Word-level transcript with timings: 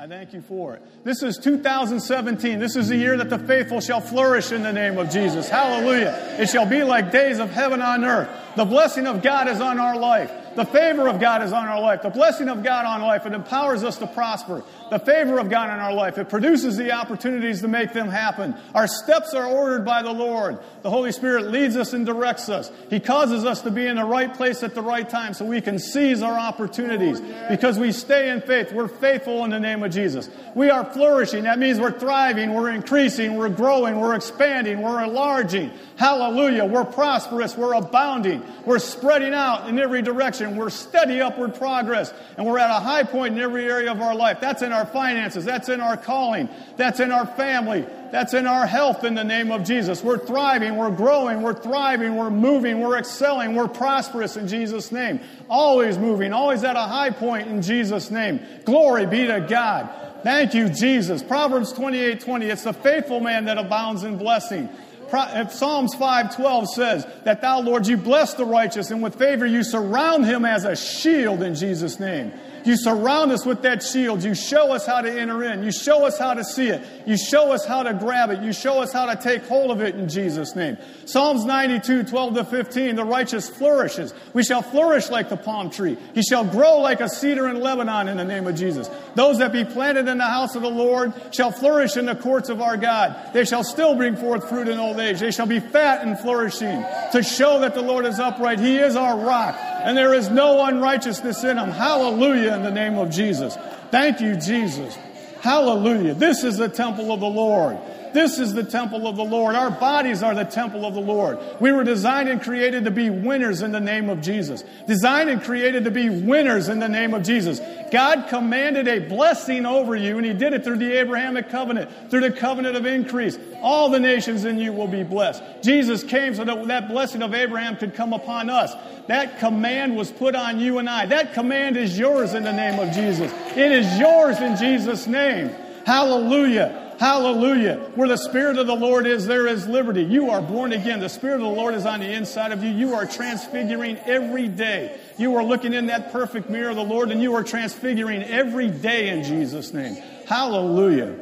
I 0.00 0.06
thank 0.06 0.32
you 0.32 0.40
for 0.42 0.76
it. 0.76 0.82
This 1.02 1.24
is 1.24 1.38
2017. 1.38 2.60
This 2.60 2.76
is 2.76 2.86
the 2.86 2.96
year 2.96 3.16
that 3.16 3.30
the 3.30 3.38
faithful 3.38 3.80
shall 3.80 4.00
flourish 4.00 4.52
in 4.52 4.62
the 4.62 4.72
name 4.72 4.96
of 4.96 5.10
Jesus. 5.10 5.48
Hallelujah. 5.48 6.36
It 6.38 6.48
shall 6.48 6.66
be 6.66 6.84
like 6.84 7.10
days 7.10 7.40
of 7.40 7.50
heaven 7.50 7.82
on 7.82 8.04
earth. 8.04 8.28
The 8.54 8.64
blessing 8.64 9.08
of 9.08 9.22
God 9.22 9.48
is 9.48 9.60
on 9.60 9.80
our 9.80 9.98
life. 9.98 10.30
The 10.56 10.64
favor 10.64 11.08
of 11.08 11.20
God 11.20 11.42
is 11.42 11.52
on 11.52 11.66
our 11.66 11.80
life. 11.80 12.02
The 12.02 12.10
blessing 12.10 12.48
of 12.48 12.62
God 12.62 12.84
on 12.84 13.02
life. 13.02 13.26
It 13.26 13.32
empowers 13.32 13.84
us 13.84 13.98
to 13.98 14.06
prosper. 14.06 14.62
The 14.90 14.98
favor 14.98 15.38
of 15.38 15.48
God 15.50 15.70
in 15.70 15.78
our 15.78 15.92
life. 15.92 16.18
It 16.18 16.28
produces 16.28 16.76
the 16.76 16.92
opportunities 16.92 17.60
to 17.60 17.68
make 17.68 17.92
them 17.92 18.08
happen. 18.08 18.54
Our 18.74 18.86
steps 18.86 19.34
are 19.34 19.46
ordered 19.46 19.84
by 19.84 20.02
the 20.02 20.12
Lord. 20.12 20.58
The 20.82 20.90
Holy 20.90 21.12
Spirit 21.12 21.48
leads 21.48 21.76
us 21.76 21.92
and 21.92 22.06
directs 22.06 22.48
us. 22.48 22.70
He 22.90 23.00
causes 23.00 23.44
us 23.44 23.62
to 23.62 23.70
be 23.70 23.86
in 23.86 23.96
the 23.96 24.04
right 24.04 24.32
place 24.32 24.62
at 24.62 24.74
the 24.74 24.82
right 24.82 25.08
time 25.08 25.34
so 25.34 25.44
we 25.44 25.60
can 25.60 25.78
seize 25.78 26.22
our 26.22 26.38
opportunities 26.38 27.20
because 27.48 27.78
we 27.78 27.92
stay 27.92 28.30
in 28.30 28.40
faith. 28.40 28.72
We're 28.72 28.88
faithful 28.88 29.44
in 29.44 29.50
the 29.50 29.60
name 29.60 29.82
of 29.82 29.92
Jesus. 29.92 30.28
We 30.54 30.70
are 30.70 30.84
flourishing. 30.84 31.44
That 31.44 31.58
means 31.58 31.78
we're 31.78 31.98
thriving, 31.98 32.54
we're 32.54 32.70
increasing, 32.70 33.36
we're 33.36 33.48
growing, 33.48 34.00
we're 34.00 34.14
expanding, 34.14 34.82
we're 34.82 35.02
enlarging. 35.04 35.70
Hallelujah. 35.96 36.64
We're 36.64 36.84
prosperous, 36.84 37.56
we're 37.56 37.74
abounding, 37.74 38.42
we're 38.64 38.78
spreading 38.78 39.34
out 39.34 39.68
in 39.68 39.78
every 39.78 40.02
direction. 40.02 40.47
We're 40.56 40.70
steady 40.70 41.20
upward 41.20 41.54
progress, 41.54 42.12
and 42.36 42.46
we're 42.46 42.58
at 42.58 42.70
a 42.70 42.80
high 42.80 43.04
point 43.04 43.34
in 43.34 43.40
every 43.40 43.64
area 43.64 43.90
of 43.90 44.00
our 44.00 44.14
life. 44.14 44.40
That's 44.40 44.62
in 44.62 44.72
our 44.72 44.86
finances, 44.86 45.44
that's 45.44 45.68
in 45.68 45.80
our 45.80 45.96
calling, 45.96 46.48
that's 46.76 47.00
in 47.00 47.10
our 47.10 47.26
family, 47.26 47.86
that's 48.10 48.34
in 48.34 48.46
our 48.46 48.66
health 48.66 49.04
in 49.04 49.14
the 49.14 49.24
name 49.24 49.50
of 49.50 49.64
Jesus. 49.64 50.02
We're 50.02 50.18
thriving, 50.18 50.76
we're 50.76 50.90
growing, 50.90 51.42
we're 51.42 51.54
thriving, 51.54 52.16
we're 52.16 52.30
moving, 52.30 52.80
we're 52.80 52.98
excelling, 52.98 53.54
we're 53.54 53.68
prosperous 53.68 54.36
in 54.36 54.48
Jesus' 54.48 54.92
name. 54.92 55.20
Always 55.48 55.98
moving, 55.98 56.32
always 56.32 56.64
at 56.64 56.76
a 56.76 56.80
high 56.80 57.10
point 57.10 57.48
in 57.48 57.62
Jesus' 57.62 58.10
name. 58.10 58.40
Glory 58.64 59.06
be 59.06 59.26
to 59.26 59.40
God. 59.48 59.90
Thank 60.22 60.52
you, 60.52 60.68
Jesus. 60.68 61.22
Proverbs 61.22 61.72
28 61.72 62.20
20. 62.20 62.46
It's 62.46 62.64
the 62.64 62.72
faithful 62.72 63.20
man 63.20 63.44
that 63.44 63.56
abounds 63.56 64.02
in 64.02 64.18
blessing. 64.18 64.68
Uh, 65.12 65.48
Psalms 65.48 65.94
5:12 65.94 66.68
says 66.68 67.06
that 67.24 67.40
thou 67.40 67.60
Lord 67.60 67.86
you 67.86 67.96
bless 67.96 68.34
the 68.34 68.44
righteous 68.44 68.90
and 68.90 69.02
with 69.02 69.14
favor 69.14 69.46
you 69.46 69.62
surround 69.62 70.26
him 70.26 70.44
as 70.44 70.64
a 70.64 70.76
shield 70.76 71.42
in 71.42 71.54
Jesus 71.54 71.98
name. 71.98 72.32
You 72.68 72.76
surround 72.76 73.32
us 73.32 73.46
with 73.46 73.62
that 73.62 73.82
shield. 73.82 74.22
You 74.22 74.34
show 74.34 74.72
us 74.72 74.84
how 74.84 75.00
to 75.00 75.10
enter 75.10 75.42
in. 75.42 75.62
You 75.62 75.72
show 75.72 76.04
us 76.04 76.18
how 76.18 76.34
to 76.34 76.44
see 76.44 76.68
it. 76.68 76.82
You 77.06 77.16
show 77.16 77.50
us 77.50 77.64
how 77.64 77.82
to 77.82 77.94
grab 77.94 78.28
it. 78.28 78.42
You 78.42 78.52
show 78.52 78.82
us 78.82 78.92
how 78.92 79.06
to 79.06 79.16
take 79.16 79.46
hold 79.46 79.70
of 79.70 79.80
it 79.80 79.94
in 79.94 80.06
Jesus' 80.06 80.54
name. 80.54 80.76
Psalms 81.06 81.46
92, 81.46 82.02
12 82.02 82.34
to 82.34 82.44
15. 82.44 82.96
The 82.96 83.04
righteous 83.04 83.48
flourishes. 83.48 84.12
We 84.34 84.44
shall 84.44 84.60
flourish 84.60 85.08
like 85.08 85.30
the 85.30 85.38
palm 85.38 85.70
tree. 85.70 85.96
He 86.14 86.22
shall 86.22 86.44
grow 86.44 86.80
like 86.80 87.00
a 87.00 87.08
cedar 87.08 87.48
in 87.48 87.60
Lebanon 87.60 88.06
in 88.06 88.18
the 88.18 88.24
name 88.24 88.46
of 88.46 88.54
Jesus. 88.54 88.90
Those 89.14 89.38
that 89.38 89.50
be 89.50 89.64
planted 89.64 90.06
in 90.06 90.18
the 90.18 90.26
house 90.26 90.54
of 90.54 90.60
the 90.60 90.68
Lord 90.68 91.14
shall 91.32 91.50
flourish 91.50 91.96
in 91.96 92.04
the 92.04 92.16
courts 92.16 92.50
of 92.50 92.60
our 92.60 92.76
God. 92.76 93.32
They 93.32 93.46
shall 93.46 93.64
still 93.64 93.94
bring 93.94 94.14
forth 94.14 94.46
fruit 94.46 94.68
in 94.68 94.78
old 94.78 95.00
age. 95.00 95.20
They 95.20 95.30
shall 95.30 95.46
be 95.46 95.60
fat 95.60 96.06
and 96.06 96.18
flourishing 96.20 96.84
to 97.12 97.22
show 97.22 97.60
that 97.60 97.74
the 97.74 97.80
Lord 97.80 98.04
is 98.04 98.20
upright. 98.20 98.60
He 98.60 98.76
is 98.76 98.94
our 98.94 99.16
rock 99.16 99.58
and 99.80 99.96
there 99.96 100.12
is 100.12 100.28
no 100.28 100.66
unrighteousness 100.66 101.44
in 101.44 101.56
him. 101.56 101.70
Hallelujah 101.70 102.57
in 102.58 102.64
the 102.64 102.70
name 102.70 102.98
of 102.98 103.10
Jesus. 103.10 103.56
Thank 103.90 104.20
you, 104.20 104.36
Jesus. 104.36 104.96
Hallelujah. 105.40 106.14
This 106.14 106.44
is 106.44 106.58
the 106.58 106.68
temple 106.68 107.12
of 107.12 107.20
the 107.20 107.28
Lord. 107.28 107.78
This 108.18 108.40
is 108.40 108.52
the 108.52 108.64
temple 108.64 109.06
of 109.06 109.14
the 109.14 109.24
Lord. 109.24 109.54
Our 109.54 109.70
bodies 109.70 110.24
are 110.24 110.34
the 110.34 110.42
temple 110.42 110.84
of 110.84 110.94
the 110.94 111.00
Lord. 111.00 111.38
We 111.60 111.70
were 111.70 111.84
designed 111.84 112.28
and 112.28 112.42
created 112.42 112.84
to 112.86 112.90
be 112.90 113.10
winners 113.10 113.62
in 113.62 113.70
the 113.70 113.78
name 113.78 114.10
of 114.10 114.20
Jesus. 114.22 114.64
Designed 114.88 115.30
and 115.30 115.40
created 115.40 115.84
to 115.84 115.92
be 115.92 116.10
winners 116.10 116.68
in 116.68 116.80
the 116.80 116.88
name 116.88 117.14
of 117.14 117.22
Jesus. 117.22 117.60
God 117.92 118.26
commanded 118.28 118.88
a 118.88 118.98
blessing 119.08 119.64
over 119.64 119.94
you, 119.94 120.16
and 120.16 120.26
He 120.26 120.32
did 120.32 120.52
it 120.52 120.64
through 120.64 120.78
the 120.78 120.98
Abrahamic 120.98 121.48
covenant, 121.48 122.10
through 122.10 122.22
the 122.22 122.32
covenant 122.32 122.76
of 122.76 122.86
increase. 122.86 123.38
All 123.62 123.88
the 123.88 124.00
nations 124.00 124.44
in 124.44 124.58
you 124.58 124.72
will 124.72 124.88
be 124.88 125.04
blessed. 125.04 125.40
Jesus 125.62 126.02
came 126.02 126.34
so 126.34 126.42
that 126.42 126.66
that 126.66 126.88
blessing 126.88 127.22
of 127.22 127.34
Abraham 127.34 127.76
could 127.76 127.94
come 127.94 128.12
upon 128.12 128.50
us. 128.50 128.74
That 129.06 129.38
command 129.38 129.96
was 129.96 130.10
put 130.10 130.34
on 130.34 130.58
you 130.58 130.78
and 130.78 130.90
I. 130.90 131.06
That 131.06 131.34
command 131.34 131.76
is 131.76 131.96
yours 131.96 132.34
in 132.34 132.42
the 132.42 132.52
name 132.52 132.80
of 132.80 132.92
Jesus. 132.92 133.32
It 133.56 133.70
is 133.70 133.96
yours 133.96 134.40
in 134.40 134.56
Jesus' 134.56 135.06
name. 135.06 135.50
Hallelujah. 135.86 136.87
Hallelujah. 136.98 137.76
Where 137.94 138.08
the 138.08 138.16
Spirit 138.16 138.58
of 138.58 138.66
the 138.66 138.74
Lord 138.74 139.06
is, 139.06 139.24
there 139.24 139.46
is 139.46 139.68
liberty. 139.68 140.02
You 140.02 140.30
are 140.30 140.42
born 140.42 140.72
again. 140.72 140.98
The 140.98 141.08
Spirit 141.08 141.36
of 141.36 141.42
the 141.42 141.46
Lord 141.46 141.74
is 141.74 141.86
on 141.86 142.00
the 142.00 142.12
inside 142.12 142.50
of 142.50 142.64
you. 142.64 142.70
You 142.70 142.94
are 142.94 143.06
transfiguring 143.06 143.98
every 143.98 144.48
day. 144.48 144.98
You 145.16 145.36
are 145.36 145.44
looking 145.44 145.72
in 145.74 145.86
that 145.86 146.10
perfect 146.10 146.50
mirror 146.50 146.70
of 146.70 146.76
the 146.76 146.82
Lord 146.82 147.12
and 147.12 147.22
you 147.22 147.34
are 147.36 147.44
transfiguring 147.44 148.24
every 148.24 148.68
day 148.68 149.10
in 149.10 149.22
Jesus' 149.22 149.72
name. 149.72 149.94
Hallelujah. 150.26 151.14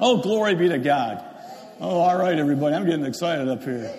Oh, 0.00 0.22
glory 0.22 0.54
be 0.54 0.70
to 0.70 0.78
God. 0.78 1.22
Oh, 1.80 1.98
all 1.98 2.18
right, 2.18 2.38
everybody. 2.38 2.74
I'm 2.74 2.86
getting 2.86 3.04
excited 3.04 3.46
up 3.46 3.62
here. 3.62 3.92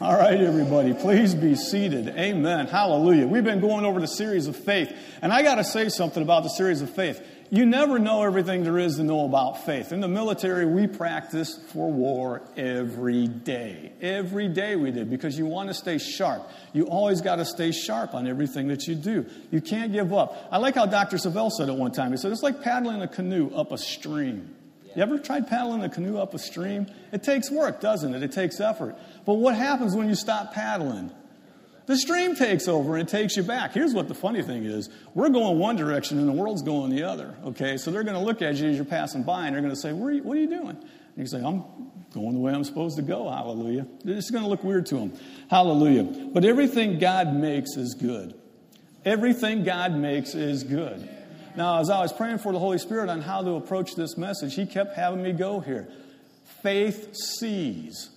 All 0.00 0.16
right, 0.16 0.40
everybody, 0.40 0.94
please 0.94 1.34
be 1.34 1.56
seated. 1.56 2.08
Amen. 2.08 2.68
Hallelujah. 2.68 3.26
We've 3.26 3.42
been 3.42 3.60
going 3.60 3.84
over 3.84 4.00
the 4.00 4.06
series 4.06 4.46
of 4.46 4.54
faith, 4.54 4.92
and 5.22 5.32
I 5.32 5.42
got 5.42 5.56
to 5.56 5.64
say 5.64 5.88
something 5.88 6.22
about 6.22 6.44
the 6.44 6.50
series 6.50 6.82
of 6.82 6.90
faith 6.90 7.20
you 7.50 7.64
never 7.64 7.98
know 7.98 8.22
everything 8.22 8.62
there 8.62 8.78
is 8.78 8.96
to 8.96 9.04
know 9.04 9.24
about 9.24 9.64
faith. 9.64 9.92
In 9.92 10.00
the 10.00 10.08
military, 10.08 10.66
we 10.66 10.86
practice 10.86 11.58
for 11.72 11.90
war 11.90 12.42
every 12.56 13.26
day. 13.26 13.92
Every 14.02 14.48
day 14.48 14.76
we 14.76 14.90
did 14.90 15.08
because 15.08 15.38
you 15.38 15.46
want 15.46 15.68
to 15.68 15.74
stay 15.74 15.98
sharp. 15.98 16.48
You 16.72 16.84
always 16.84 17.20
got 17.20 17.36
to 17.36 17.44
stay 17.44 17.72
sharp 17.72 18.14
on 18.14 18.26
everything 18.26 18.68
that 18.68 18.86
you 18.86 18.94
do. 18.94 19.26
You 19.50 19.60
can't 19.60 19.92
give 19.92 20.12
up. 20.12 20.48
I 20.50 20.58
like 20.58 20.74
how 20.74 20.86
Dr. 20.86 21.16
Savelle 21.16 21.50
said 21.50 21.68
it 21.68 21.74
one 21.74 21.92
time. 21.92 22.10
He 22.10 22.18
said, 22.18 22.32
it's 22.32 22.42
like 22.42 22.62
paddling 22.62 23.00
a 23.00 23.08
canoe 23.08 23.50
up 23.54 23.72
a 23.72 23.78
stream. 23.78 24.54
You 24.94 25.02
ever 25.02 25.18
tried 25.18 25.46
paddling 25.46 25.82
a 25.84 25.88
canoe 25.88 26.18
up 26.18 26.34
a 26.34 26.38
stream? 26.38 26.86
It 27.12 27.22
takes 27.22 27.50
work, 27.50 27.80
doesn't 27.80 28.14
it? 28.14 28.22
It 28.22 28.32
takes 28.32 28.60
effort. 28.60 28.96
But 29.24 29.34
what 29.34 29.54
happens 29.54 29.94
when 29.94 30.08
you 30.08 30.14
stop 30.14 30.52
paddling? 30.52 31.12
The 31.88 31.96
stream 31.96 32.36
takes 32.36 32.68
over 32.68 32.96
and 32.96 33.08
it 33.08 33.10
takes 33.10 33.34
you 33.34 33.42
back. 33.42 33.72
Here's 33.72 33.94
what 33.94 34.08
the 34.08 34.14
funny 34.14 34.42
thing 34.42 34.64
is 34.64 34.90
we're 35.14 35.30
going 35.30 35.58
one 35.58 35.74
direction 35.74 36.18
and 36.18 36.28
the 36.28 36.32
world's 36.32 36.60
going 36.60 36.94
the 36.94 37.04
other. 37.04 37.34
Okay, 37.46 37.78
so 37.78 37.90
they're 37.90 38.04
going 38.04 38.18
to 38.18 38.22
look 38.22 38.42
at 38.42 38.56
you 38.56 38.68
as 38.68 38.76
you're 38.76 38.84
passing 38.84 39.22
by 39.22 39.46
and 39.46 39.54
they're 39.54 39.62
going 39.62 39.74
to 39.74 39.80
say, 39.80 39.94
What 39.94 40.08
are 40.08 40.12
you, 40.12 40.22
what 40.22 40.36
are 40.36 40.40
you 40.40 40.50
doing? 40.50 40.76
And 40.76 41.16
you 41.16 41.26
say, 41.26 41.38
I'm 41.38 41.64
going 42.12 42.34
the 42.34 42.40
way 42.40 42.52
I'm 42.52 42.62
supposed 42.62 42.96
to 42.96 43.02
go. 43.02 43.30
Hallelujah. 43.30 43.86
It's 44.04 44.30
going 44.30 44.44
to 44.44 44.50
look 44.50 44.62
weird 44.62 44.84
to 44.86 44.96
them. 44.96 45.14
Hallelujah. 45.50 46.02
But 46.04 46.44
everything 46.44 46.98
God 46.98 47.32
makes 47.32 47.70
is 47.78 47.94
good. 47.94 48.34
Everything 49.06 49.64
God 49.64 49.94
makes 49.94 50.34
is 50.34 50.64
good. 50.64 51.08
Now, 51.56 51.80
as 51.80 51.88
I 51.88 52.00
was 52.00 52.12
praying 52.12 52.38
for 52.38 52.52
the 52.52 52.58
Holy 52.58 52.76
Spirit 52.76 53.08
on 53.08 53.22
how 53.22 53.42
to 53.42 53.52
approach 53.52 53.94
this 53.94 54.18
message, 54.18 54.54
He 54.54 54.66
kept 54.66 54.94
having 54.94 55.22
me 55.22 55.32
go 55.32 55.60
here. 55.60 55.88
Faith 56.62 57.16
sees. 57.16 58.10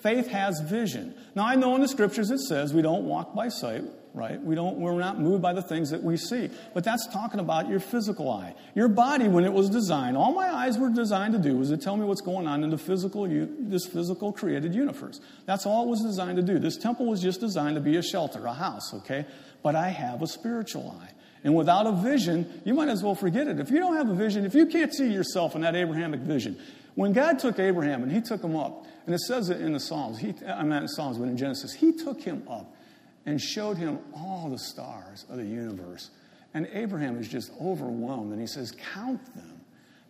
Faith 0.00 0.28
has 0.28 0.60
vision. 0.60 1.16
Now, 1.34 1.46
I 1.46 1.54
know 1.54 1.74
in 1.74 1.80
the 1.80 1.88
scriptures 1.88 2.30
it 2.30 2.40
says 2.40 2.74
we 2.74 2.82
don't 2.82 3.04
walk 3.04 3.34
by 3.34 3.48
sight, 3.48 3.84
right? 4.14 4.42
We 4.42 4.54
don't, 4.54 4.78
we're 4.78 4.98
not 4.98 5.20
moved 5.20 5.42
by 5.42 5.52
the 5.52 5.62
things 5.62 5.90
that 5.90 6.02
we 6.02 6.16
see. 6.16 6.50
But 6.74 6.82
that's 6.82 7.06
talking 7.06 7.38
about 7.40 7.68
your 7.68 7.80
physical 7.80 8.30
eye. 8.30 8.54
Your 8.74 8.88
body, 8.88 9.28
when 9.28 9.44
it 9.44 9.52
was 9.52 9.70
designed, 9.70 10.16
all 10.16 10.32
my 10.32 10.52
eyes 10.52 10.78
were 10.78 10.90
designed 10.90 11.34
to 11.34 11.38
do 11.38 11.56
was 11.56 11.70
to 11.70 11.76
tell 11.76 11.96
me 11.96 12.04
what's 12.04 12.20
going 12.20 12.46
on 12.46 12.64
in 12.64 12.70
the 12.70 12.78
physical, 12.78 13.28
this 13.28 13.86
physical 13.86 14.32
created 14.32 14.74
universe. 14.74 15.20
That's 15.46 15.66
all 15.66 15.84
it 15.84 15.88
was 15.88 16.02
designed 16.02 16.36
to 16.36 16.42
do. 16.42 16.58
This 16.58 16.76
temple 16.76 17.06
was 17.06 17.22
just 17.22 17.40
designed 17.40 17.76
to 17.76 17.80
be 17.80 17.96
a 17.96 18.02
shelter, 18.02 18.44
a 18.46 18.52
house, 18.52 18.92
okay? 18.94 19.26
But 19.62 19.76
I 19.76 19.88
have 19.88 20.22
a 20.22 20.26
spiritual 20.26 20.96
eye. 21.00 21.10
And 21.42 21.54
without 21.54 21.86
a 21.86 21.92
vision, 21.92 22.60
you 22.64 22.74
might 22.74 22.88
as 22.88 23.02
well 23.02 23.14
forget 23.14 23.46
it. 23.46 23.60
If 23.60 23.70
you 23.70 23.78
don't 23.78 23.96
have 23.96 24.10
a 24.10 24.14
vision, 24.14 24.44
if 24.44 24.54
you 24.54 24.66
can't 24.66 24.92
see 24.92 25.10
yourself 25.10 25.54
in 25.54 25.62
that 25.62 25.74
Abrahamic 25.74 26.20
vision, 26.20 26.58
when 26.96 27.12
God 27.12 27.38
took 27.38 27.58
Abraham 27.58 28.02
and 28.02 28.12
he 28.12 28.20
took 28.20 28.42
him 28.42 28.56
up, 28.56 28.84
and 29.06 29.14
it 29.14 29.20
says 29.20 29.50
it 29.50 29.60
in 29.60 29.72
the 29.72 29.80
Psalms, 29.80 30.18
he, 30.18 30.34
I'm 30.46 30.68
not 30.68 30.82
in 30.82 30.88
Psalms, 30.88 31.18
but 31.18 31.28
in 31.28 31.36
Genesis, 31.36 31.72
he 31.72 31.92
took 31.92 32.20
him 32.20 32.42
up 32.48 32.74
and 33.26 33.40
showed 33.40 33.76
him 33.76 33.98
all 34.14 34.48
the 34.50 34.58
stars 34.58 35.26
of 35.28 35.36
the 35.36 35.44
universe. 35.44 36.10
And 36.54 36.68
Abraham 36.72 37.18
is 37.18 37.28
just 37.28 37.52
overwhelmed 37.60 38.32
and 38.32 38.40
he 38.40 38.46
says, 38.46 38.72
Count 38.92 39.24
them. 39.34 39.60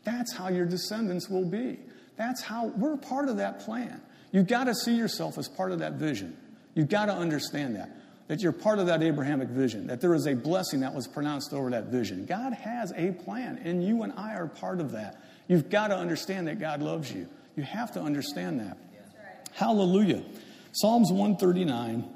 That's 0.04 0.34
how 0.34 0.48
your 0.48 0.66
descendants 0.66 1.28
will 1.28 1.44
be. 1.44 1.78
That's 2.16 2.42
how 2.42 2.66
we're 2.66 2.96
part 2.96 3.28
of 3.28 3.36
that 3.38 3.60
plan. 3.60 4.00
You've 4.32 4.46
got 4.46 4.64
to 4.64 4.74
see 4.74 4.94
yourself 4.94 5.38
as 5.38 5.48
part 5.48 5.72
of 5.72 5.80
that 5.80 5.94
vision. 5.94 6.36
You've 6.74 6.88
got 6.88 7.06
to 7.06 7.14
understand 7.14 7.76
that, 7.76 7.90
that 8.28 8.40
you're 8.40 8.52
part 8.52 8.78
of 8.78 8.86
that 8.86 9.02
Abrahamic 9.02 9.48
vision, 9.48 9.86
that 9.88 10.00
there 10.00 10.14
is 10.14 10.26
a 10.26 10.34
blessing 10.34 10.80
that 10.80 10.94
was 10.94 11.06
pronounced 11.06 11.52
over 11.52 11.70
that 11.70 11.86
vision. 11.86 12.26
God 12.26 12.52
has 12.52 12.92
a 12.96 13.12
plan, 13.12 13.60
and 13.64 13.84
you 13.84 14.02
and 14.02 14.12
I 14.16 14.34
are 14.34 14.46
part 14.46 14.80
of 14.80 14.92
that. 14.92 15.22
You've 15.48 15.68
got 15.68 15.88
to 15.88 15.96
understand 15.96 16.46
that 16.46 16.60
God 16.60 16.80
loves 16.80 17.12
you. 17.12 17.28
You 17.60 17.66
have 17.66 17.92
to 17.92 18.00
understand 18.00 18.60
that. 18.60 18.78
Hallelujah. 19.52 20.22
Psalms 20.72 21.12
139. 21.12 22.08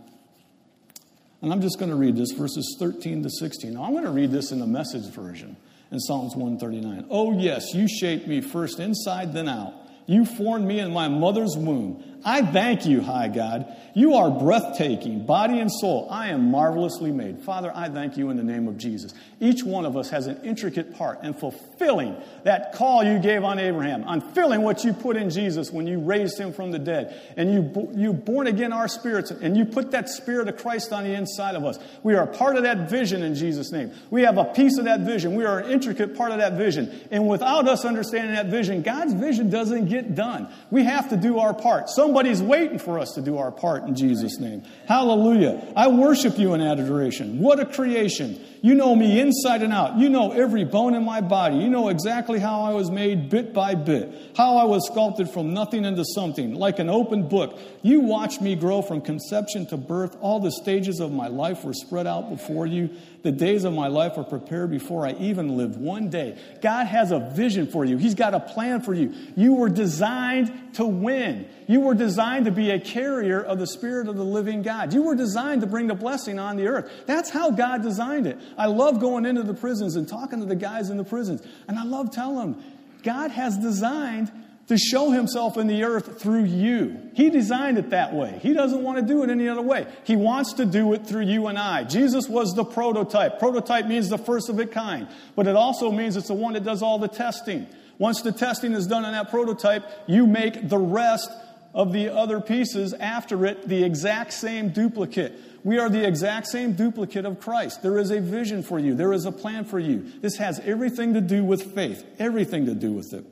And 1.43 1.53
I'm 1.53 1.61
just 1.61 1.79
going 1.79 1.91
to 1.91 1.97
read 1.97 2.17
this, 2.17 2.31
verses 2.33 2.77
13 2.79 3.23
to 3.25 3.29
16. 3.29 3.75
Now, 3.75 3.85
I'm 3.85 3.93
going 3.93 4.05
to 4.05 4.11
read 4.11 4.31
this 4.31 4.53
in 4.53 4.59
the 4.59 4.67
message 4.67 5.05
version 5.13 5.59
in 5.91 6.01
Psalms 6.01 6.35
139. 6.35 7.09
Oh, 7.11 7.39
yes, 7.39 7.75
you 7.75 7.87
shaped 7.87 8.27
me 8.27 8.41
first 8.41 8.81
inside, 8.81 9.35
then 9.35 9.51
out. 9.51 9.75
You 10.07 10.25
formed 10.25 10.67
me 10.67 10.81
in 10.81 10.95
my 10.95 11.09
mother's 11.09 11.59
womb. 11.59 12.03
I 12.25 12.43
thank 12.43 12.87
you, 12.87 13.03
high 13.03 13.29
God. 13.29 13.67
You 13.97 14.15
are 14.15 14.29
breathtaking, 14.29 15.25
body 15.25 15.61
and 15.61 15.71
soul. 15.71 16.09
I 16.11 16.31
am 16.31 16.51
marvelously 16.51 17.13
made. 17.13 17.41
Father, 17.41 17.71
I 17.73 17.89
thank 17.89 18.17
you 18.17 18.31
in 18.31 18.37
the 18.37 18.43
name 18.43 18.67
of 18.67 18.77
Jesus. 18.77 19.15
Each 19.39 19.63
one 19.63 19.87
of 19.87 19.97
us 19.97 20.11
has 20.11 20.27
an 20.27 20.41
intricate 20.43 20.97
part 20.97 21.23
in 21.23 21.33
fulfilling 21.33 22.17
that 22.43 22.73
call 22.73 23.05
you 23.05 23.21
gave 23.21 23.45
on 23.45 23.61
Abraham, 23.61 24.03
on 24.05 24.21
filling 24.33 24.63
what 24.63 24.85
you 24.85 24.93
put 24.93 25.17
in 25.17 25.31
Jesus 25.31 25.71
when 25.71 25.87
you 25.87 26.01
raised 26.01 26.41
him 26.41 26.53
from 26.53 26.73
the 26.73 26.79
dead. 26.79 27.21
And 27.37 27.53
you, 27.53 27.91
you 27.95 28.13
born 28.13 28.49
again 28.49 28.73
our 28.73 28.89
spirits, 28.89 29.31
and 29.31 29.57
you 29.57 29.65
put 29.65 29.93
that 29.93 30.09
spirit 30.09 30.49
of 30.49 30.57
Christ 30.57 30.93
on 30.93 31.05
the 31.05 31.15
inside 31.15 31.55
of 31.55 31.65
us. 31.65 31.79
We 32.03 32.15
are 32.15 32.25
a 32.25 32.27
part 32.27 32.57
of 32.57 32.65
that 32.65 32.91
vision 32.91 33.23
in 33.23 33.37
Jesus' 33.37 33.71
name. 33.71 33.93
We 34.11 34.23
have 34.23 34.39
a 34.39 34.45
piece 34.45 34.77
of 34.79 34.87
that 34.87 35.01
vision. 35.01 35.37
We 35.37 35.45
are 35.45 35.61
an 35.61 35.71
intricate 35.71 36.17
part 36.17 36.33
of 36.33 36.39
that 36.39 36.55
vision. 36.55 37.01
And 37.13 37.29
without 37.29 37.69
us 37.69 37.85
understanding 37.85 38.35
that 38.35 38.47
vision, 38.47 38.83
God's 38.83 39.13
vision 39.13 39.51
doesn't 39.51 39.87
get 39.87 40.17
done. 40.17 40.49
We 40.73 40.83
have 40.83 41.11
to 41.11 41.17
do 41.17 41.39
our 41.39 41.55
part. 41.55 41.91
Somebody's 42.15 42.43
waiting 42.45 42.79
for 42.79 43.01
us 43.01 43.11
to 43.15 43.21
do 43.21 43.39
our 43.39 43.51
part 43.51 43.89
in 43.89 43.97
Jesus' 43.97 44.39
name. 44.39 44.63
Hallelujah. 44.87 45.61
I 45.75 45.89
worship 45.89 46.39
you 46.39 46.55
in 46.55 46.61
adoration. 46.61 47.41
What 47.41 47.59
a 47.59 47.67
creation. 47.67 48.41
You 48.63 48.75
know 48.75 48.95
me 48.95 49.19
inside 49.19 49.63
and 49.63 49.73
out. 49.73 49.99
You 49.99 50.09
know 50.09 50.31
every 50.31 50.63
bone 50.65 50.95
in 50.95 51.05
my 51.05 51.21
body. 51.21 51.57
You 51.57 51.69
know 51.69 51.89
exactly 51.89 52.39
how 52.39 52.61
I 52.63 52.73
was 52.73 52.89
made 52.89 53.31
bit 53.31 53.53
by 53.53 53.75
bit, 53.75 54.15
how 54.37 54.59
I 54.59 54.63
was 54.63 54.87
sculpted 54.87 55.29
from 55.29 55.53
nothing 55.55 55.85
into 55.85 56.05
something, 56.15 56.55
like 56.55 56.79
an 56.79 56.89
open 56.89 57.29
book. 57.29 57.59
You 57.83 57.99
watched 57.99 58.41
me 58.41 58.55
grow 58.55 58.81
from 58.81 59.01
conception 59.01 59.67
to 59.67 59.77
birth. 59.77 60.17
All 60.21 60.39
the 60.39 60.53
stages 60.53 61.01
of 61.01 61.11
my 61.11 61.27
life 61.27 61.65
were 61.65 61.75
spread 61.75 62.07
out 62.07 62.31
before 62.31 62.65
you. 62.65 62.91
The 63.25 63.33
days 63.33 63.65
of 63.65 63.73
my 63.73 63.87
life 63.87 64.19
are 64.19 64.25
prepared 64.25 64.71
before 64.71 65.07
I 65.07 65.13
even 65.15 65.57
live 65.57 65.79
one 65.79 66.11
day. 66.11 66.37
God 66.61 66.87
has 66.87 67.11
a 67.11 67.19
vision 67.19 67.67
for 67.67 67.83
you. 67.83 67.97
He's 67.97 68.15
got 68.15 68.35
a 68.35 68.41
plan 68.41 68.83
for 68.83 68.93
you. 68.93 69.15
You 69.35 69.55
were 69.55 69.71
designed 69.71 70.75
to 70.75 70.85
win. 70.85 71.49
You 71.67 71.81
were 71.81 71.95
designed 71.95 72.45
to 72.45 72.51
be 72.51 72.71
a 72.71 72.79
carrier 72.79 73.41
of 73.41 73.59
the 73.59 73.67
Spirit 73.67 74.09
of 74.09 74.17
the 74.17 74.25
living 74.25 74.61
God. 74.61 74.93
You 74.93 75.05
were 75.05 75.15
designed 75.15 75.63
to 75.63 75.67
bring 75.67 75.87
the 75.87 75.95
blessing 75.95 76.39
on 76.39 76.59
the 76.59 76.67
earth. 76.67 76.93
That's 77.07 77.31
how 77.31 77.51
God 77.51 77.83
designed 77.83 78.27
it. 78.27 78.39
I 78.59 78.67
love 78.67 79.01
going 79.01 79.25
into 79.25 79.43
the 79.43 79.55
prisons 79.55 79.97
and 79.97 80.07
talking 80.07 80.41
to 80.41 80.47
the 80.47 80.55
guys 80.55 80.91
in 80.91 80.99
the 80.99 81.05
prisons. 81.05 81.41
And 81.67 81.79
I 81.79 81.85
love 81.85 82.11
telling 82.11 82.53
them, 82.53 82.65
God 83.03 83.31
has 83.31 83.57
designed 83.57 84.31
to 84.69 84.79
show 84.79 85.11
himself 85.11 85.57
in 85.57 85.67
the 85.67 85.85
earth 85.85 86.21
through 86.21 86.45
you. 86.45 87.11
He 87.15 87.31
designed 87.31 87.79
it 87.79 87.91
that 87.91 88.15
way. 88.15 88.39
He 88.43 88.55
doesn't 88.55 88.83
want 88.83 88.99
to 88.99 89.05
do 89.05 89.23
it 89.23 89.31
any 89.31 89.49
other 89.49 89.63
way. 89.63 89.87
He 90.05 90.17
wants 90.17 90.55
to 90.55 90.65
do 90.65 90.93
it 90.95 91.07
through 91.07 91.25
you 91.25 91.49
and 91.49 91.59
I. 91.59 91.85
Jesus 91.85 92.29
was 92.29 92.55
the 92.55 92.65
prototype. 92.65 93.39
Prototype 93.39 93.87
means 93.87 94.09
the 94.09 94.19
first 94.19 94.49
of 94.49 94.59
its 94.59 94.73
kind, 94.73 95.07
but 95.37 95.47
it 95.47 95.57
also 95.57 95.91
means 95.91 96.17
it's 96.17 96.29
the 96.29 96.35
one 96.35 96.55
that 96.55 96.65
does 96.65 96.83
all 96.83 96.99
the 96.99 97.09
testing. 97.09 97.67
Once 97.99 98.23
the 98.23 98.33
testing 98.33 98.73
is 98.73 98.87
done 98.87 99.05
on 99.05 99.13
that 99.13 99.31
prototype, 99.31 99.85
you 100.07 100.27
make 100.27 100.69
the 100.69 100.79
rest 100.79 101.31
of 101.75 101.93
the 101.93 102.09
other 102.09 102.41
pieces 102.41 102.95
after 102.95 103.45
it 103.45 103.69
the 103.69 103.83
exact 103.85 104.33
same 104.33 104.71
duplicate. 104.71 105.39
We 105.65 105.79
are 105.79 105.91
the 105.91 106.07
exact 106.07 106.47
same 106.47 106.75
duplicate 106.75 107.25
of 107.25 107.41
Christ. 107.41 107.83
There 107.83 107.99
is 107.99 108.11
a 108.11 108.21
vision 108.21 108.63
for 108.63 108.79
you, 108.79 108.95
there 108.95 109.13
is 109.13 109.27
a 109.27 109.33
plan 109.33 109.65
for 109.65 109.79
you. 109.79 110.11
This 110.21 110.37
has 110.37 110.61
everything 110.61 111.15
to 111.15 111.21
do 111.21 111.45
with 111.45 111.75
faith, 111.75 112.05
everything 112.19 112.67
to 112.67 112.75
do 112.75 112.93
with 112.93 113.13
it. 113.13 113.25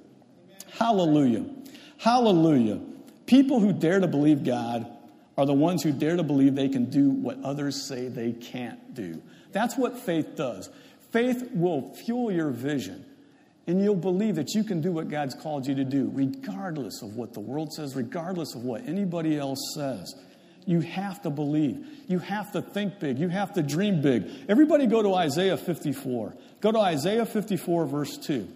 Hallelujah. 0.73 1.45
Hallelujah. 1.99 2.81
People 3.27 3.61
who 3.61 3.73
dare 3.73 4.01
to 4.01 4.07
believe 4.07 4.45
God 4.45 4.87
are 5.37 5.47
the 5.47 5.53
ones 5.53 5.83
who 5.83 5.93
dare 5.93 6.17
to 6.17 6.23
believe 6.23 6.55
they 6.55 6.69
can 6.69 6.91
do 6.91 7.11
what 7.11 7.43
others 7.43 7.87
say 7.87 8.09
they 8.09 8.33
can't 8.33 8.95
do. 8.95 9.23
That's 9.53 9.77
what 9.77 9.99
faith 9.99 10.37
does. 10.37 10.71
Faith 11.11 11.51
will 11.55 11.95
fuel 11.95 12.33
your 12.33 12.51
vision, 12.51 13.05
and 13.67 13.83
you'll 13.83 13.95
believe 13.95 14.37
that 14.37 14.55
you 14.55 14.65
can 14.65 14.81
do 14.81 14.93
what 14.93 15.09
God's 15.09 15.35
called 15.35 15.67
you 15.67 15.75
to 15.75 15.85
do, 15.85 16.11
regardless 16.13 17.03
of 17.03 17.17
what 17.17 17.35
the 17.35 17.41
world 17.41 17.73
says, 17.73 17.95
regardless 17.95 18.55
of 18.55 18.65
what 18.65 18.87
anybody 18.87 19.39
else 19.39 19.75
says. 19.75 20.15
You 20.65 20.81
have 20.81 21.23
to 21.23 21.31
believe. 21.31 21.87
You 22.09 22.19
have 22.21 22.53
to 22.53 22.63
think 22.63 22.99
big. 23.01 23.19
You 23.19 23.29
have 23.29 23.53
to 23.55 23.63
dream 23.63 24.01
big. 24.01 24.29
Everybody 24.49 24.87
go 24.87 25.03
to 25.03 25.15
Isaiah 25.15 25.57
54. 25.57 26.35
Go 26.61 26.73
to 26.73 26.79
Isaiah 26.79 27.27
54, 27.27 27.87
verse 27.87 28.17
2. 28.17 28.49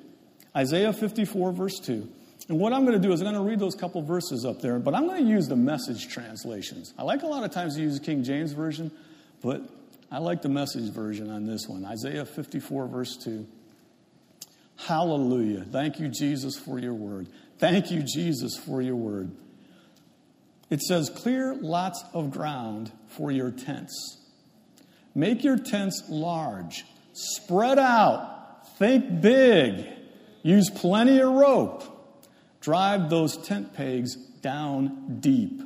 Isaiah 0.57 0.93
54, 0.93 1.53
verse 1.53 1.79
2. 1.81 2.09
And 2.49 2.59
what 2.59 2.73
I'm 2.73 2.85
going 2.85 3.01
to 3.01 3.07
do 3.07 3.13
is 3.13 3.21
I'm 3.21 3.27
going 3.27 3.35
to 3.35 3.49
read 3.49 3.59
those 3.59 3.75
couple 3.75 4.03
verses 4.03 4.45
up 4.45 4.61
there, 4.61 4.79
but 4.79 4.95
I'm 4.95 5.07
going 5.07 5.25
to 5.25 5.31
use 5.31 5.49
the 5.49 5.57
message 5.57 6.09
translations. 6.09 6.95
I 6.97 7.03
like 7.03 7.23
a 7.23 7.27
lot 7.27 7.45
of 7.45 7.51
times 7.51 7.75
to 7.77 7.83
use 7.83 7.99
the 7.99 8.05
King 8.05 8.23
James 8.23 8.53
Version, 8.53 8.93
but 9.43 9.63
I 10.11 10.19
like 10.19 10.43
the 10.43 10.49
message 10.49 10.91
version 10.93 11.31
on 11.31 11.47
this 11.47 11.67
one. 11.67 11.85
Isaiah 11.85 12.25
54, 12.25 12.87
verse 12.87 13.17
2. 13.17 13.47
Hallelujah. 14.77 15.65
Thank 15.65 15.99
you, 15.99 16.09
Jesus, 16.09 16.57
for 16.57 16.79
your 16.79 16.95
word. 16.95 17.29
Thank 17.59 17.91
you, 17.91 18.03
Jesus, 18.03 18.57
for 18.57 18.81
your 18.81 18.97
word. 18.97 19.33
It 20.71 20.83
says, 20.83 21.11
Clear 21.11 21.55
lots 21.55 22.05
of 22.13 22.31
ground 22.31 22.93
for 23.09 23.33
your 23.33 23.51
tents. 23.51 24.19
Make 25.15 25.43
your 25.43 25.57
tents 25.57 26.05
large. 26.09 26.85
Spread 27.13 27.79
out. 27.79 28.69
Think 28.79 29.23
big. 29.23 29.96
Use 30.47 30.71
plenty 30.71 31.19
of 31.19 31.33
rope. 31.33 31.83
Drive 32.61 33.11
those 33.11 33.37
tent 33.37 33.75
pegs 33.75 34.15
down 34.15 35.19
deep. 35.19 35.61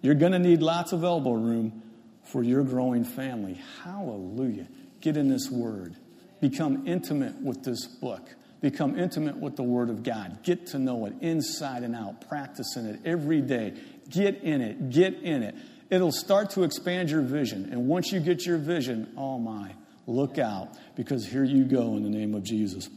You're 0.00 0.14
going 0.14 0.32
to 0.32 0.38
need 0.38 0.62
lots 0.62 0.92
of 0.92 1.04
elbow 1.04 1.34
room 1.34 1.82
for 2.22 2.42
your 2.42 2.62
growing 2.62 3.04
family. 3.04 3.60
Hallelujah. 3.84 4.66
Get 5.02 5.18
in 5.18 5.28
this 5.28 5.50
word. 5.50 5.94
Become 6.40 6.88
intimate 6.88 7.34
with 7.42 7.62
this 7.64 7.84
book. 7.84 8.22
Become 8.62 8.98
intimate 8.98 9.36
with 9.36 9.56
the 9.56 9.62
Word 9.62 9.90
of 9.90 10.02
God. 10.04 10.42
Get 10.42 10.68
to 10.68 10.78
know 10.78 11.04
it 11.04 11.12
inside 11.20 11.82
and 11.82 11.94
out. 11.94 12.26
Practicing 12.28 12.86
it 12.86 13.00
every 13.04 13.42
day. 13.42 13.74
Get 14.08 14.42
in 14.42 14.62
it. 14.62 14.88
Get 14.88 15.22
in 15.22 15.42
it. 15.42 15.54
It'll 15.90 16.12
start 16.12 16.48
to 16.50 16.62
expand 16.62 17.10
your 17.10 17.20
vision. 17.20 17.68
And 17.70 17.86
once 17.86 18.10
you 18.10 18.20
get 18.20 18.46
your 18.46 18.56
vision, 18.56 19.12
oh 19.18 19.38
my, 19.38 19.74
look 20.06 20.38
out, 20.38 20.70
because 20.96 21.26
here 21.26 21.44
you 21.44 21.64
go 21.64 21.94
in 21.98 22.04
the 22.04 22.08
name 22.08 22.34
of 22.34 22.42
Jesus. 22.42 22.88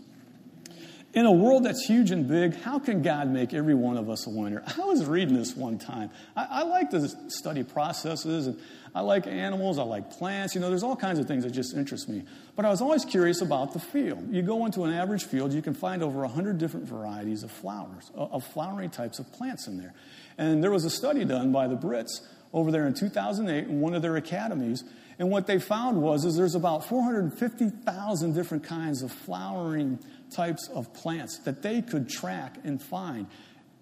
In 1.14 1.26
a 1.26 1.32
world 1.32 1.66
that's 1.66 1.86
huge 1.86 2.12
and 2.12 2.26
big, 2.26 2.56
how 2.56 2.80
can 2.80 3.02
God 3.02 3.30
make 3.30 3.54
every 3.54 3.76
one 3.76 3.98
of 3.98 4.10
us 4.10 4.28
a 4.28 4.30
winner? 4.30 4.64
I 4.82 4.86
was 4.86 5.06
reading 5.06 5.36
this 5.36 5.56
one 5.58 5.78
time. 5.78 6.10
I, 6.38 6.48
I 6.50 6.64
like 6.64 6.92
to 6.92 7.10
study 7.30 7.64
processes, 7.64 8.48
and 8.48 8.58
I 8.96 9.02
like 9.02 9.28
animals, 9.28 9.78
I 9.78 9.84
like 9.84 10.12
plants. 10.12 10.56
You 10.56 10.62
know, 10.62 10.70
there's 10.70 10.84
all 10.84 10.96
kinds 10.96 11.20
of 11.20 11.28
things 11.28 11.44
that 11.44 11.52
just 11.52 11.76
interest 11.76 12.08
me. 12.08 12.24
But 12.56 12.64
I 12.64 12.70
was 12.70 12.82
always 12.82 13.04
curious 13.04 13.42
about 13.42 13.74
the 13.74 13.80
field. 13.80 14.34
You 14.34 14.42
go 14.42 14.66
into 14.66 14.84
an 14.84 14.94
average 14.94 15.26
field, 15.26 15.52
you 15.52 15.62
can 15.62 15.74
find 15.74 16.02
over 16.02 16.22
100 16.22 16.58
different 16.58 16.88
varieties 16.88 17.44
of 17.44 17.52
flowers, 17.52 18.10
uh, 18.18 18.28
of 18.28 18.46
flowering 18.46 18.90
types 18.90 19.20
of 19.20 19.30
plants 19.34 19.68
in 19.68 19.78
there. 19.78 19.94
And 20.38 20.64
there 20.64 20.72
was 20.72 20.86
a 20.86 20.90
study 20.90 21.26
done 21.26 21.52
by 21.52 21.68
the 21.68 21.76
Brits 21.76 22.22
over 22.54 22.72
there 22.72 22.88
in 22.88 22.94
2008 22.94 23.68
in 23.68 23.82
one 23.82 23.94
of 23.94 24.02
their 24.02 24.16
academies. 24.16 24.86
And 25.22 25.30
what 25.30 25.46
they 25.46 25.60
found 25.60 26.02
was 26.02 26.26
is 26.26 26.36
there's 26.36 26.56
about 26.56 26.84
450,000 26.90 28.34
different 28.34 28.64
kinds 28.64 29.04
of 29.04 29.12
flowering 29.12 30.00
types 30.32 30.68
of 30.70 30.92
plants 30.96 31.38
that 31.46 31.62
they 31.62 31.84
could 31.84 32.10
track 32.10 32.58
and 32.64 32.82
find. 32.82 33.28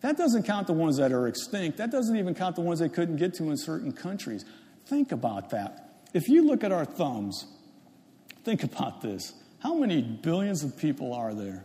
That 0.01 0.17
doesn't 0.17 0.43
count 0.43 0.67
the 0.67 0.73
ones 0.73 0.97
that 0.97 1.13
are 1.13 1.29
extinct. 1.29 1.77
That 1.77 1.91
doesn't 1.91 2.17
even 2.17 2.35
count 2.35 2.57
the 2.57 2.61
ones 2.61 2.79
they 2.79 2.89
couldn't 2.89 3.15
get 3.15 3.35
to 3.35 3.45
in 3.51 3.55
certain 3.55 3.93
countries. 3.93 4.43
Think 4.87 5.13
about 5.13 5.51
that. 5.51 6.01
If 6.13 6.27
you 6.27 6.45
look 6.45 6.65
at 6.65 6.73
our 6.73 6.83
thumbs, 6.83 7.45
think 8.43 8.63
about 8.63 8.99
this. 8.99 9.31
How 9.59 9.75
many 9.75 10.01
billions 10.01 10.65
of 10.65 10.75
people 10.75 11.13
are 11.13 11.33
there? 11.33 11.63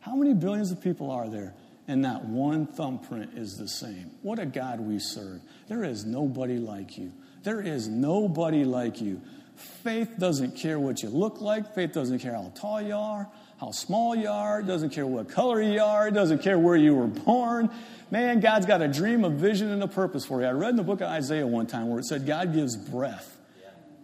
How 0.00 0.16
many 0.16 0.34
billions 0.34 0.70
of 0.70 0.82
people 0.82 1.10
are 1.10 1.30
there? 1.30 1.54
And 1.88 2.02
not 2.02 2.26
one 2.26 2.66
thumbprint 2.66 3.38
is 3.38 3.56
the 3.56 3.68
same. 3.68 4.10
What 4.20 4.38
a 4.38 4.44
God 4.44 4.80
we 4.80 4.98
serve. 4.98 5.40
There 5.66 5.82
is 5.82 6.04
nobody 6.04 6.58
like 6.58 6.98
you. 6.98 7.10
There 7.44 7.60
is 7.60 7.88
nobody 7.88 8.64
like 8.64 9.02
you. 9.02 9.20
Faith 9.56 10.14
doesn't 10.18 10.56
care 10.56 10.80
what 10.80 11.02
you 11.02 11.10
look 11.10 11.42
like. 11.42 11.74
Faith 11.74 11.92
doesn't 11.92 12.18
care 12.18 12.32
how 12.32 12.50
tall 12.54 12.80
you 12.80 12.96
are, 12.96 13.28
how 13.60 13.70
small 13.70 14.16
you 14.16 14.28
are. 14.28 14.60
It 14.60 14.66
doesn't 14.66 14.90
care 14.90 15.06
what 15.06 15.28
color 15.28 15.60
you 15.62 15.80
are. 15.80 16.08
It 16.08 16.14
doesn't 16.14 16.42
care 16.42 16.58
where 16.58 16.74
you 16.74 16.94
were 16.94 17.06
born. 17.06 17.70
Man, 18.10 18.40
God's 18.40 18.64
got 18.64 18.80
a 18.80 18.88
dream, 18.88 19.24
a 19.24 19.30
vision, 19.30 19.70
and 19.70 19.82
a 19.82 19.88
purpose 19.88 20.24
for 20.24 20.40
you. 20.40 20.46
I 20.46 20.52
read 20.52 20.70
in 20.70 20.76
the 20.76 20.82
book 20.82 21.02
of 21.02 21.08
Isaiah 21.08 21.46
one 21.46 21.66
time 21.66 21.88
where 21.90 21.98
it 21.98 22.06
said 22.06 22.26
God 22.26 22.54
gives 22.54 22.76
breath 22.76 23.36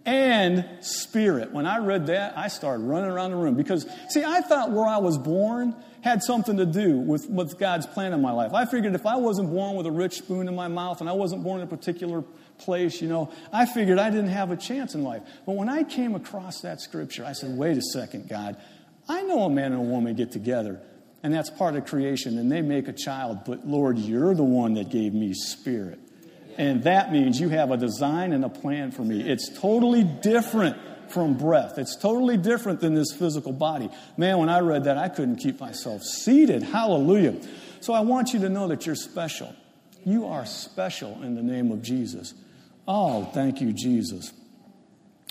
and 0.04 0.66
spirit. 0.80 1.50
When 1.52 1.66
I 1.66 1.78
read 1.78 2.06
that, 2.08 2.36
I 2.36 2.48
started 2.48 2.82
running 2.82 3.10
around 3.10 3.30
the 3.30 3.36
room 3.38 3.54
because, 3.54 3.86
see, 4.10 4.22
I 4.22 4.42
thought 4.42 4.70
where 4.70 4.86
I 4.86 4.98
was 4.98 5.16
born 5.16 5.74
had 6.02 6.22
something 6.22 6.56
to 6.58 6.66
do 6.66 6.98
with, 6.98 7.28
with 7.28 7.58
God's 7.58 7.86
plan 7.86 8.12
in 8.12 8.20
my 8.20 8.32
life. 8.32 8.52
I 8.52 8.66
figured 8.66 8.94
if 8.94 9.06
I 9.06 9.16
wasn't 9.16 9.50
born 9.50 9.76
with 9.76 9.86
a 9.86 9.90
rich 9.90 10.18
spoon 10.18 10.48
in 10.48 10.54
my 10.54 10.68
mouth 10.68 11.00
and 11.00 11.08
I 11.08 11.12
wasn't 11.12 11.42
born 11.42 11.60
in 11.60 11.66
a 11.66 11.70
particular 11.70 12.22
place, 12.60 13.02
you 13.02 13.08
know, 13.08 13.32
I 13.52 13.66
figured 13.66 13.98
I 13.98 14.10
didn't 14.10 14.28
have 14.28 14.50
a 14.50 14.56
chance 14.56 14.94
in 14.94 15.02
life. 15.02 15.22
But 15.44 15.56
when 15.56 15.68
I 15.68 15.82
came 15.82 16.14
across 16.14 16.60
that 16.60 16.80
scripture, 16.80 17.24
I 17.24 17.32
said, 17.32 17.56
wait 17.56 17.76
a 17.76 17.82
second, 17.82 18.28
God. 18.28 18.56
I 19.08 19.22
know 19.22 19.40
a 19.40 19.50
man 19.50 19.72
and 19.72 19.80
a 19.80 19.84
woman 19.84 20.14
get 20.14 20.30
together, 20.30 20.80
and 21.22 21.34
that's 21.34 21.50
part 21.50 21.74
of 21.74 21.86
creation, 21.86 22.38
and 22.38 22.50
they 22.50 22.62
make 22.62 22.86
a 22.86 22.92
child, 22.92 23.40
but 23.44 23.66
Lord, 23.66 23.98
you're 23.98 24.34
the 24.34 24.44
one 24.44 24.74
that 24.74 24.90
gave 24.90 25.12
me 25.12 25.34
spirit. 25.34 25.98
And 26.56 26.84
that 26.84 27.12
means 27.12 27.40
you 27.40 27.48
have 27.48 27.70
a 27.70 27.76
design 27.76 28.32
and 28.32 28.44
a 28.44 28.48
plan 28.48 28.90
for 28.90 29.02
me. 29.02 29.28
It's 29.28 29.48
totally 29.58 30.04
different 30.04 30.76
from 31.10 31.34
breath. 31.34 31.78
It's 31.78 31.96
totally 31.96 32.36
different 32.36 32.80
than 32.80 32.94
this 32.94 33.12
physical 33.12 33.52
body. 33.52 33.90
Man, 34.16 34.38
when 34.38 34.48
I 34.48 34.60
read 34.60 34.84
that, 34.84 34.96
I 34.96 35.08
couldn't 35.08 35.36
keep 35.36 35.60
myself 35.60 36.02
seated. 36.02 36.62
Hallelujah. 36.62 37.40
So 37.80 37.92
I 37.92 38.00
want 38.00 38.32
you 38.32 38.40
to 38.40 38.48
know 38.48 38.68
that 38.68 38.86
you're 38.86 38.94
special. 38.94 39.54
You 40.04 40.26
are 40.26 40.46
special 40.46 41.22
in 41.22 41.34
the 41.34 41.42
name 41.42 41.72
of 41.72 41.82
Jesus. 41.82 42.34
Oh, 42.86 43.24
thank 43.32 43.60
you, 43.60 43.72
Jesus. 43.72 44.32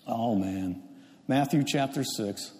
Oh, 0.08 0.36
man. 0.36 0.82
Matthew 1.28 1.64
chapter 1.66 2.04
6, 2.04 2.52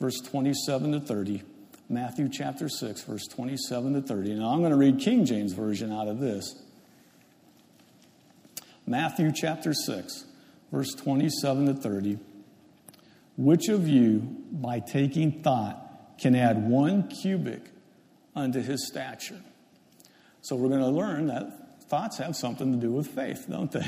verse 0.00 0.20
27 0.20 0.92
to 0.92 1.00
30. 1.00 1.42
Matthew 1.88 2.28
chapter 2.28 2.68
6, 2.68 3.02
verse 3.02 3.26
27 3.26 3.94
to 3.94 4.02
30. 4.02 4.34
Now, 4.34 4.50
I'm 4.50 4.60
going 4.60 4.70
to 4.70 4.76
read 4.76 5.00
King 5.00 5.24
James 5.24 5.52
Version 5.52 5.92
out 5.92 6.08
of 6.08 6.20
this. 6.20 6.54
Matthew 8.86 9.32
chapter 9.34 9.72
6, 9.72 10.24
verse 10.70 10.94
27 10.94 11.66
to 11.66 11.74
30. 11.74 12.18
Which 13.36 13.68
of 13.68 13.88
you, 13.88 14.36
by 14.52 14.80
taking 14.80 15.42
thought, 15.42 16.18
can 16.18 16.34
add 16.36 16.68
one 16.68 17.08
cubit 17.08 17.66
unto 18.36 18.60
his 18.60 18.86
stature? 18.86 19.40
So 20.42 20.56
we're 20.56 20.68
going 20.68 20.80
to 20.80 20.88
learn 20.88 21.26
that 21.26 21.59
thoughts 21.90 22.18
have 22.18 22.36
something 22.36 22.72
to 22.72 22.78
do 22.78 22.92
with 22.92 23.08
faith, 23.08 23.46
don't 23.50 23.70
they? 23.72 23.84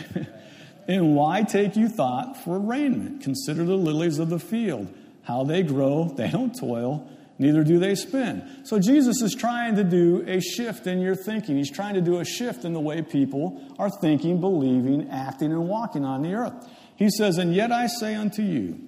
and 0.89 1.15
why 1.15 1.43
take 1.43 1.77
you 1.77 1.89
thought 1.89 2.43
for 2.45 2.59
raiment? 2.59 3.23
Consider 3.23 3.65
the 3.65 3.77
lilies 3.77 4.19
of 4.19 4.29
the 4.29 4.41
field, 4.41 4.93
how 5.23 5.45
they 5.45 5.63
grow, 5.63 6.13
they 6.17 6.29
don't 6.29 6.59
toil, 6.59 7.09
neither 7.39 7.63
do 7.63 7.79
they 7.79 7.95
spin. 7.95 8.63
So 8.65 8.81
Jesus 8.81 9.23
is 9.23 9.35
trying 9.35 9.77
to 9.77 9.85
do 9.85 10.25
a 10.27 10.41
shift 10.41 10.87
in 10.87 11.01
your 11.01 11.15
thinking. 11.15 11.57
He's 11.57 11.71
trying 11.71 11.95
to 11.95 12.01
do 12.01 12.19
a 12.19 12.25
shift 12.25 12.65
in 12.65 12.73
the 12.73 12.81
way 12.81 13.03
people 13.03 13.63
are 13.79 13.91
thinking, 13.91 14.41
believing, 14.41 15.09
acting, 15.09 15.53
and 15.53 15.69
walking 15.69 16.05
on 16.05 16.23
the 16.23 16.35
earth. 16.35 16.69
He 16.97 17.09
says, 17.09 17.39
And 17.39 17.55
yet 17.55 17.71
I 17.71 17.87
say 17.87 18.17
unto 18.17 18.43
you, 18.43 18.81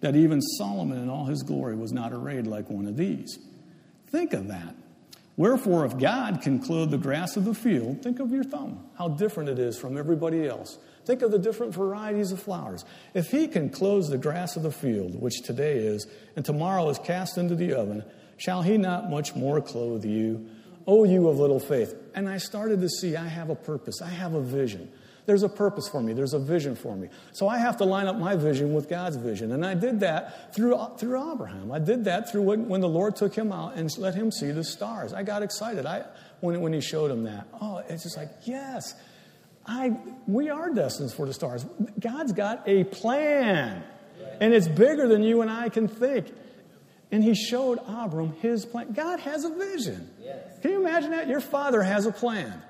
that 0.00 0.16
even 0.16 0.40
Solomon 0.40 0.98
in 0.98 1.08
all 1.08 1.24
his 1.24 1.42
glory 1.42 1.76
was 1.76 1.92
not 1.92 2.12
arrayed 2.12 2.46
like 2.46 2.68
one 2.68 2.86
of 2.86 2.96
these. 2.96 3.38
Think 4.08 4.34
of 4.34 4.48
that. 4.48 4.74
Wherefore, 5.36 5.84
if 5.84 5.98
God 5.98 6.42
can 6.42 6.60
clothe 6.60 6.90
the 6.90 6.98
grass 6.98 7.36
of 7.36 7.44
the 7.44 7.54
field, 7.54 8.02
think 8.02 8.20
of 8.20 8.30
your 8.30 8.44
thumb, 8.44 8.84
how 8.96 9.08
different 9.08 9.48
it 9.48 9.58
is 9.58 9.76
from 9.76 9.98
everybody 9.98 10.46
else. 10.46 10.78
Think 11.06 11.22
of 11.22 11.32
the 11.32 11.38
different 11.38 11.74
varieties 11.74 12.30
of 12.30 12.40
flowers. 12.40 12.84
If 13.14 13.30
He 13.30 13.48
can 13.48 13.68
clothe 13.68 14.08
the 14.08 14.18
grass 14.18 14.56
of 14.56 14.62
the 14.62 14.70
field, 14.70 15.20
which 15.20 15.42
today 15.42 15.78
is, 15.78 16.06
and 16.36 16.44
tomorrow 16.44 16.88
is 16.88 16.98
cast 16.98 17.36
into 17.36 17.56
the 17.56 17.74
oven, 17.74 18.04
shall 18.36 18.62
He 18.62 18.78
not 18.78 19.10
much 19.10 19.34
more 19.34 19.60
clothe 19.60 20.04
you? 20.04 20.48
O 20.86 21.04
you 21.04 21.28
of 21.28 21.38
little 21.38 21.60
faith. 21.60 21.94
And 22.14 22.28
I 22.28 22.38
started 22.38 22.80
to 22.80 22.88
see 22.88 23.16
I 23.16 23.26
have 23.26 23.50
a 23.50 23.54
purpose, 23.56 24.00
I 24.00 24.10
have 24.10 24.34
a 24.34 24.40
vision. 24.40 24.90
There's 25.26 25.42
a 25.42 25.48
purpose 25.48 25.88
for 25.88 26.02
me. 26.02 26.12
There's 26.12 26.34
a 26.34 26.38
vision 26.38 26.76
for 26.76 26.94
me. 26.94 27.08
So 27.32 27.48
I 27.48 27.58
have 27.58 27.78
to 27.78 27.84
line 27.84 28.06
up 28.06 28.16
my 28.16 28.36
vision 28.36 28.74
with 28.74 28.90
God's 28.90 29.16
vision. 29.16 29.52
And 29.52 29.64
I 29.64 29.74
did 29.74 30.00
that 30.00 30.54
through, 30.54 30.78
through 30.98 31.32
Abraham. 31.32 31.72
I 31.72 31.78
did 31.78 32.04
that 32.04 32.30
through 32.30 32.42
when, 32.42 32.68
when 32.68 32.80
the 32.82 32.88
Lord 32.88 33.16
took 33.16 33.34
him 33.34 33.50
out 33.50 33.76
and 33.76 33.90
let 33.96 34.14
him 34.14 34.30
see 34.30 34.50
the 34.50 34.64
stars. 34.64 35.14
I 35.14 35.22
got 35.22 35.42
excited 35.42 35.86
I, 35.86 36.04
when, 36.40 36.60
when 36.60 36.74
he 36.74 36.82
showed 36.82 37.10
him 37.10 37.24
that. 37.24 37.46
Oh, 37.58 37.82
it's 37.88 38.02
just 38.02 38.18
like, 38.18 38.30
yes, 38.44 38.94
I, 39.66 39.96
we 40.26 40.50
are 40.50 40.68
destined 40.70 41.12
for 41.12 41.24
the 41.24 41.32
stars. 41.32 41.64
God's 41.98 42.32
got 42.32 42.68
a 42.68 42.84
plan. 42.84 43.82
And 44.40 44.52
it's 44.52 44.68
bigger 44.68 45.08
than 45.08 45.22
you 45.22 45.40
and 45.40 45.50
I 45.50 45.68
can 45.70 45.88
think. 45.88 46.32
And 47.10 47.22
he 47.22 47.34
showed 47.34 47.78
Abram 47.86 48.32
his 48.40 48.66
plan. 48.66 48.92
God 48.92 49.20
has 49.20 49.44
a 49.44 49.50
vision. 49.50 50.10
Can 50.60 50.70
you 50.70 50.80
imagine 50.80 51.12
that? 51.12 51.28
Your 51.28 51.40
father 51.40 51.82
has 51.82 52.04
a 52.04 52.12
plan. 52.12 52.62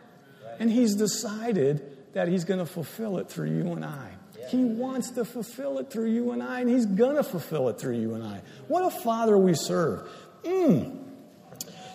And 0.61 0.71
he's 0.71 0.95
decided 0.95 1.94
that 2.15 2.29
He's 2.29 2.45
going 2.45 2.61
to 2.61 2.67
fulfill 2.67 3.19
it 3.19 3.29
through 3.29 3.51
you 3.51 3.73
and 3.73 3.85
I. 3.85 4.11
He 4.49 4.65
wants 4.65 5.11
to 5.13 5.25
fulfill 5.25 5.79
it 5.79 5.91
through 5.91 6.11
you 6.11 6.33
and 6.33 6.43
I, 6.43 6.61
and 6.61 6.69
He's 6.69 6.87
going 6.87 7.17
to 7.17 7.23
fulfill 7.23 7.69
it 7.69 7.79
through 7.79 7.99
you 7.99 8.15
and 8.15 8.25
I. 8.25 8.41
What 8.69 8.85
a 8.85 8.91
Father 8.91 9.37
we 9.37 9.55
serve. 9.55 10.09
Mm. 10.43 11.03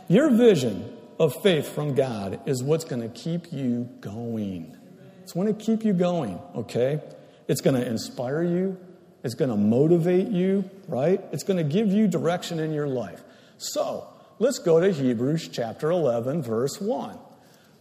Your 0.07 0.29
vision 0.31 0.97
of 1.19 1.41
faith 1.43 1.67
from 1.67 1.95
God 1.95 2.39
is 2.47 2.63
what's 2.63 2.85
going 2.85 3.01
to 3.01 3.09
keep 3.09 3.51
you 3.51 3.89
going. 4.01 4.75
It's 5.21 5.33
going 5.33 5.53
to 5.53 5.53
keep 5.53 5.83
you 5.83 5.93
going, 5.93 6.39
okay? 6.55 7.01
It's 7.47 7.61
going 7.61 7.75
to 7.75 7.87
inspire 7.87 8.41
you. 8.41 8.77
It's 9.23 9.35
going 9.35 9.51
to 9.51 9.57
motivate 9.57 10.29
you, 10.29 10.69
right? 10.87 11.21
It's 11.31 11.43
going 11.43 11.57
to 11.57 11.63
give 11.63 11.91
you 11.91 12.07
direction 12.07 12.59
in 12.59 12.73
your 12.73 12.87
life. 12.87 13.21
So, 13.57 14.07
let's 14.39 14.59
go 14.59 14.79
to 14.79 14.91
Hebrews 14.91 15.49
chapter 15.49 15.91
11, 15.91 16.41
verse 16.41 16.79
1. 16.79 17.19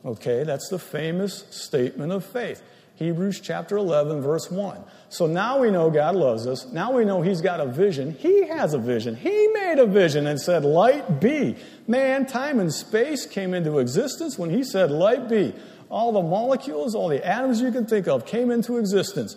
Okay, 0.05 0.45
that's 0.45 0.69
the 0.69 0.79
famous 0.79 1.45
statement 1.51 2.13
of 2.13 2.25
faith. 2.25 2.63
Hebrews 2.99 3.41
chapter 3.41 3.77
11, 3.77 4.23
verse 4.23 4.51
1. 4.51 4.83
So 5.09 5.27
now 5.27 5.61
we 5.61 5.71
know 5.71 5.89
God 5.89 6.17
loves 6.17 6.49
us. 6.49 6.67
Now 6.73 6.93
we 6.93 7.05
know 7.05 7.23
He's 7.23 7.41
got 7.41 7.61
a 7.61 7.67
vision. 7.67 8.13
He 8.13 8.47
has 8.49 8.75
a 8.75 8.79
vision. 8.79 9.15
He 9.15 9.49
made 9.49 9.79
a 9.79 9.87
vision 9.87 10.27
and 10.27 10.41
said, 10.41 10.65
Light 10.65 11.21
be. 11.21 11.57
Man, 11.87 12.27
time 12.27 12.59
and 12.59 12.73
space 12.73 13.25
came 13.25 13.55
into 13.55 13.79
existence 13.79 14.37
when 14.37 14.51
He 14.51 14.65
said, 14.65 14.91
Light 14.91 15.29
be. 15.29 15.55
All 15.91 16.13
the 16.13 16.23
molecules, 16.23 16.97
all 16.97 17.09
the 17.09 17.25
atoms 17.25 17.61
you 17.61 17.71
can 17.71 17.87
think 17.87 18.09
of 18.09 18.27
came 18.27 18.51
into 18.51 18.79
existence. 18.79 19.37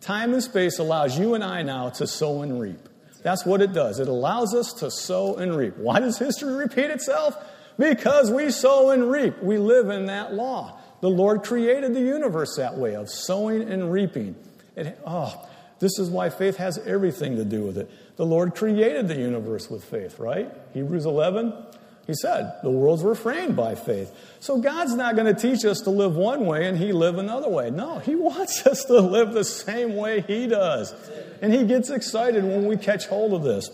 Time 0.00 0.32
and 0.32 0.42
space 0.42 0.78
allows 0.78 1.18
you 1.18 1.34
and 1.34 1.42
I 1.42 1.62
now 1.62 1.90
to 1.90 2.06
sow 2.06 2.42
and 2.42 2.60
reap. 2.60 2.88
That's 3.22 3.44
what 3.44 3.60
it 3.60 3.72
does. 3.72 3.98
It 3.98 4.08
allows 4.08 4.54
us 4.54 4.72
to 4.74 4.90
sow 4.90 5.36
and 5.36 5.56
reap. 5.56 5.76
Why 5.76 6.00
does 6.00 6.18
history 6.18 6.54
repeat 6.54 6.90
itself? 6.90 7.36
Because 7.82 8.30
we 8.30 8.52
sow 8.52 8.90
and 8.90 9.10
reap. 9.10 9.42
We 9.42 9.58
live 9.58 9.90
in 9.90 10.06
that 10.06 10.34
law. 10.34 10.78
The 11.00 11.10
Lord 11.10 11.42
created 11.42 11.94
the 11.94 12.00
universe 12.00 12.54
that 12.56 12.78
way 12.78 12.94
of 12.94 13.10
sowing 13.10 13.62
and 13.62 13.90
reaping. 13.90 14.36
It, 14.76 14.96
oh, 15.04 15.48
this 15.80 15.98
is 15.98 16.08
why 16.08 16.30
faith 16.30 16.58
has 16.58 16.78
everything 16.78 17.34
to 17.36 17.44
do 17.44 17.64
with 17.64 17.76
it. 17.76 17.90
The 18.14 18.24
Lord 18.24 18.54
created 18.54 19.08
the 19.08 19.16
universe 19.16 19.68
with 19.68 19.82
faith, 19.82 20.20
right? 20.20 20.48
Hebrews 20.74 21.06
11, 21.06 21.52
he 22.06 22.14
said, 22.14 22.54
the 22.62 22.70
worlds 22.70 23.02
were 23.02 23.16
framed 23.16 23.56
by 23.56 23.74
faith. 23.74 24.14
So 24.38 24.60
God's 24.60 24.94
not 24.94 25.16
going 25.16 25.34
to 25.34 25.40
teach 25.40 25.64
us 25.64 25.80
to 25.80 25.90
live 25.90 26.14
one 26.14 26.46
way 26.46 26.68
and 26.68 26.78
He 26.78 26.92
live 26.92 27.18
another 27.18 27.48
way. 27.48 27.70
No, 27.70 27.98
He 27.98 28.14
wants 28.14 28.64
us 28.64 28.84
to 28.84 29.00
live 29.00 29.32
the 29.32 29.44
same 29.44 29.96
way 29.96 30.20
He 30.20 30.46
does. 30.46 30.94
And 31.42 31.52
He 31.52 31.64
gets 31.64 31.90
excited 31.90 32.44
when 32.44 32.66
we 32.66 32.76
catch 32.76 33.06
hold 33.06 33.32
of 33.32 33.42
this. 33.42 33.68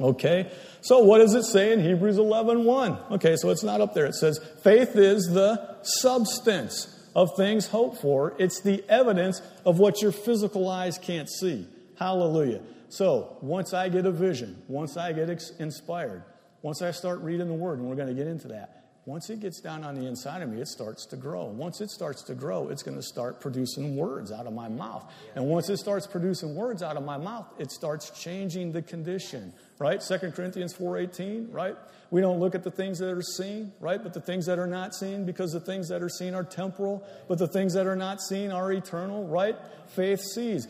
Okay? 0.00 0.50
So 0.86 1.00
what 1.00 1.18
does 1.18 1.34
it 1.34 1.42
say 1.42 1.72
in 1.72 1.80
Hebrews 1.80 2.16
11:1? 2.16 2.64
1? 2.64 2.98
Okay, 3.10 3.34
so 3.34 3.50
it's 3.50 3.64
not 3.64 3.80
up 3.80 3.92
there. 3.92 4.06
It 4.06 4.14
says 4.14 4.38
faith 4.62 4.94
is 4.94 5.24
the 5.32 5.76
substance 5.82 7.08
of 7.12 7.34
things 7.36 7.66
hoped 7.66 8.00
for. 8.00 8.34
It's 8.38 8.60
the 8.60 8.84
evidence 8.88 9.42
of 9.64 9.80
what 9.80 10.00
your 10.00 10.12
physical 10.12 10.68
eyes 10.68 10.96
can't 10.96 11.28
see. 11.28 11.66
Hallelujah. 11.98 12.60
So, 12.88 13.36
once 13.40 13.74
I 13.74 13.88
get 13.88 14.06
a 14.06 14.12
vision, 14.12 14.62
once 14.68 14.96
I 14.96 15.12
get 15.12 15.28
inspired, 15.58 16.22
once 16.62 16.82
I 16.82 16.92
start 16.92 17.18
reading 17.18 17.48
the 17.48 17.54
word, 17.54 17.80
and 17.80 17.88
we're 17.88 17.96
going 17.96 18.06
to 18.06 18.14
get 18.14 18.28
into 18.28 18.46
that, 18.48 18.84
once 19.06 19.30
it 19.30 19.40
gets 19.40 19.60
down 19.60 19.84
on 19.84 19.94
the 19.94 20.06
inside 20.06 20.42
of 20.42 20.50
me, 20.50 20.60
it 20.60 20.68
starts 20.68 21.06
to 21.06 21.16
grow. 21.16 21.44
Once 21.44 21.80
it 21.80 21.90
starts 21.90 22.22
to 22.24 22.34
grow, 22.34 22.68
it's 22.68 22.82
going 22.82 22.96
to 22.96 23.02
start 23.02 23.40
producing 23.40 23.96
words 23.96 24.30
out 24.30 24.46
of 24.46 24.52
my 24.52 24.68
mouth. 24.68 25.10
And 25.34 25.46
once 25.46 25.70
it 25.70 25.78
starts 25.78 26.06
producing 26.06 26.54
words 26.54 26.82
out 26.82 26.98
of 26.98 27.04
my 27.04 27.16
mouth, 27.16 27.46
it 27.58 27.70
starts 27.70 28.10
changing 28.10 28.72
the 28.72 28.82
condition 28.82 29.54
right? 29.78 30.00
2 30.00 30.32
Corinthians 30.32 30.74
4:18, 30.74 31.52
right? 31.52 31.76
We 32.10 32.20
don't 32.20 32.38
look 32.38 32.54
at 32.54 32.62
the 32.62 32.70
things 32.70 32.98
that 32.98 33.10
are 33.10 33.22
seen, 33.22 33.72
right? 33.80 34.02
But 34.02 34.14
the 34.14 34.20
things 34.20 34.46
that 34.46 34.58
are 34.58 34.66
not 34.66 34.94
seen 34.94 35.24
because 35.24 35.52
the 35.52 35.60
things 35.60 35.88
that 35.88 36.02
are 36.02 36.08
seen 36.08 36.34
are 36.34 36.44
temporal, 36.44 37.06
but 37.28 37.38
the 37.38 37.48
things 37.48 37.74
that 37.74 37.86
are 37.86 37.96
not 37.96 38.20
seen 38.20 38.52
are 38.52 38.72
eternal, 38.72 39.26
right? 39.26 39.56
Faith 39.88 40.20
sees. 40.20 40.68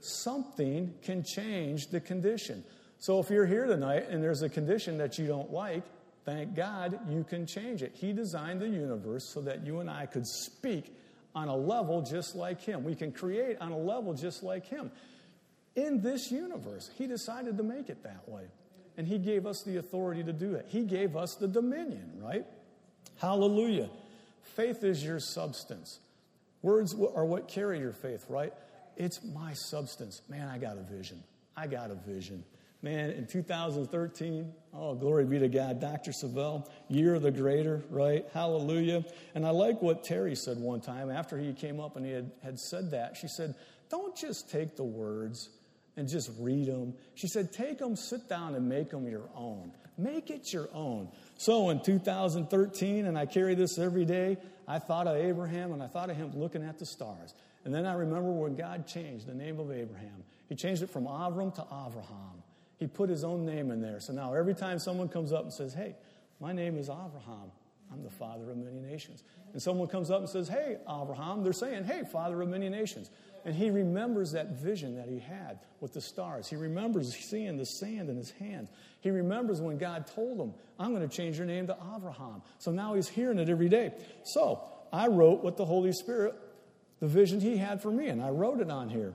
Something 0.00 0.94
can 1.02 1.22
change 1.22 1.88
the 1.88 2.00
condition. 2.00 2.64
So 2.98 3.20
if 3.20 3.30
you're 3.30 3.46
here 3.46 3.66
tonight 3.66 4.08
and 4.08 4.22
there's 4.22 4.42
a 4.42 4.48
condition 4.48 4.98
that 4.98 5.18
you 5.18 5.26
don't 5.26 5.52
like, 5.52 5.82
thank 6.26 6.54
God 6.54 6.98
you 7.08 7.24
can 7.24 7.46
change 7.46 7.82
it. 7.82 7.92
He 7.94 8.12
designed 8.12 8.60
the 8.60 8.68
universe 8.68 9.24
so 9.24 9.40
that 9.42 9.64
you 9.64 9.80
and 9.80 9.88
I 9.88 10.04
could 10.04 10.26
speak 10.26 10.94
on 11.34 11.48
a 11.48 11.56
level 11.56 12.02
just 12.02 12.36
like 12.36 12.60
him. 12.60 12.84
We 12.84 12.94
can 12.94 13.12
create 13.12 13.56
on 13.62 13.72
a 13.72 13.78
level 13.78 14.12
just 14.12 14.42
like 14.42 14.66
him 14.66 14.90
in 15.76 16.00
this 16.00 16.32
universe. 16.32 16.90
He 16.98 17.06
decided 17.06 17.58
to 17.58 17.62
make 17.62 17.88
it 17.88 18.02
that 18.02 18.28
way. 18.28 18.44
And 18.96 19.06
He 19.06 19.18
gave 19.18 19.46
us 19.46 19.62
the 19.62 19.76
authority 19.76 20.24
to 20.24 20.32
do 20.32 20.54
it. 20.54 20.66
He 20.68 20.82
gave 20.84 21.16
us 21.16 21.34
the 21.34 21.46
dominion, 21.46 22.12
right? 22.16 22.46
Hallelujah. 23.18 23.90
Faith 24.54 24.82
is 24.82 25.04
your 25.04 25.20
substance. 25.20 26.00
Words 26.62 26.94
are 26.94 27.24
what 27.24 27.46
carry 27.46 27.78
your 27.78 27.92
faith, 27.92 28.24
right? 28.28 28.52
It's 28.96 29.22
my 29.22 29.52
substance. 29.52 30.22
Man, 30.28 30.48
I 30.48 30.58
got 30.58 30.78
a 30.78 30.82
vision. 30.82 31.22
I 31.54 31.66
got 31.66 31.90
a 31.90 31.94
vision. 31.94 32.42
Man, 32.82 33.10
in 33.10 33.26
2013, 33.26 34.52
oh, 34.74 34.94
glory 34.94 35.24
be 35.24 35.38
to 35.38 35.48
God, 35.48 35.80
Dr. 35.80 36.12
Savelle, 36.12 36.68
year 36.88 37.14
of 37.14 37.22
the 37.22 37.30
greater, 37.30 37.82
right? 37.90 38.24
Hallelujah. 38.32 39.04
And 39.34 39.46
I 39.46 39.50
like 39.50 39.82
what 39.82 40.04
Terri 40.04 40.36
said 40.36 40.58
one 40.58 40.80
time 40.80 41.10
after 41.10 41.38
he 41.38 41.52
came 41.52 41.80
up 41.80 41.96
and 41.96 42.04
he 42.04 42.12
had, 42.12 42.30
had 42.42 42.60
said 42.60 42.90
that. 42.92 43.16
She 43.16 43.28
said, 43.28 43.54
Don't 43.90 44.14
just 44.14 44.50
take 44.50 44.76
the 44.76 44.84
words 44.84 45.48
and 45.96 46.08
just 46.08 46.30
read 46.38 46.66
them. 46.66 46.94
She 47.14 47.26
said, 47.26 47.52
take 47.52 47.78
them, 47.78 47.96
sit 47.96 48.28
down, 48.28 48.54
and 48.54 48.68
make 48.68 48.90
them 48.90 49.08
your 49.08 49.28
own. 49.34 49.72
Make 49.98 50.30
it 50.30 50.52
your 50.52 50.68
own. 50.74 51.08
So 51.38 51.70
in 51.70 51.82
2013, 51.82 53.06
and 53.06 53.18
I 53.18 53.24
carry 53.24 53.54
this 53.54 53.78
every 53.78 54.04
day, 54.04 54.36
I 54.68 54.78
thought 54.78 55.06
of 55.06 55.16
Abraham 55.16 55.72
and 55.72 55.82
I 55.82 55.86
thought 55.86 56.10
of 56.10 56.16
him 56.16 56.32
looking 56.34 56.62
at 56.62 56.78
the 56.78 56.84
stars. 56.84 57.32
And 57.64 57.74
then 57.74 57.86
I 57.86 57.94
remember 57.94 58.30
when 58.30 58.56
God 58.56 58.86
changed 58.86 59.26
the 59.26 59.34
name 59.34 59.58
of 59.58 59.72
Abraham. 59.72 60.22
He 60.48 60.54
changed 60.54 60.82
it 60.82 60.90
from 60.90 61.06
Avram 61.06 61.54
to 61.54 61.62
Avraham. 61.62 62.35
He 62.78 62.86
put 62.86 63.08
his 63.08 63.24
own 63.24 63.46
name 63.46 63.70
in 63.70 63.80
there. 63.80 64.00
So 64.00 64.12
now 64.12 64.34
every 64.34 64.54
time 64.54 64.78
someone 64.78 65.08
comes 65.08 65.32
up 65.32 65.42
and 65.42 65.52
says, 65.52 65.72
hey, 65.72 65.96
my 66.40 66.52
name 66.52 66.76
is 66.76 66.88
Abraham, 66.88 67.50
I'm 67.92 68.02
the 68.02 68.10
father 68.10 68.50
of 68.50 68.56
many 68.56 68.80
nations. 68.80 69.22
And 69.52 69.62
someone 69.62 69.88
comes 69.88 70.10
up 70.10 70.20
and 70.20 70.28
says, 70.28 70.48
Hey, 70.48 70.76
Abraham, 70.82 71.42
they're 71.42 71.52
saying, 71.52 71.84
Hey, 71.84 72.02
father 72.10 72.42
of 72.42 72.48
many 72.48 72.68
nations. 72.68 73.10
And 73.44 73.54
he 73.54 73.70
remembers 73.70 74.32
that 74.32 74.50
vision 74.50 74.96
that 74.96 75.08
he 75.08 75.20
had 75.20 75.60
with 75.80 75.92
the 75.92 76.00
stars. 76.00 76.48
He 76.48 76.56
remembers 76.56 77.14
seeing 77.14 77.56
the 77.56 77.64
sand 77.64 78.10
in 78.10 78.16
his 78.16 78.32
hand. 78.32 78.68
He 79.00 79.10
remembers 79.10 79.60
when 79.60 79.78
God 79.78 80.08
told 80.08 80.38
him, 80.38 80.52
I'm 80.80 80.92
going 80.92 81.08
to 81.08 81.16
change 81.16 81.38
your 81.38 81.46
name 81.46 81.68
to 81.68 81.76
Abraham. 81.96 82.42
So 82.58 82.72
now 82.72 82.94
he's 82.94 83.08
hearing 83.08 83.38
it 83.38 83.48
every 83.48 83.68
day. 83.68 83.92
So 84.24 84.62
I 84.92 85.06
wrote 85.06 85.44
what 85.44 85.56
the 85.56 85.64
Holy 85.64 85.92
Spirit, 85.92 86.34
the 86.98 87.06
vision 87.06 87.40
he 87.40 87.56
had 87.56 87.80
for 87.80 87.90
me, 87.90 88.08
and 88.08 88.20
I 88.20 88.30
wrote 88.30 88.60
it 88.60 88.70
on 88.70 88.88
here. 88.88 89.12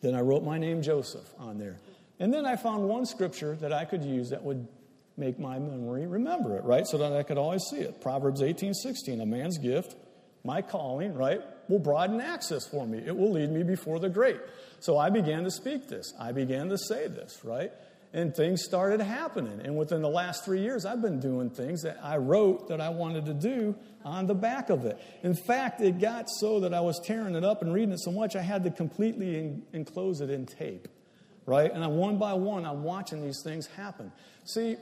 Then 0.00 0.14
I 0.14 0.20
wrote 0.20 0.44
my 0.44 0.56
name, 0.56 0.80
Joseph, 0.80 1.28
on 1.38 1.58
there. 1.58 1.76
And 2.20 2.32
then 2.32 2.44
I 2.44 2.56
found 2.56 2.86
one 2.86 3.06
scripture 3.06 3.56
that 3.56 3.72
I 3.72 3.86
could 3.86 4.04
use 4.04 4.28
that 4.28 4.44
would 4.44 4.68
make 5.16 5.38
my 5.38 5.58
memory 5.58 6.06
remember 6.06 6.56
it, 6.58 6.64
right? 6.64 6.86
So 6.86 6.98
that 6.98 7.12
I 7.14 7.22
could 7.22 7.38
always 7.38 7.62
see 7.70 7.78
it. 7.78 8.00
Proverbs 8.02 8.42
18 8.42 8.74
16, 8.74 9.20
a 9.20 9.26
man's 9.26 9.58
gift, 9.58 9.96
my 10.44 10.60
calling, 10.60 11.14
right, 11.14 11.40
will 11.68 11.78
broaden 11.78 12.20
access 12.20 12.66
for 12.66 12.86
me. 12.86 13.02
It 13.04 13.16
will 13.16 13.32
lead 13.32 13.50
me 13.50 13.62
before 13.62 13.98
the 13.98 14.10
great. 14.10 14.38
So 14.80 14.98
I 14.98 15.08
began 15.08 15.44
to 15.44 15.50
speak 15.50 15.88
this. 15.88 16.12
I 16.20 16.32
began 16.32 16.68
to 16.68 16.78
say 16.78 17.08
this, 17.08 17.40
right? 17.42 17.72
And 18.12 18.34
things 18.34 18.64
started 18.64 19.00
happening. 19.00 19.60
And 19.64 19.78
within 19.78 20.02
the 20.02 20.08
last 20.08 20.44
three 20.44 20.60
years, 20.60 20.84
I've 20.84 21.00
been 21.00 21.20
doing 21.20 21.48
things 21.48 21.82
that 21.82 21.98
I 22.02 22.16
wrote 22.16 22.68
that 22.68 22.80
I 22.80 22.88
wanted 22.90 23.26
to 23.26 23.34
do 23.34 23.76
on 24.04 24.26
the 24.26 24.34
back 24.34 24.68
of 24.68 24.84
it. 24.84 24.98
In 25.22 25.34
fact, 25.34 25.80
it 25.80 26.00
got 26.00 26.28
so 26.28 26.60
that 26.60 26.74
I 26.74 26.80
was 26.80 27.00
tearing 27.04 27.34
it 27.34 27.44
up 27.44 27.62
and 27.62 27.72
reading 27.72 27.92
it 27.92 28.00
so 28.00 28.10
much 28.10 28.36
I 28.36 28.42
had 28.42 28.64
to 28.64 28.70
completely 28.70 29.62
enclose 29.72 30.20
it 30.20 30.28
in 30.28 30.44
tape 30.44 30.88
right? 31.50 31.72
And 31.72 31.82
I, 31.82 31.88
one 31.88 32.16
by 32.16 32.32
one, 32.32 32.64
I'm 32.64 32.84
watching 32.84 33.20
these 33.22 33.42
things 33.42 33.66
happen. 33.66 34.12
See, 34.44 34.76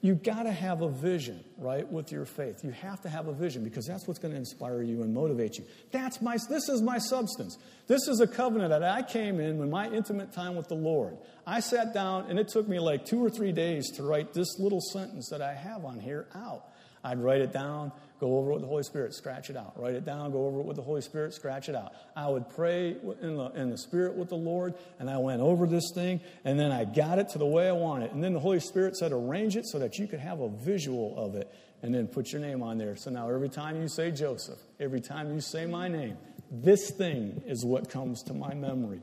you 0.00 0.14
got 0.14 0.44
to 0.44 0.52
have 0.52 0.80
a 0.80 0.88
vision, 0.88 1.44
right, 1.58 1.86
with 1.90 2.10
your 2.10 2.24
faith. 2.24 2.64
You 2.64 2.70
have 2.70 3.02
to 3.02 3.10
have 3.10 3.28
a 3.28 3.32
vision 3.34 3.62
because 3.62 3.86
that's 3.86 4.08
what's 4.08 4.18
going 4.18 4.32
to 4.32 4.38
inspire 4.38 4.82
you 4.82 5.02
and 5.02 5.12
motivate 5.12 5.58
you. 5.58 5.64
That's 5.92 6.22
my, 6.22 6.38
this 6.48 6.70
is 6.70 6.80
my 6.80 6.96
substance. 6.96 7.58
This 7.88 8.08
is 8.08 8.20
a 8.20 8.26
covenant 8.26 8.70
that 8.70 8.82
I 8.82 9.02
came 9.02 9.38
in 9.38 9.58
when 9.58 9.68
my 9.68 9.90
intimate 9.90 10.32
time 10.32 10.56
with 10.56 10.68
the 10.68 10.74
Lord. 10.74 11.18
I 11.46 11.60
sat 11.60 11.92
down 11.92 12.30
and 12.30 12.38
it 12.38 12.48
took 12.48 12.66
me 12.66 12.78
like 12.78 13.04
two 13.04 13.22
or 13.22 13.28
three 13.28 13.52
days 13.52 13.90
to 13.96 14.02
write 14.02 14.32
this 14.32 14.58
little 14.58 14.80
sentence 14.80 15.28
that 15.28 15.42
I 15.42 15.52
have 15.52 15.84
on 15.84 16.00
here 16.00 16.26
out. 16.34 16.64
I'd 17.04 17.22
write 17.22 17.42
it 17.42 17.52
down, 17.52 17.92
go 18.18 18.38
over 18.38 18.50
it 18.50 18.54
with 18.54 18.62
the 18.62 18.68
Holy 18.68 18.82
Spirit, 18.82 19.14
scratch 19.14 19.50
it 19.50 19.56
out. 19.56 19.78
Write 19.80 19.94
it 19.94 20.04
down, 20.04 20.32
go 20.32 20.46
over 20.46 20.60
it 20.60 20.64
with 20.64 20.76
the 20.76 20.82
Holy 20.82 21.02
Spirit, 21.02 21.34
scratch 21.34 21.68
it 21.68 21.74
out. 21.74 21.92
I 22.16 22.28
would 22.28 22.48
pray 22.48 22.96
in 23.20 23.36
the, 23.36 23.50
in 23.54 23.70
the 23.70 23.76
Spirit 23.76 24.14
with 24.14 24.30
the 24.30 24.36
Lord, 24.36 24.74
and 24.98 25.10
I 25.10 25.18
went 25.18 25.42
over 25.42 25.66
this 25.66 25.92
thing, 25.94 26.20
and 26.44 26.58
then 26.58 26.72
I 26.72 26.84
got 26.84 27.18
it 27.18 27.28
to 27.30 27.38
the 27.38 27.46
way 27.46 27.68
I 27.68 27.72
want 27.72 28.04
it. 28.04 28.12
And 28.12 28.24
then 28.24 28.32
the 28.32 28.40
Holy 28.40 28.60
Spirit 28.60 28.96
said, 28.96 29.12
arrange 29.12 29.56
it 29.56 29.66
so 29.66 29.78
that 29.78 29.98
you 29.98 30.06
could 30.06 30.20
have 30.20 30.40
a 30.40 30.48
visual 30.48 31.14
of 31.18 31.34
it, 31.34 31.52
and 31.82 31.94
then 31.94 32.06
put 32.06 32.32
your 32.32 32.40
name 32.40 32.62
on 32.62 32.78
there. 32.78 32.96
So 32.96 33.10
now 33.10 33.28
every 33.28 33.50
time 33.50 33.80
you 33.80 33.88
say 33.88 34.10
Joseph, 34.10 34.58
every 34.80 35.02
time 35.02 35.34
you 35.34 35.42
say 35.42 35.66
my 35.66 35.88
name, 35.88 36.16
this 36.50 36.90
thing 36.90 37.42
is 37.46 37.64
what 37.64 37.90
comes 37.90 38.22
to 38.24 38.32
my 38.34 38.54
memory. 38.54 39.02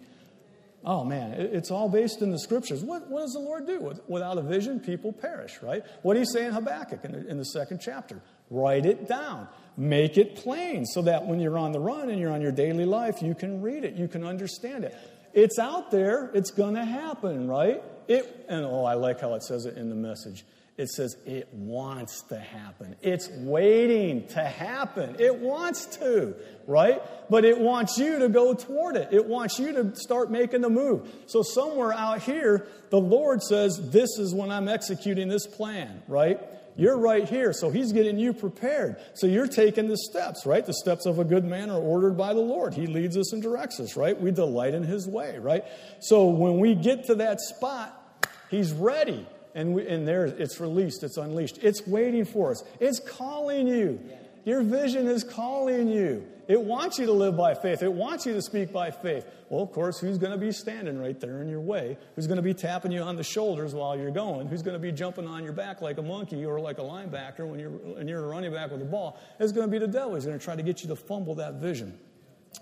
Oh 0.84 1.04
man, 1.04 1.34
it's 1.34 1.70
all 1.70 1.90
based 1.90 2.24
in 2.24 2.32
the 2.32 2.40
scriptures. 2.40 2.84
What, 2.84 3.08
what 3.08 3.22
does 3.22 3.34
the 3.34 3.40
Lord 3.40 3.68
do? 3.68 3.94
Without 4.08 4.38
a 4.40 4.42
vision, 4.42 4.80
people 4.80 5.14
perish, 5.14 5.60
right? 5.62 5.84
What 6.02 6.16
do 6.16 6.20
you 6.20 6.26
say 6.26 6.46
in 6.46 6.54
Habakkuk 6.54 7.06
in 7.06 7.12
the, 7.12 7.28
in 7.28 7.38
the 7.38 7.46
second 7.46 7.82
chapter? 7.82 8.20
Write 8.50 8.88
it 8.88 9.08
down. 9.08 9.48
Make 9.78 10.18
it 10.18 10.36
plain 10.36 10.86
so 10.86 11.04
that 11.04 11.28
when 11.28 11.40
you're 11.40 11.58
on 11.58 11.72
the 11.72 11.80
run 11.80 12.10
and 12.10 12.20
you're 12.20 12.32
on 12.32 12.42
your 12.42 12.52
daily 12.52 12.86
life, 12.86 13.22
you 13.22 13.36
can 13.36 13.62
read 13.62 13.84
it, 13.84 13.94
you 13.94 14.08
can 14.08 14.24
understand 14.24 14.84
it. 14.84 14.96
It's 15.34 15.60
out 15.60 15.92
there, 15.92 16.32
it's 16.34 16.52
going 16.52 16.74
to 16.74 16.84
happen, 16.84 17.48
right? 17.48 17.84
It, 18.08 18.46
and 18.50 18.66
oh, 18.66 18.84
I 18.84 18.96
like 18.96 19.22
how 19.22 19.36
it 19.36 19.44
says 19.44 19.66
it 19.66 19.78
in 19.78 19.90
the 19.90 19.96
message. 19.96 20.44
It 20.78 20.90
says 20.90 21.18
it 21.26 21.54
wants 21.54 22.22
to 22.30 22.40
happen. 22.40 22.96
It's 23.02 23.30
waiting 23.30 24.28
to 24.30 24.44
happen. 24.44 25.18
It 25.20 25.36
wants 25.36 25.86
to, 25.98 26.34
right? 26.66 27.02
But 27.30 27.46
it 27.46 27.60
wants 27.60 27.98
you 27.98 28.20
to 28.20 28.30
go 28.30 28.54
toward 28.54 28.96
it. 28.96 29.10
It 29.12 29.26
wants 29.26 29.60
you 29.60 29.74
to 29.74 29.96
start 29.96 30.32
making 30.32 30.62
the 30.62 30.70
move. 30.70 31.08
So, 31.28 31.44
somewhere 31.44 31.94
out 31.94 32.22
here, 32.22 32.68
the 32.90 33.00
Lord 33.00 33.44
says, 33.44 33.92
This 33.92 34.18
is 34.18 34.34
when 34.34 34.50
I'm 34.50 34.68
executing 34.68 35.28
this 35.28 35.46
plan, 35.46 36.02
right? 36.08 36.40
You're 36.78 36.98
right 36.98 37.28
here. 37.28 37.54
So 37.54 37.70
he's 37.70 37.92
getting 37.92 38.18
you 38.18 38.34
prepared. 38.34 38.96
So 39.14 39.28
you're 39.28 39.48
taking 39.48 39.88
the 39.88 39.98
steps, 39.98 40.46
right? 40.46 40.66
The 40.66 40.74
steps 40.74 41.06
of 41.06 41.20
a 41.20 41.24
good 41.24 41.44
man 41.44 41.70
are 41.70 41.80
ordered 41.80 42.18
by 42.18 42.34
the 42.34 42.40
Lord. 42.40 42.74
He 42.74 42.88
leads 42.88 43.18
us 43.18 43.34
and 43.34 43.44
directs 43.44 43.80
us, 43.80 43.98
right? 43.98 44.20
We 44.20 44.32
delight 44.32 44.74
in 44.74 44.84
his 44.84 45.08
way, 45.08 45.38
right? 45.38 45.66
So 46.00 46.28
when 46.28 46.60
we 46.60 46.76
get 46.76 47.06
to 47.08 47.16
that 47.16 47.42
spot, 47.42 48.26
he's 48.50 48.72
ready. 48.72 49.28
And, 49.54 49.74
we, 49.74 49.88
and 49.88 50.08
there 50.08 50.26
it's 50.26 50.60
released, 50.60 51.04
it's 51.04 51.18
unleashed. 51.18 51.60
It's 51.62 51.86
waiting 51.86 52.26
for 52.26 52.52
us. 52.52 52.64
It's 52.80 53.00
calling 53.00 53.68
you. 53.68 54.00
Your 54.46 54.64
vision 54.64 55.08
is 55.08 55.24
calling 55.24 55.88
you. 55.90 56.26
It 56.48 56.60
wants 56.60 56.98
you 56.98 57.06
to 57.06 57.12
live 57.12 57.38
by 57.38 57.54
faith. 57.54 57.84
It 57.84 57.94
wants 57.94 58.26
you 58.26 58.34
to 58.34 58.42
speak 58.42 58.74
by 58.74 58.92
faith. 58.92 59.26
Well, 59.50 59.62
of 59.62 59.72
course, 59.72 60.00
who's 60.00 60.18
going 60.18 60.32
to 60.32 60.38
be 60.38 60.52
standing 60.52 61.00
right 61.00 61.18
there 61.20 61.42
in 61.42 61.48
your 61.48 61.62
way? 61.62 61.98
Who's 62.16 62.28
going 62.28 62.38
to 62.38 62.42
be 62.42 62.54
tapping 62.54 62.92
you 62.92 63.02
on 63.02 63.16
the 63.16 63.24
shoulders 63.24 63.74
while 63.74 63.98
you're 63.98 64.12
going? 64.12 64.48
Who's 64.48 64.62
going 64.62 64.74
to 64.74 64.80
be 64.80 64.92
jumping 64.92 65.28
on 65.28 65.44
your 65.44 65.54
back 65.54 65.82
like 65.82 65.98
a 65.98 66.02
monkey 66.02 66.44
or 66.44 66.60
like 66.60 66.80
a 66.80 66.82
linebacker 66.82 67.48
when 67.48 67.60
you're, 67.60 67.70
when 67.70 68.08
you're 68.08 68.24
a 68.24 68.28
running 68.28 68.52
back 68.52 68.72
with 68.72 68.80
the 68.80 68.86
ball? 68.86 69.20
It's 69.40 69.52
going 69.52 69.68
to 69.68 69.72
be 69.72 69.78
the 69.78 69.88
devil. 69.88 70.16
He's 70.16 70.26
going 70.26 70.38
to 70.38 70.44
try 70.44 70.56
to 70.56 70.64
get 70.64 70.82
you 70.82 70.90
to 70.90 70.96
fumble 70.96 71.36
that 71.36 71.56
vision, 71.56 71.98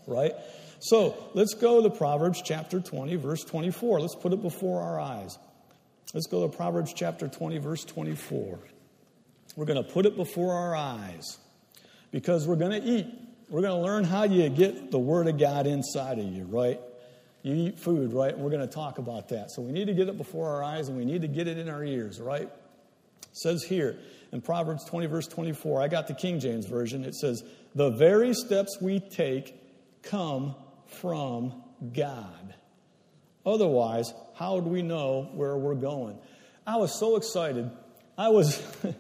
right? 0.06 0.34
So 0.80 1.16
let's 1.34 1.54
go 1.54 1.82
to 1.82 1.90
Proverbs 1.90 2.42
chapter 2.44 2.80
20, 2.80 3.16
verse 3.16 3.44
24. 3.44 4.02
Let's 4.02 4.16
put 4.16 4.34
it 4.34 4.42
before 4.42 4.82
our 4.82 5.00
eyes. 5.00 5.38
Let's 6.12 6.26
go 6.26 6.48
to 6.48 6.56
Proverbs 6.56 6.92
chapter 6.92 7.28
20, 7.28 7.60
verse 7.60 7.86
24. 7.86 8.58
We're 9.56 9.66
going 9.66 9.84
to 9.84 9.88
put 9.88 10.08
it 10.08 10.16
before 10.16 10.56
our 10.56 10.76
eyes 10.76 11.38
because 12.12 12.48
we're 12.48 12.56
going 12.56 12.82
to 12.82 12.84
eat. 12.84 13.06
We're 13.48 13.62
going 13.62 13.80
to 13.80 13.86
learn 13.86 14.06
how 14.06 14.24
you 14.24 14.50
get 14.50 14.90
the 14.90 14.98
Word 14.98 15.28
of 15.28 15.38
God 15.38 15.68
inside 15.68 16.18
of 16.18 16.26
you, 16.26 16.46
right? 16.46 16.80
You 17.44 17.54
eat 17.54 17.80
food, 17.80 18.12
right? 18.12 18.34
And 18.34 18.42
we're 18.42 18.50
going 18.50 18.68
to 18.68 18.74
talk 18.74 18.98
about 18.98 19.30
that. 19.30 19.52
So 19.52 19.62
we 19.62 19.72
need 19.72 19.86
to 19.86 19.94
get 19.94 20.10
it 20.10 20.18
before 20.18 20.50
our 20.50 20.64
eyes 20.64 20.88
and 20.88 20.98
we 20.98 21.06
need 21.06 21.22
to 21.22 21.28
get 21.28 21.48
it 21.48 21.60
in 21.60 21.70
our 21.70 21.84
ears, 21.84 22.20
right? 22.20 22.50
It 22.50 23.38
says 23.38 23.64
here 23.64 24.00
in 24.32 24.42
Proverbs 24.42 24.86
20, 24.86 25.06
verse 25.06 25.28
24, 25.28 25.80
I 25.80 25.90
got 25.90 26.08
the 26.08 26.16
King 26.16 26.40
James 26.40 26.66
Version. 26.66 27.06
It 27.06 27.14
says, 27.14 27.44
The 27.76 27.92
very 27.92 28.34
steps 28.34 28.80
we 28.82 29.00
take 29.00 29.54
come 30.02 30.56
from 30.88 31.62
God. 31.94 32.56
Otherwise, 33.46 34.12
how 34.40 34.62
do 34.62 34.70
we 34.70 34.82
know 34.82 35.30
where 35.34 35.58
we're 35.58 35.76
going? 35.76 36.18
I 36.66 36.78
was 36.78 36.98
so 36.98 37.18
excited. 37.18 37.70
I 38.18 38.30
was. 38.30 38.62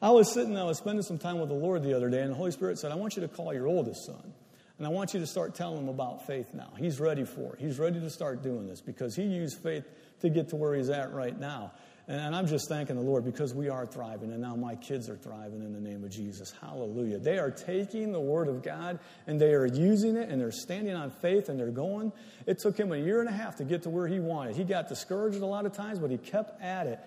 I 0.00 0.10
was 0.10 0.32
sitting, 0.32 0.56
I 0.56 0.62
was 0.62 0.78
spending 0.78 1.02
some 1.02 1.18
time 1.18 1.40
with 1.40 1.48
the 1.48 1.56
Lord 1.56 1.82
the 1.82 1.92
other 1.96 2.08
day, 2.08 2.20
and 2.20 2.30
the 2.30 2.36
Holy 2.36 2.52
Spirit 2.52 2.78
said, 2.78 2.92
I 2.92 2.94
want 2.94 3.16
you 3.16 3.22
to 3.22 3.26
call 3.26 3.52
your 3.52 3.66
oldest 3.66 4.06
son. 4.06 4.32
And 4.78 4.86
I 4.86 4.90
want 4.90 5.12
you 5.12 5.18
to 5.18 5.26
start 5.26 5.56
telling 5.56 5.78
him 5.78 5.88
about 5.88 6.24
faith 6.24 6.54
now. 6.54 6.72
He's 6.78 7.00
ready 7.00 7.24
for 7.24 7.54
it. 7.54 7.60
He's 7.60 7.80
ready 7.80 7.98
to 7.98 8.08
start 8.08 8.44
doing 8.44 8.68
this 8.68 8.80
because 8.80 9.16
he 9.16 9.24
used 9.24 9.58
faith 9.58 9.84
to 10.20 10.30
get 10.30 10.50
to 10.50 10.56
where 10.56 10.76
he's 10.76 10.88
at 10.88 11.12
right 11.12 11.36
now. 11.36 11.72
And 12.10 12.34
I'm 12.34 12.46
just 12.46 12.70
thanking 12.70 12.96
the 12.96 13.02
Lord 13.02 13.26
because 13.26 13.52
we 13.52 13.68
are 13.68 13.84
thriving, 13.84 14.32
and 14.32 14.40
now 14.40 14.56
my 14.56 14.76
kids 14.76 15.10
are 15.10 15.16
thriving 15.16 15.60
in 15.60 15.74
the 15.74 15.80
name 15.80 16.04
of 16.04 16.10
Jesus. 16.10 16.54
Hallelujah. 16.58 17.18
They 17.18 17.38
are 17.38 17.50
taking 17.50 18.12
the 18.12 18.20
Word 18.20 18.48
of 18.48 18.62
God 18.62 18.98
and 19.26 19.38
they 19.38 19.52
are 19.52 19.66
using 19.66 20.16
it 20.16 20.30
and 20.30 20.40
they're 20.40 20.50
standing 20.50 20.94
on 20.94 21.10
faith 21.10 21.50
and 21.50 21.60
they're 21.60 21.70
going. 21.70 22.10
It 22.46 22.60
took 22.60 22.80
him 22.80 22.92
a 22.92 22.96
year 22.96 23.20
and 23.20 23.28
a 23.28 23.32
half 23.32 23.56
to 23.56 23.64
get 23.64 23.82
to 23.82 23.90
where 23.90 24.08
he 24.08 24.20
wanted. 24.20 24.56
He 24.56 24.64
got 24.64 24.88
discouraged 24.88 25.42
a 25.42 25.46
lot 25.46 25.66
of 25.66 25.74
times, 25.74 25.98
but 25.98 26.10
he 26.10 26.16
kept 26.16 26.62
at 26.62 26.86
it 26.86 26.98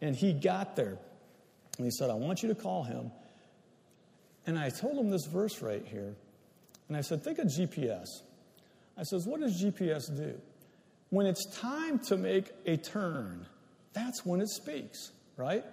and 0.00 0.16
he 0.16 0.32
got 0.32 0.74
there. 0.74 0.98
And 1.76 1.86
he 1.86 1.92
said, 1.92 2.10
I 2.10 2.14
want 2.14 2.42
you 2.42 2.48
to 2.48 2.56
call 2.56 2.82
him. 2.82 3.12
And 4.44 4.58
I 4.58 4.70
told 4.70 4.98
him 4.98 5.08
this 5.08 5.26
verse 5.26 5.62
right 5.62 5.86
here. 5.86 6.16
And 6.88 6.96
I 6.96 7.02
said, 7.02 7.22
Think 7.22 7.38
of 7.38 7.46
GPS. 7.46 8.06
I 8.96 9.04
says, 9.04 9.24
What 9.24 9.38
does 9.38 9.62
GPS 9.62 10.16
do? 10.16 10.34
When 11.10 11.26
it's 11.26 11.46
time 11.60 12.00
to 12.06 12.16
make 12.16 12.50
a 12.66 12.76
turn, 12.76 13.46
that's 13.92 14.24
when 14.24 14.40
it 14.40 14.48
speaks, 14.48 15.12
right? 15.36 15.64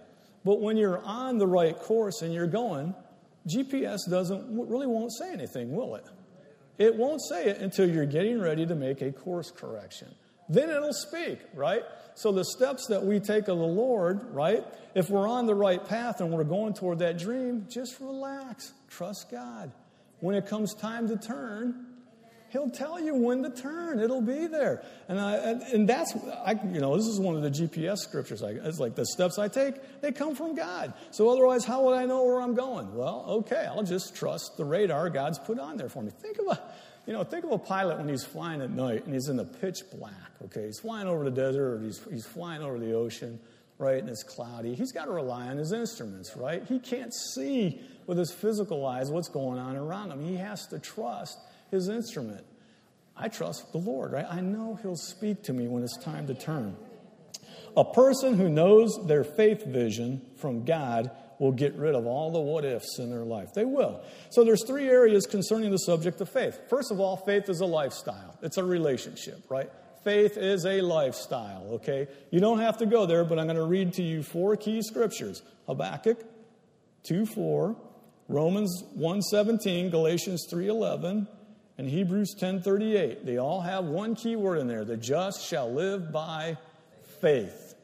But 0.43 0.61
when 0.61 0.77
you're 0.77 1.01
on 1.03 1.37
the 1.37 1.47
right 1.47 1.77
course 1.77 2.21
and 2.21 2.33
you're 2.33 2.47
going, 2.47 2.93
GPS 3.47 3.99
doesn't 4.09 4.45
really 4.69 4.87
won't 4.87 5.11
say 5.13 5.31
anything, 5.31 5.75
will 5.75 5.95
it? 5.95 6.05
It 6.77 6.95
won't 6.95 7.21
say 7.21 7.45
it 7.45 7.59
until 7.59 7.89
you're 7.89 8.05
getting 8.05 8.39
ready 8.39 8.65
to 8.65 8.75
make 8.75 9.01
a 9.01 9.11
course 9.11 9.51
correction. 9.51 10.09
Then 10.49 10.69
it'll 10.69 10.93
speak, 10.93 11.39
right? 11.53 11.83
So 12.15 12.31
the 12.31 12.45
steps 12.45 12.87
that 12.87 13.03
we 13.03 13.19
take 13.19 13.47
of 13.47 13.57
the 13.57 13.65
Lord, 13.65 14.23
right? 14.33 14.63
If 14.93 15.09
we're 15.09 15.27
on 15.27 15.47
the 15.47 15.55
right 15.55 15.83
path 15.83 16.21
and 16.21 16.31
we're 16.31 16.43
going 16.43 16.73
toward 16.73 16.99
that 16.99 17.17
dream, 17.17 17.67
just 17.69 17.99
relax. 17.99 18.73
Trust 18.89 19.31
God. 19.31 19.71
When 20.19 20.35
it 20.35 20.47
comes 20.47 20.73
time 20.73 21.07
to 21.07 21.17
turn, 21.17 21.87
He'll 22.55 22.69
tell 22.69 23.01
you 23.01 23.13
when 23.13 23.43
to 23.43 23.49
turn. 23.49 23.99
It'll 23.99 24.21
be 24.21 24.47
there. 24.47 24.81
And, 25.09 25.19
I, 25.19 25.35
and 25.73 25.89
that's, 25.89 26.15
I, 26.15 26.57
you 26.71 26.79
know, 26.79 26.95
this 26.95 27.05
is 27.05 27.19
one 27.19 27.35
of 27.35 27.41
the 27.41 27.51
GPS 27.51 27.97
scriptures. 27.97 28.41
I, 28.41 28.51
it's 28.51 28.79
like 28.79 28.95
the 28.95 29.05
steps 29.07 29.37
I 29.37 29.49
take, 29.49 29.73
they 29.99 30.13
come 30.13 30.35
from 30.35 30.55
God. 30.55 30.93
So 31.11 31.27
otherwise, 31.27 31.65
how 31.65 31.83
would 31.83 31.97
I 31.97 32.05
know 32.05 32.23
where 32.23 32.39
I'm 32.39 32.55
going? 32.55 32.95
Well, 32.95 33.25
okay, 33.27 33.67
I'll 33.69 33.83
just 33.83 34.15
trust 34.15 34.55
the 34.55 34.63
radar 34.63 35.09
God's 35.09 35.37
put 35.37 35.59
on 35.59 35.75
there 35.75 35.89
for 35.89 36.01
me. 36.01 36.11
Think 36.21 36.37
of 36.39 36.57
a, 36.57 36.61
you 37.05 37.11
know, 37.11 37.25
think 37.25 37.43
of 37.43 37.51
a 37.51 37.57
pilot 37.57 37.97
when 37.97 38.07
he's 38.07 38.23
flying 38.23 38.61
at 38.61 38.69
night 38.69 39.03
and 39.03 39.13
he's 39.13 39.27
in 39.27 39.35
the 39.35 39.43
pitch 39.43 39.79
black, 39.93 40.31
okay? 40.45 40.67
He's 40.67 40.79
flying 40.79 41.09
over 41.09 41.25
the 41.25 41.31
desert 41.31 41.73
or 41.73 41.81
he's, 41.81 42.01
he's 42.09 42.25
flying 42.25 42.61
over 42.61 42.79
the 42.79 42.93
ocean, 42.93 43.37
right, 43.79 43.99
and 43.99 44.07
it's 44.07 44.23
cloudy, 44.23 44.75
he's 44.75 44.93
got 44.93 45.05
to 45.05 45.11
rely 45.11 45.47
on 45.47 45.57
his 45.57 45.73
instruments, 45.73 46.37
right? 46.37 46.63
He 46.63 46.79
can't 46.79 47.13
see 47.13 47.81
with 48.07 48.17
his 48.17 48.31
physical 48.31 48.85
eyes 48.85 49.11
what's 49.11 49.27
going 49.27 49.59
on 49.59 49.75
around 49.75 50.11
him. 50.11 50.23
He 50.23 50.37
has 50.37 50.67
to 50.67 50.79
trust 50.79 51.37
his 51.71 51.89
instrument. 51.89 52.45
I 53.17 53.29
trust 53.29 53.71
the 53.71 53.77
Lord, 53.77 54.11
right? 54.11 54.25
I 54.29 54.41
know 54.41 54.77
he'll 54.81 54.95
speak 54.95 55.43
to 55.43 55.53
me 55.53 55.67
when 55.67 55.83
it's 55.83 55.97
time 55.97 56.27
to 56.27 56.33
turn. 56.33 56.75
A 57.77 57.85
person 57.85 58.37
who 58.37 58.49
knows 58.49 58.97
their 59.05 59.23
faith 59.23 59.65
vision 59.65 60.21
from 60.37 60.65
God 60.65 61.11
will 61.39 61.51
get 61.51 61.75
rid 61.75 61.95
of 61.95 62.05
all 62.05 62.31
the 62.31 62.39
what 62.39 62.63
ifs 62.63 62.99
in 62.99 63.09
their 63.09 63.25
life. 63.25 63.53
They 63.53 63.65
will. 63.65 64.01
So 64.29 64.43
there's 64.43 64.65
three 64.65 64.87
areas 64.87 65.25
concerning 65.25 65.71
the 65.71 65.77
subject 65.77 66.21
of 66.21 66.29
faith. 66.29 66.59
First 66.69 66.91
of 66.91 66.99
all, 66.99 67.17
faith 67.17 67.49
is 67.49 67.59
a 67.59 67.65
lifestyle. 67.65 68.37
It's 68.41 68.57
a 68.57 68.63
relationship, 68.63 69.43
right? 69.49 69.69
Faith 70.03 70.37
is 70.37 70.65
a 70.65 70.81
lifestyle, 70.81 71.65
okay? 71.73 72.07
You 72.31 72.39
don't 72.39 72.59
have 72.59 72.77
to 72.77 72.85
go 72.85 73.05
there, 73.05 73.25
but 73.25 73.39
I'm 73.39 73.47
going 73.47 73.57
to 73.57 73.65
read 73.65 73.93
to 73.93 74.03
you 74.03 74.23
four 74.23 74.55
key 74.55 74.81
scriptures. 74.81 75.41
Habakkuk 75.67 76.23
2 77.03 77.25
4, 77.25 77.75
Romans 78.29 78.83
1 78.93 79.21
17, 79.21 79.89
Galatians 79.89 80.45
3 80.49 80.67
11, 80.67 81.27
and 81.77 81.87
Hebrews 81.87 82.35
10 82.39 82.61
38. 82.61 83.25
They 83.25 83.37
all 83.37 83.61
have 83.61 83.85
one 83.85 84.15
key 84.15 84.35
word 84.35 84.59
in 84.59 84.67
there. 84.67 84.85
The 84.85 84.97
just 84.97 85.45
shall 85.45 85.71
live 85.71 86.11
by 86.11 86.57
faith. 87.21 87.75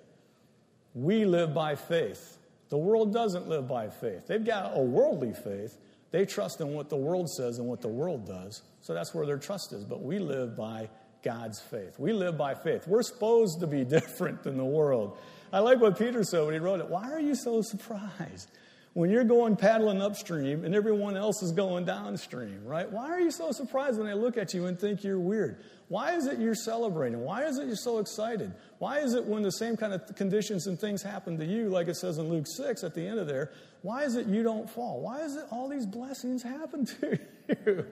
We 0.93 1.25
live 1.25 1.53
by 1.53 1.75
faith. 1.75 2.37
The 2.69 2.77
world 2.77 3.13
doesn't 3.13 3.47
live 3.47 3.67
by 3.67 3.89
faith. 3.89 4.27
They've 4.27 4.43
got 4.43 4.71
a 4.75 4.81
worldly 4.81 5.33
faith. 5.33 5.77
They 6.11 6.25
trust 6.25 6.61
in 6.61 6.73
what 6.73 6.89
the 6.89 6.97
world 6.97 7.29
says 7.29 7.57
and 7.57 7.67
what 7.67 7.81
the 7.81 7.87
world 7.87 8.27
does. 8.27 8.61
So 8.81 8.93
that's 8.93 9.13
where 9.13 9.25
their 9.25 9.37
trust 9.37 9.73
is. 9.73 9.83
But 9.83 10.01
we 10.01 10.19
live 10.19 10.55
by 10.55 10.89
God's 11.23 11.59
faith. 11.59 11.99
We 11.99 12.13
live 12.13 12.37
by 12.37 12.55
faith. 12.55 12.87
We're 12.87 13.03
supposed 13.03 13.59
to 13.61 13.67
be 13.67 13.83
different 13.85 14.43
than 14.43 14.57
the 14.57 14.65
world. 14.65 15.17
I 15.53 15.59
like 15.59 15.81
what 15.81 15.97
Peter 15.97 16.23
said 16.23 16.43
when 16.45 16.53
he 16.53 16.59
wrote 16.59 16.79
it. 16.79 16.89
Why 16.89 17.11
are 17.11 17.19
you 17.19 17.35
so 17.35 17.61
surprised? 17.61 18.49
When 18.93 19.09
you're 19.09 19.23
going 19.23 19.55
paddling 19.55 20.01
upstream 20.01 20.65
and 20.65 20.75
everyone 20.75 21.15
else 21.15 21.41
is 21.41 21.53
going 21.53 21.85
downstream, 21.85 22.65
right? 22.65 22.91
Why 22.91 23.09
are 23.09 23.21
you 23.21 23.31
so 23.31 23.53
surprised 23.53 23.97
when 23.97 24.07
I 24.07 24.13
look 24.13 24.37
at 24.37 24.53
you 24.53 24.65
and 24.65 24.77
think 24.77 25.03
you're 25.03 25.19
weird? 25.19 25.63
Why 25.87 26.15
is 26.15 26.25
it 26.27 26.39
you're 26.39 26.55
celebrating? 26.55 27.21
Why 27.21 27.45
is 27.45 27.57
it 27.57 27.67
you're 27.67 27.75
so 27.77 27.99
excited? 27.99 28.53
Why 28.79 28.99
is 28.99 29.13
it 29.13 29.25
when 29.25 29.43
the 29.43 29.51
same 29.51 29.77
kind 29.77 29.93
of 29.93 30.13
conditions 30.15 30.67
and 30.67 30.77
things 30.77 31.01
happen 31.01 31.37
to 31.37 31.45
you, 31.45 31.69
like 31.69 31.87
it 31.87 31.95
says 31.95 32.17
in 32.17 32.29
Luke 32.29 32.45
6 32.47 32.83
at 32.83 32.93
the 32.93 33.05
end 33.05 33.19
of 33.19 33.27
there, 33.27 33.51
why 33.81 34.03
is 34.03 34.15
it 34.15 34.27
you 34.27 34.43
don't 34.43 34.69
fall? 34.69 34.99
Why 34.99 35.21
is 35.21 35.37
it 35.37 35.45
all 35.51 35.69
these 35.69 35.85
blessings 35.85 36.43
happen 36.43 36.85
to 37.01 37.19
you? 37.65 37.85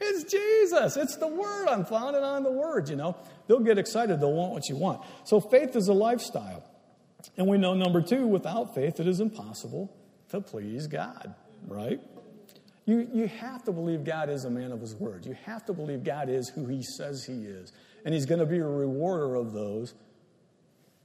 It's 0.00 0.30
Jesus. 0.30 0.98
It's 0.98 1.16
the 1.16 1.28
Word. 1.28 1.68
I'm 1.68 1.86
founded 1.86 2.22
on 2.22 2.42
the 2.42 2.52
Word, 2.52 2.90
you 2.90 2.96
know. 2.96 3.16
They'll 3.46 3.60
get 3.60 3.78
excited. 3.78 4.20
They'll 4.20 4.32
want 4.32 4.52
what 4.52 4.68
you 4.68 4.76
want. 4.76 5.02
So 5.24 5.40
faith 5.40 5.76
is 5.76 5.88
a 5.88 5.94
lifestyle. 5.94 6.64
And 7.38 7.46
we 7.46 7.56
know, 7.56 7.72
number 7.72 8.02
two, 8.02 8.26
without 8.26 8.74
faith, 8.74 9.00
it 9.00 9.06
is 9.06 9.20
impossible 9.20 9.94
to 10.32 10.40
please 10.40 10.86
God, 10.86 11.34
right? 11.66 12.00
You, 12.84 13.08
you 13.12 13.28
have 13.28 13.62
to 13.64 13.72
believe 13.72 14.04
God 14.04 14.28
is 14.28 14.44
a 14.44 14.50
man 14.50 14.72
of 14.72 14.80
his 14.80 14.94
word. 14.94 15.24
You 15.24 15.36
have 15.44 15.64
to 15.66 15.72
believe 15.72 16.02
God 16.02 16.28
is 16.28 16.48
who 16.48 16.66
he 16.66 16.82
says 16.82 17.24
he 17.24 17.44
is. 17.44 17.72
And 18.04 18.12
he's 18.12 18.26
going 18.26 18.40
to 18.40 18.46
be 18.46 18.58
a 18.58 18.66
rewarder 18.66 19.36
of 19.36 19.52
those 19.52 19.94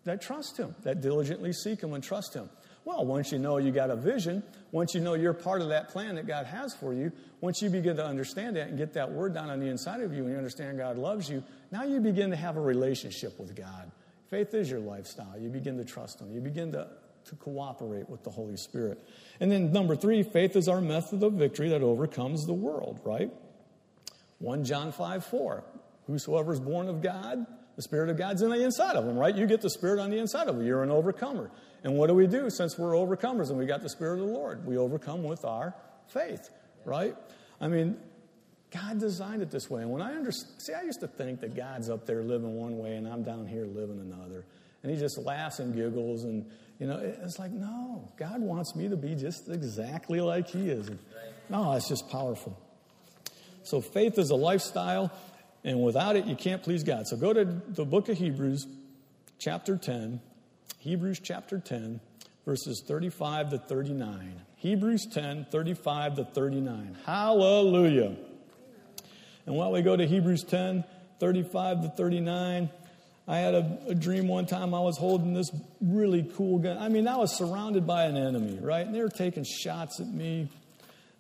that 0.06 0.22
trust 0.22 0.58
him, 0.58 0.74
that 0.84 1.02
diligently 1.02 1.54
seek 1.54 1.82
him 1.82 1.94
and 1.94 2.04
trust 2.04 2.34
him. 2.34 2.50
Well, 2.86 3.06
once 3.06 3.34
you 3.34 3.38
know 3.38 3.58
you 3.58 3.72
got 3.72 3.90
a 3.90 3.98
vision, 3.98 4.42
once 4.72 4.96
you 4.96 5.02
know 5.02 5.14
you're 5.14 5.34
part 5.34 5.62
of 5.62 5.70
that 5.70 5.90
plan 5.90 6.16
that 6.16 6.26
God 6.26 6.46
has 6.46 6.74
for 6.74 6.94
you, 6.94 7.12
once 7.42 7.62
you 7.62 7.70
begin 7.70 7.98
to 7.98 8.06
understand 8.06 8.56
that 8.56 8.70
and 8.70 8.78
get 8.78 8.94
that 8.94 9.12
word 9.12 9.34
down 9.34 9.50
on 9.50 9.60
the 9.60 9.68
inside 9.68 10.02
of 10.02 10.14
you 10.14 10.24
and 10.24 10.32
you 10.32 10.38
understand 10.38 10.78
God 10.78 10.98
loves 10.98 11.30
you, 11.30 11.44
now 11.70 11.84
you 11.84 12.00
begin 12.00 12.30
to 12.30 12.38
have 12.38 12.56
a 12.56 12.62
relationship 12.62 13.38
with 13.38 13.56
God. 13.56 13.92
Faith 14.30 14.54
is 14.54 14.72
your 14.72 14.80
lifestyle. 14.80 15.38
You 15.38 15.50
begin 15.50 15.78
to 15.78 15.86
trust 15.86 16.22
Him. 16.22 16.34
You 16.34 16.40
begin 16.40 16.72
to 16.72 16.88
to 17.28 17.36
cooperate 17.36 18.10
with 18.10 18.24
the 18.24 18.30
Holy 18.30 18.58
Spirit. 18.58 19.00
And 19.40 19.52
then 19.52 19.72
number 19.72 19.96
three, 19.96 20.24
faith 20.24 20.56
is 20.56 20.68
our 20.68 20.82
method 20.82 21.24
of 21.24 21.34
victory 21.34 21.70
that 21.70 21.82
overcomes 21.82 22.46
the 22.46 22.54
world, 22.54 23.00
right? 23.04 23.32
1 24.40 24.64
John 24.64 24.92
5 24.92 25.26
4. 25.26 25.64
Whosoever 26.08 26.54
is 26.54 26.60
born 26.60 26.88
of 26.88 27.02
God, 27.02 27.46
the 27.76 27.82
Spirit 27.82 28.10
of 28.10 28.18
God's 28.18 28.42
in 28.42 28.50
the 28.50 28.64
inside 28.64 28.96
of 28.96 29.06
them, 29.06 29.18
right? 29.18 29.36
You 29.36 29.46
get 29.46 29.62
the 29.62 29.70
Spirit 29.70 30.00
on 30.00 30.10
the 30.10 30.18
inside 30.18 30.48
of 30.48 30.58
you. 30.58 30.66
You're 30.66 30.84
an 30.84 30.92
overcomer. 30.92 31.52
And 31.84 31.96
what 31.96 32.08
do 32.08 32.14
we 32.14 32.28
do 32.28 32.50
since 32.50 32.78
we're 32.78 32.94
overcomers 32.94 33.50
and 33.50 33.58
we 33.58 33.66
got 33.66 33.82
the 33.82 33.90
Spirit 33.90 34.20
of 34.20 34.28
the 34.28 34.34
Lord? 34.34 34.66
We 34.66 34.78
overcome 34.78 35.24
with 35.24 35.46
our 35.46 35.76
faith, 36.08 36.50
right? 36.86 37.16
I 37.60 37.68
mean, 37.68 37.98
God 38.72 39.00
designed 39.00 39.42
it 39.42 39.52
this 39.52 39.70
way. 39.70 39.82
And 39.82 39.92
when 39.92 40.02
I 40.02 40.14
understand, 40.14 40.62
see, 40.62 40.74
I 40.74 40.84
used 40.84 41.00
to 41.02 41.08
think 41.08 41.42
that 41.42 41.56
God's 41.56 41.90
up 41.90 42.06
there 42.06 42.24
living 42.24 42.56
one 42.56 42.78
way 42.78 42.96
and 42.96 43.08
I'm 43.08 43.24
down 43.24 43.46
here 43.46 43.66
living 43.66 44.00
another. 44.00 44.46
And 44.84 44.92
he 44.92 44.98
just 44.98 45.18
laughs 45.18 45.60
and 45.60 45.74
giggles 45.74 46.24
and 46.24 46.50
you 46.80 46.88
know, 46.88 47.00
it's 47.02 47.40
like, 47.40 47.52
no, 47.52 48.12
God 48.18 48.42
wants 48.42 48.76
me 48.76 48.88
to 48.90 48.96
be 48.96 49.16
just 49.16 49.50
exactly 49.50 50.22
like 50.22 50.48
He 50.50 50.70
is. 50.70 50.90
No, 51.50 51.74
it's 51.74 51.88
just 51.88 52.10
powerful. 52.10 52.60
So 53.64 53.82
faith 53.82 54.18
is 54.18 54.30
a 54.30 54.36
lifestyle, 54.36 55.12
and 55.64 55.82
without 55.82 56.16
it, 56.16 56.26
you 56.26 56.36
can't 56.36 56.62
please 56.64 56.84
God. 56.84 57.08
So 57.08 57.18
go 57.18 57.34
to 57.34 57.46
the 57.46 57.86
book 57.86 58.10
of 58.10 58.18
Hebrews, 58.18 58.68
chapter 59.40 59.76
10, 59.76 60.22
Hebrews 60.80 61.20
chapter 61.22 61.60
10, 61.60 62.00
verses 62.46 62.84
35 62.88 63.50
to 63.50 63.58
39. 63.58 64.42
Hebrews 64.56 65.08
10, 65.08 65.48
35 65.52 66.16
to 66.16 66.26
39. 66.26 66.98
Hallelujah. 67.06 68.16
And 69.46 69.56
while 69.56 69.72
we 69.72 69.82
go 69.82 69.96
to 69.96 70.06
Hebrews 70.06 70.44
10, 70.44 70.84
35 71.20 71.82
to 71.82 71.90
39, 71.90 72.70
I 73.28 73.40
had 73.40 73.56
a, 73.56 73.80
a, 73.88 73.96
dream 73.96 74.30
one 74.30 74.46
time 74.46 74.74
I 74.74 74.80
was 74.80 74.98
holding 74.98 75.34
this 75.34 75.52
really 75.82 76.32
cool 76.38 76.60
gun. 76.60 76.78
I 76.78 76.88
mean, 76.88 77.10
I 77.10 77.18
was 77.18 77.36
surrounded 77.36 77.86
by 77.86 78.06
an 78.06 78.16
enemy, 78.16 78.58
right? 78.62 78.86
And 78.86 78.96
they 78.96 79.02
were 79.02 79.10
taking 79.10 79.44
shots 79.44 80.00
at 80.00 80.08
me. 80.08 80.48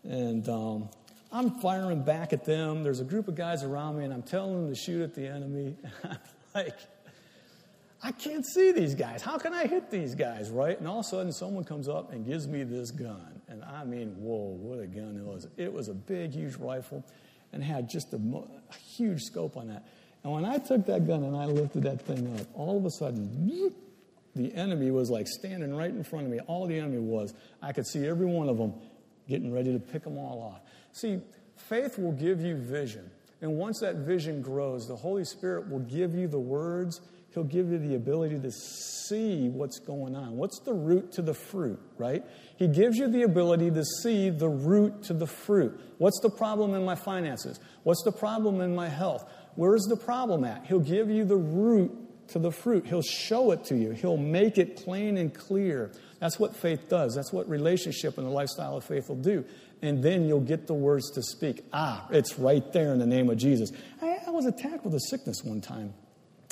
And 0.03 0.47
um, 0.47 0.89
I'm 1.33 1.59
firing 1.59 2.03
back 2.03 2.31
at 2.31 2.45
them. 2.45 2.83
There's 2.83 3.01
a 3.01 3.03
group 3.03 3.27
of 3.27 3.35
guys 3.35 3.61
around 3.61 3.97
me, 3.97 4.05
and 4.05 4.13
I'm 4.13 4.23
telling 4.23 4.53
them 4.53 4.73
to 4.73 4.79
shoot 4.79 5.01
at 5.01 5.15
the 5.15 5.27
enemy. 5.27 5.75
I'm 6.05 6.17
like, 6.55 6.77
I 8.01 8.13
can't 8.13 8.45
see 8.45 8.71
these 8.71 8.95
guys. 8.95 9.21
How 9.21 9.37
can 9.37 9.53
I 9.53 9.67
hit 9.67 9.91
these 9.91 10.15
guys, 10.15 10.49
right? 10.49 10.79
And 10.79 10.87
all 10.87 10.99
of 10.99 11.05
a 11.05 11.09
sudden, 11.09 11.33
someone 11.33 11.65
comes 11.65 11.89
up 11.89 12.13
and 12.13 12.25
gives 12.25 12.47
me 12.47 12.63
this 12.63 12.91
gun. 12.91 13.41
And 13.49 13.63
I 13.65 13.83
mean, 13.83 14.15
whoa, 14.19 14.55
what 14.55 14.79
a 14.79 14.87
gun 14.87 15.17
it 15.17 15.25
was. 15.25 15.47
It 15.57 15.73
was 15.73 15.89
a 15.89 15.93
big, 15.93 16.31
huge 16.31 16.55
rifle 16.55 17.03
and 17.51 17.61
had 17.61 17.89
just 17.89 18.13
a, 18.13 18.17
a 18.17 18.75
huge 18.75 19.23
scope 19.23 19.57
on 19.57 19.67
that. 19.67 19.85
And 20.27 20.33
when 20.33 20.43
I 20.43 20.57
took 20.57 20.85
that 20.87 21.07
gun 21.07 21.23
and 21.23 21.37
I 21.37 21.45
lifted 21.45 21.83
that 21.83 22.01
thing 22.01 22.37
up, 22.37 22.47
all 22.53 22.77
of 22.77 22.83
a 22.83 22.91
sudden, 22.91 23.71
the 24.35 24.53
enemy 24.53 24.91
was 24.91 25.09
like 25.09 25.25
standing 25.25 25.73
right 25.73 25.89
in 25.89 26.03
front 26.03 26.25
of 26.25 26.31
me. 26.33 26.41
All 26.47 26.67
the 26.67 26.77
enemy 26.77 26.97
was, 26.97 27.33
I 27.61 27.71
could 27.71 27.87
see 27.87 28.05
every 28.05 28.25
one 28.25 28.49
of 28.49 28.57
them 28.57 28.73
getting 29.29 29.53
ready 29.53 29.71
to 29.71 29.79
pick 29.79 30.03
them 30.03 30.17
all 30.17 30.53
off. 30.53 30.59
See, 30.91 31.21
faith 31.55 31.97
will 31.97 32.11
give 32.11 32.41
you 32.41 32.57
vision. 32.57 33.09
And 33.39 33.53
once 33.53 33.79
that 33.79 33.95
vision 33.95 34.41
grows, 34.41 34.85
the 34.85 34.97
Holy 34.97 35.23
Spirit 35.23 35.69
will 35.69 35.79
give 35.79 36.13
you 36.13 36.27
the 36.27 36.39
words. 36.39 36.99
He'll 37.33 37.45
give 37.45 37.71
you 37.71 37.77
the 37.77 37.95
ability 37.95 38.39
to 38.39 38.51
see 38.51 39.47
what's 39.47 39.79
going 39.79 40.13
on. 40.13 40.35
What's 40.35 40.59
the 40.59 40.73
root 40.73 41.13
to 41.13 41.21
the 41.21 41.33
fruit, 41.33 41.79
right? 41.97 42.21
He 42.57 42.67
gives 42.67 42.97
you 42.97 43.07
the 43.07 43.23
ability 43.23 43.71
to 43.71 43.85
see 44.01 44.29
the 44.29 44.49
root 44.49 45.03
to 45.03 45.13
the 45.13 45.27
fruit. 45.27 45.79
What's 45.99 46.19
the 46.19 46.29
problem 46.29 46.73
in 46.73 46.83
my 46.83 46.95
finances? 46.95 47.61
What's 47.83 48.03
the 48.03 48.11
problem 48.11 48.59
in 48.59 48.75
my 48.75 48.89
health? 48.89 49.23
Where's 49.57 49.85
the 49.85 49.97
problem 49.97 50.43
at? 50.43 50.67
He'll 50.67 50.79
give 50.79 51.09
you 51.09 51.25
the 51.25 51.35
root 51.35 51.91
to 52.29 52.39
the 52.39 52.51
fruit. 52.51 52.85
He'll 52.85 53.01
show 53.01 53.51
it 53.51 53.65
to 53.65 53.75
you. 53.75 53.91
He'll 53.91 54.15
make 54.15 54.59
it 54.59 54.77
plain 54.77 55.17
and 55.17 55.33
clear. 55.33 55.91
That's 56.19 56.39
what 56.39 56.55
faith 56.55 56.87
does. 56.89 57.15
That's 57.15 57.33
what 57.33 57.49
relationship 57.49 58.19
and 58.19 58.27
the 58.27 58.31
lifestyle 58.31 58.77
of 58.77 58.83
faith 58.83 59.09
will 59.09 59.15
do. 59.15 59.45
And 59.81 60.03
then 60.03 60.27
you'll 60.27 60.41
get 60.41 60.67
the 60.67 60.75
words 60.75 61.09
to 61.11 61.23
speak. 61.23 61.63
Ah, 61.73 62.07
it's 62.11 62.37
right 62.37 62.71
there 62.71 62.93
in 62.93 62.99
the 62.99 63.07
name 63.07 63.31
of 63.31 63.37
Jesus. 63.37 63.71
I, 63.99 64.19
I 64.27 64.29
was 64.29 64.45
attacked 64.45 64.85
with 64.85 64.93
a 64.93 64.99
sickness 64.99 65.43
one 65.43 65.61
time. 65.61 65.95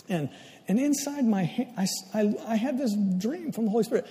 And, 0.10 0.30
and 0.68 0.80
inside 0.80 1.26
my 1.26 1.42
I, 1.78 1.86
I, 2.12 2.34
I 2.48 2.56
had 2.56 2.80
this 2.80 2.96
dream 3.18 3.52
from 3.52 3.66
the 3.66 3.72
Holy 3.72 3.84
Spirit. 3.84 4.08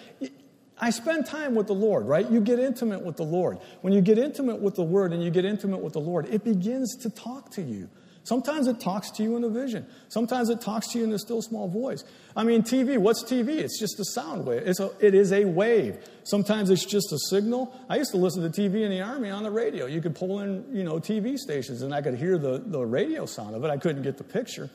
I 0.78 0.90
spend 0.90 1.26
time 1.26 1.56
with 1.56 1.66
the 1.66 1.74
Lord, 1.74 2.06
right? 2.06 2.28
You 2.30 2.40
get 2.40 2.60
intimate 2.60 3.02
with 3.02 3.16
the 3.16 3.24
Lord. 3.24 3.58
When 3.80 3.92
you 3.92 4.00
get 4.00 4.18
intimate 4.18 4.60
with 4.60 4.76
the 4.76 4.84
Word 4.84 5.12
and 5.12 5.22
you 5.22 5.30
get 5.30 5.44
intimate 5.44 5.80
with 5.80 5.94
the 5.94 6.00
Lord, 6.00 6.26
it 6.32 6.44
begins 6.44 6.96
to 7.02 7.10
talk 7.10 7.50
to 7.52 7.62
you. 7.62 7.88
Sometimes 8.24 8.66
it 8.66 8.80
talks 8.80 9.10
to 9.12 9.22
you 9.22 9.36
in 9.36 9.44
a 9.44 9.50
vision. 9.50 9.86
Sometimes 10.08 10.48
it 10.48 10.62
talks 10.62 10.88
to 10.88 10.98
you 10.98 11.04
in 11.04 11.12
a 11.12 11.18
still 11.18 11.42
small 11.42 11.68
voice. 11.68 12.02
I 12.34 12.42
mean, 12.42 12.62
TV, 12.62 12.96
what's 12.96 13.22
TV? 13.22 13.58
It's 13.58 13.78
just 13.78 14.00
a 14.00 14.04
sound 14.04 14.46
wave. 14.46 14.66
It's 14.66 14.80
a, 14.80 14.90
it 14.98 15.14
is 15.14 15.30
a 15.30 15.44
wave. 15.44 15.98
Sometimes 16.24 16.70
it's 16.70 16.86
just 16.86 17.12
a 17.12 17.18
signal. 17.28 17.78
I 17.88 17.96
used 17.96 18.12
to 18.12 18.16
listen 18.16 18.42
to 18.42 18.48
TV 18.48 18.82
in 18.82 18.90
the 18.90 19.02
Army 19.02 19.28
on 19.28 19.42
the 19.42 19.50
radio. 19.50 19.84
You 19.84 20.00
could 20.00 20.14
pull 20.14 20.40
in, 20.40 20.64
you 20.74 20.84
know, 20.84 20.94
TV 20.94 21.36
stations 21.36 21.82
and 21.82 21.94
I 21.94 22.00
could 22.00 22.14
hear 22.14 22.38
the, 22.38 22.62
the 22.64 22.84
radio 22.84 23.26
sound 23.26 23.54
of 23.54 23.62
it. 23.62 23.68
I 23.68 23.76
couldn't 23.76 24.02
get 24.02 24.16
the 24.16 24.24
picture. 24.24 24.70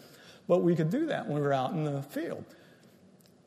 But 0.48 0.60
we 0.60 0.76
could 0.76 0.92
do 0.92 1.08
that 1.08 1.28
when 1.28 1.36
we 1.36 1.42
were 1.42 1.54
out 1.54 1.72
in 1.72 1.86
the 1.86 2.04
field. 2.04 2.46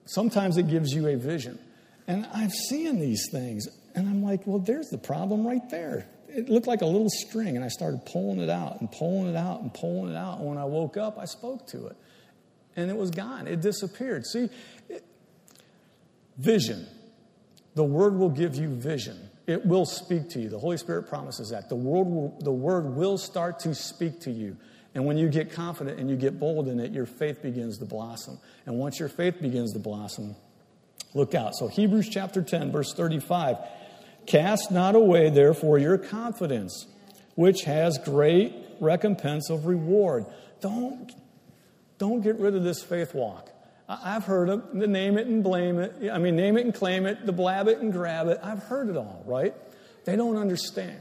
Sometimes 0.06 0.56
it 0.56 0.68
gives 0.68 0.92
you 0.92 1.06
a 1.06 1.16
vision. 1.16 1.60
And 2.08 2.26
I've 2.34 2.52
seen 2.52 2.98
these 2.98 3.28
things, 3.30 3.68
and 3.94 4.08
I'm 4.08 4.24
like, 4.24 4.46
well, 4.46 4.58
there's 4.58 4.88
the 4.88 4.98
problem 4.98 5.46
right 5.46 5.68
there 5.70 6.08
it 6.34 6.48
looked 6.48 6.66
like 6.66 6.82
a 6.82 6.86
little 6.86 7.10
string, 7.10 7.56
and 7.56 7.64
I 7.64 7.68
started 7.68 8.04
pulling 8.06 8.40
it 8.40 8.50
out 8.50 8.80
and 8.80 8.90
pulling 8.90 9.28
it 9.28 9.36
out 9.36 9.60
and 9.60 9.72
pulling 9.72 10.12
it 10.12 10.16
out. 10.16 10.38
And 10.38 10.48
when 10.48 10.58
I 10.58 10.64
woke 10.64 10.96
up, 10.96 11.18
I 11.18 11.26
spoke 11.26 11.66
to 11.68 11.86
it, 11.88 11.96
and 12.76 12.90
it 12.90 12.96
was 12.96 13.10
gone. 13.10 13.46
It 13.46 13.60
disappeared. 13.60 14.26
See, 14.26 14.48
it, 14.88 15.04
Vision. 16.38 16.86
The 17.74 17.84
Word 17.84 18.16
will 18.16 18.30
give 18.30 18.56
you 18.56 18.68
vision. 18.68 19.30
It 19.46 19.64
will 19.66 19.86
speak 19.86 20.28
to 20.30 20.40
you. 20.40 20.48
The 20.48 20.58
Holy 20.58 20.76
Spirit 20.76 21.08
promises 21.08 21.50
that. 21.50 21.68
The, 21.68 21.76
word 21.76 22.06
will, 22.06 22.38
the 22.40 22.52
Word 22.52 22.94
will 22.94 23.18
start 23.18 23.58
to 23.60 23.74
speak 23.74 24.20
to 24.20 24.30
you. 24.30 24.56
And 24.94 25.06
when 25.06 25.16
you 25.16 25.28
get 25.28 25.52
confident 25.52 25.98
and 25.98 26.10
you 26.10 26.16
get 26.16 26.38
bold 26.38 26.68
in 26.68 26.78
it, 26.78 26.92
your 26.92 27.06
faith 27.06 27.42
begins 27.42 27.78
to 27.78 27.86
blossom. 27.86 28.38
And 28.66 28.76
once 28.76 29.00
your 29.00 29.08
faith 29.08 29.40
begins 29.40 29.72
to 29.72 29.78
blossom, 29.78 30.36
look 31.14 31.34
out. 31.34 31.54
So, 31.54 31.66
Hebrews 31.66 32.08
chapter 32.10 32.42
10, 32.42 32.70
verse 32.72 32.92
35 32.92 33.56
Cast 34.26 34.70
not 34.70 34.94
away, 34.94 35.30
therefore, 35.30 35.78
your 35.78 35.98
confidence, 35.98 36.86
which 37.34 37.62
has 37.64 37.98
great 37.98 38.54
recompense 38.80 39.50
of 39.50 39.66
reward. 39.66 40.26
Don't, 40.60 41.12
don't 41.98 42.20
get 42.22 42.38
rid 42.38 42.54
of 42.54 42.62
this 42.62 42.82
faith 42.82 43.14
walk. 43.14 43.50
I've 43.88 44.24
heard 44.24 44.48
of 44.48 44.72
the 44.72 44.86
name 44.86 45.18
it 45.18 45.26
and 45.26 45.42
blame 45.42 45.78
it. 45.78 46.10
I 46.10 46.18
mean, 46.18 46.36
name 46.36 46.56
it 46.56 46.64
and 46.64 46.74
claim 46.74 47.04
it, 47.04 47.26
the 47.26 47.32
blab 47.32 47.68
it 47.68 47.78
and 47.78 47.92
grab 47.92 48.28
it. 48.28 48.38
I've 48.42 48.62
heard 48.62 48.88
it 48.88 48.96
all, 48.96 49.22
right? 49.26 49.54
They 50.04 50.16
don't 50.16 50.36
understand. 50.36 51.00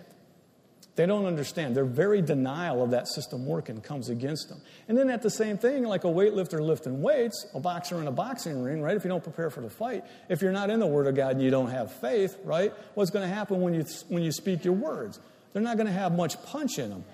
They 0.95 1.05
don't 1.05 1.25
understand. 1.25 1.75
Their 1.75 1.85
very 1.85 2.21
denial 2.21 2.83
of 2.83 2.91
that 2.91 3.07
system 3.07 3.45
working 3.45 3.79
comes 3.79 4.09
against 4.09 4.49
them. 4.49 4.61
And 4.89 4.97
then 4.97 5.09
at 5.09 5.21
the 5.21 5.29
same 5.29 5.57
thing, 5.57 5.83
like 5.83 6.03
a 6.03 6.07
weightlifter 6.07 6.59
lifting 6.59 7.01
weights, 7.01 7.45
a 7.53 7.61
boxer 7.61 7.99
in 8.01 8.07
a 8.07 8.11
boxing 8.11 8.61
ring, 8.61 8.81
right? 8.81 8.97
If 8.97 9.05
you 9.05 9.09
don't 9.09 9.23
prepare 9.23 9.49
for 9.49 9.61
the 9.61 9.69
fight, 9.69 10.03
if 10.27 10.41
you're 10.41 10.51
not 10.51 10.69
in 10.69 10.79
the 10.79 10.87
Word 10.87 11.07
of 11.07 11.15
God 11.15 11.33
and 11.33 11.41
you 11.41 11.49
don't 11.49 11.69
have 11.69 11.93
faith, 11.93 12.37
right? 12.43 12.73
What's 12.93 13.09
going 13.09 13.27
to 13.27 13.33
happen 13.33 13.61
when 13.61 13.73
you, 13.73 13.85
when 14.09 14.21
you 14.21 14.33
speak 14.33 14.65
your 14.65 14.73
words? 14.73 15.19
They're 15.53 15.61
not 15.61 15.77
going 15.77 15.87
to 15.87 15.93
have 15.93 16.13
much 16.13 16.41
punch 16.43 16.77
in 16.77 16.89
them. 16.89 17.05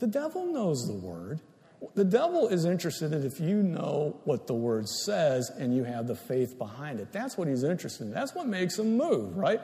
The 0.00 0.08
devil 0.08 0.52
knows 0.52 0.84
the 0.88 0.94
Word. 0.94 1.40
The 1.94 2.04
devil 2.04 2.48
is 2.48 2.64
interested 2.64 3.12
in 3.12 3.24
if 3.24 3.38
you 3.38 3.62
know 3.62 4.20
what 4.24 4.48
the 4.48 4.54
Word 4.54 4.88
says 4.88 5.48
and 5.56 5.76
you 5.76 5.84
have 5.84 6.08
the 6.08 6.16
faith 6.16 6.58
behind 6.58 6.98
it. 6.98 7.12
That's 7.12 7.38
what 7.38 7.46
he's 7.46 7.62
interested 7.62 8.04
in. 8.04 8.12
That's 8.12 8.34
what 8.34 8.48
makes 8.48 8.80
him 8.80 8.96
move, 8.96 9.36
right? 9.36 9.60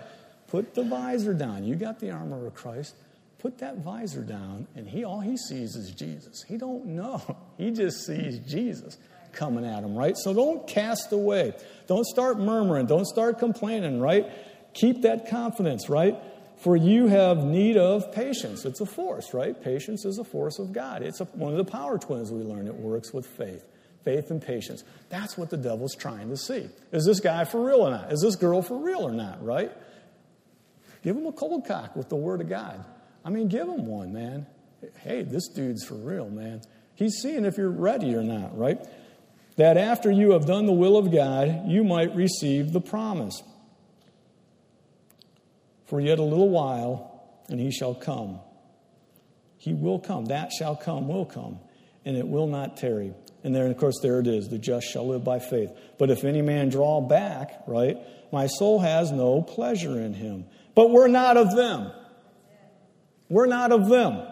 Put 0.46 0.74
the 0.74 0.84
visor 0.84 1.34
down. 1.34 1.64
You 1.64 1.74
got 1.74 1.98
the 1.98 2.12
armor 2.12 2.46
of 2.46 2.54
Christ 2.54 2.94
put 3.38 3.58
that 3.58 3.78
visor 3.78 4.22
down 4.22 4.66
and 4.74 4.88
he 4.88 5.04
all 5.04 5.20
he 5.20 5.36
sees 5.36 5.76
is 5.76 5.92
jesus. 5.92 6.44
He 6.46 6.56
don't 6.56 6.86
know. 6.86 7.22
He 7.58 7.72
just 7.72 8.06
sees 8.06 8.38
jesus 8.38 8.98
coming 9.32 9.64
at 9.64 9.82
him 9.82 9.96
right? 9.96 10.16
So 10.16 10.32
don't 10.32 10.66
cast 10.68 11.12
away. 11.12 11.54
Don't 11.88 12.06
start 12.06 12.38
murmuring. 12.38 12.86
Don't 12.86 13.06
start 13.06 13.38
complaining 13.38 14.00
right? 14.00 14.26
Keep 14.74 15.02
that 15.02 15.28
confidence 15.28 15.88
right? 15.88 16.16
For 16.62 16.76
you 16.76 17.06
have 17.06 17.44
need 17.44 17.76
of 17.76 18.12
patience. 18.12 18.64
It's 18.64 18.80
a 18.80 18.86
force 18.86 19.34
right? 19.34 19.60
Patience 19.60 20.04
is 20.04 20.18
a 20.18 20.24
force 20.24 20.58
of 20.58 20.72
god. 20.72 21.02
It's 21.02 21.20
a, 21.20 21.24
one 21.24 21.52
of 21.52 21.58
the 21.58 21.70
power 21.70 21.98
twins 21.98 22.30
we 22.30 22.42
learn. 22.42 22.66
It 22.66 22.74
works 22.74 23.12
with 23.12 23.26
faith 23.26 23.64
faith 24.04 24.30
and 24.30 24.40
patience. 24.40 24.84
That's 25.10 25.36
what 25.36 25.50
the 25.50 25.56
devil's 25.56 25.94
trying 25.94 26.30
to 26.30 26.36
see. 26.36 26.68
Is 26.92 27.04
this 27.04 27.20
guy 27.20 27.44
for 27.44 27.62
real 27.62 27.80
or 27.80 27.90
not? 27.90 28.12
Is 28.12 28.20
this 28.22 28.36
girl 28.36 28.62
for 28.62 28.78
real 28.78 29.00
or 29.00 29.12
not 29.12 29.44
right? 29.44 29.72
Give 31.02 31.16
him 31.16 31.26
a 31.26 31.32
cold 31.32 31.66
cock 31.66 31.96
with 31.96 32.08
the 32.08 32.16
word 32.16 32.40
of 32.40 32.48
god 32.48 32.84
I 33.24 33.30
mean, 33.30 33.48
give 33.48 33.68
him 33.68 33.86
one, 33.86 34.12
man. 34.12 34.46
Hey, 34.98 35.22
this 35.22 35.48
dude's 35.48 35.84
for 35.84 35.94
real, 35.94 36.30
man. 36.30 36.62
He's 36.94 37.16
seeing 37.16 37.44
if 37.44 37.56
you're 37.56 37.70
ready 37.70 38.14
or 38.14 38.22
not, 38.22 38.56
right? 38.56 38.78
That 39.56 39.76
after 39.76 40.10
you 40.10 40.32
have 40.32 40.46
done 40.46 40.66
the 40.66 40.72
will 40.72 40.96
of 40.96 41.12
God, 41.12 41.68
you 41.68 41.84
might 41.84 42.14
receive 42.14 42.72
the 42.72 42.80
promise. 42.80 43.42
For 45.86 46.00
yet 46.00 46.18
a 46.18 46.22
little 46.22 46.48
while, 46.48 47.24
and 47.48 47.58
he 47.58 47.70
shall 47.70 47.94
come. 47.94 48.40
He 49.56 49.74
will 49.74 49.98
come. 49.98 50.26
That 50.26 50.52
shall 50.52 50.76
come, 50.76 51.08
will 51.08 51.24
come, 51.24 51.58
and 52.04 52.16
it 52.16 52.26
will 52.26 52.46
not 52.46 52.76
tarry. 52.76 53.14
And 53.42 53.54
there, 53.54 53.66
of 53.66 53.76
course, 53.78 53.98
there 54.02 54.20
it 54.20 54.26
is. 54.26 54.48
The 54.48 54.58
just 54.58 54.86
shall 54.86 55.08
live 55.08 55.24
by 55.24 55.38
faith. 55.38 55.70
But 55.98 56.10
if 56.10 56.24
any 56.24 56.42
man 56.42 56.68
draw 56.68 57.00
back, 57.00 57.62
right, 57.66 57.96
my 58.32 58.46
soul 58.46 58.80
has 58.80 59.10
no 59.10 59.42
pleasure 59.42 60.00
in 60.00 60.14
him. 60.14 60.44
But 60.74 60.90
we're 60.90 61.08
not 61.08 61.36
of 61.36 61.54
them. 61.56 61.90
We're 63.28 63.46
not 63.46 63.72
of 63.72 63.88
them. 63.88 64.22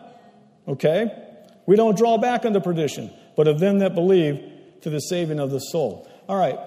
Okay? 0.68 1.11
We 1.66 1.76
don't 1.76 1.96
draw 1.96 2.18
back 2.18 2.44
unto 2.44 2.61
perdition, 2.61 3.11
but 3.37 3.48
of 3.48 3.59
them 3.61 3.80
that 3.80 3.94
believe 3.94 4.40
to 4.82 4.90
the 4.90 5.00
saving 5.00 5.40
of 5.40 5.50
the 5.50 5.59
soul. 5.59 6.09
All 6.28 6.38
right. 6.38 6.59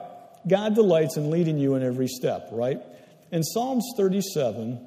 God 0.48 0.76
delights 0.76 1.18
in 1.18 1.32
leading 1.32 1.58
you 1.58 1.76
in 1.76 1.84
every 1.84 2.08
step, 2.08 2.50
right? 2.52 2.82
In 3.32 3.44
Psalms 3.44 3.86
37, 3.98 4.80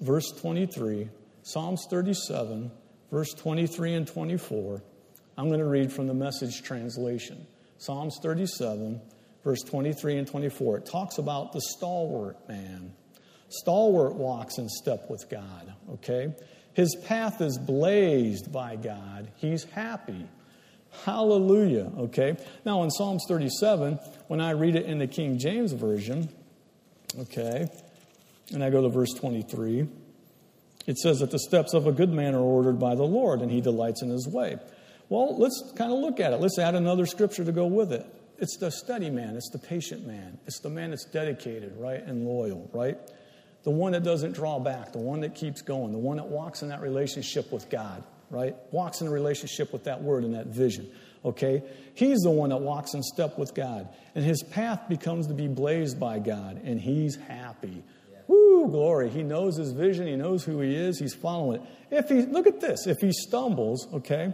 verse 0.00 0.30
23, 0.40 1.08
Psalms 1.42 1.86
37, 1.90 2.70
verse 3.10 3.34
23 3.34 3.94
and 3.94 4.06
24, 4.06 4.82
I'm 5.36 5.48
going 5.48 5.60
to 5.60 5.66
read 5.66 5.92
from 5.92 6.06
the 6.06 6.14
message 6.14 6.62
translation. 6.62 7.46
Psalms 7.78 8.18
37, 8.22 9.00
verse 9.42 9.62
23 9.62 10.18
and 10.18 10.26
24. 10.26 10.78
It 10.78 10.86
talks 10.86 11.18
about 11.18 11.52
the 11.52 11.60
stalwart 11.60 12.36
man. 12.48 12.92
Stalwart 13.52 14.14
walks 14.14 14.58
in 14.58 14.68
step 14.68 15.10
with 15.10 15.28
God, 15.30 15.72
okay? 15.94 16.34
His 16.74 16.96
path 17.04 17.40
is 17.40 17.58
blazed 17.58 18.52
by 18.52 18.76
God. 18.76 19.30
He's 19.36 19.64
happy. 19.64 20.26
Hallelujah, 21.04 21.90
okay? 21.98 22.36
Now, 22.64 22.82
in 22.82 22.90
Psalms 22.90 23.24
37, 23.28 23.98
when 24.28 24.40
I 24.40 24.50
read 24.50 24.76
it 24.76 24.86
in 24.86 24.98
the 24.98 25.06
King 25.06 25.38
James 25.38 25.72
Version, 25.72 26.28
okay, 27.18 27.68
and 28.52 28.62
I 28.62 28.70
go 28.70 28.82
to 28.82 28.88
verse 28.88 29.12
23, 29.14 29.88
it 30.86 30.98
says 30.98 31.20
that 31.20 31.30
the 31.30 31.38
steps 31.38 31.74
of 31.74 31.86
a 31.86 31.92
good 31.92 32.10
man 32.10 32.34
are 32.34 32.40
ordered 32.40 32.78
by 32.78 32.94
the 32.94 33.04
Lord, 33.04 33.40
and 33.40 33.50
he 33.50 33.60
delights 33.60 34.02
in 34.02 34.10
his 34.10 34.26
way. 34.26 34.58
Well, 35.08 35.38
let's 35.38 35.72
kind 35.76 35.92
of 35.92 35.98
look 35.98 36.20
at 36.20 36.32
it. 36.32 36.40
Let's 36.40 36.58
add 36.58 36.74
another 36.74 37.06
scripture 37.06 37.44
to 37.44 37.52
go 37.52 37.66
with 37.66 37.92
it. 37.92 38.06
It's 38.38 38.56
the 38.56 38.70
steady 38.70 39.10
man, 39.10 39.36
it's 39.36 39.50
the 39.50 39.58
patient 39.58 40.06
man, 40.06 40.38
it's 40.46 40.60
the 40.60 40.70
man 40.70 40.90
that's 40.90 41.04
dedicated, 41.04 41.76
right, 41.76 42.02
and 42.02 42.26
loyal, 42.26 42.68
right? 42.72 42.98
The 43.64 43.70
one 43.70 43.92
that 43.92 44.02
doesn't 44.02 44.32
draw 44.32 44.58
back, 44.58 44.92
the 44.92 44.98
one 44.98 45.20
that 45.20 45.34
keeps 45.34 45.62
going, 45.62 45.92
the 45.92 45.98
one 45.98 46.16
that 46.16 46.26
walks 46.26 46.62
in 46.62 46.68
that 46.68 46.80
relationship 46.80 47.52
with 47.52 47.70
God, 47.70 48.02
right? 48.30 48.56
Walks 48.72 49.00
in 49.00 49.06
a 49.06 49.10
relationship 49.10 49.72
with 49.72 49.84
that 49.84 50.02
word 50.02 50.24
and 50.24 50.34
that 50.34 50.46
vision, 50.46 50.90
okay? 51.24 51.62
He's 51.94 52.20
the 52.20 52.30
one 52.30 52.50
that 52.50 52.60
walks 52.60 52.94
in 52.94 53.02
step 53.02 53.38
with 53.38 53.54
God, 53.54 53.88
and 54.14 54.24
his 54.24 54.42
path 54.42 54.88
becomes 54.88 55.28
to 55.28 55.34
be 55.34 55.48
blazed 55.48 56.00
by 56.00 56.18
God, 56.18 56.60
and 56.64 56.80
he's 56.80 57.16
happy. 57.16 57.84
Yeah. 58.12 58.18
Woo, 58.26 58.68
glory. 58.68 59.10
He 59.10 59.22
knows 59.22 59.56
his 59.56 59.72
vision, 59.72 60.06
he 60.06 60.16
knows 60.16 60.44
who 60.44 60.60
he 60.60 60.74
is, 60.74 60.98
he's 60.98 61.14
following 61.14 61.60
it. 61.60 61.68
If 61.90 62.08
he, 62.08 62.22
look 62.22 62.46
at 62.46 62.60
this, 62.60 62.86
if 62.86 62.98
he 62.98 63.12
stumbles, 63.12 63.86
okay, 63.94 64.32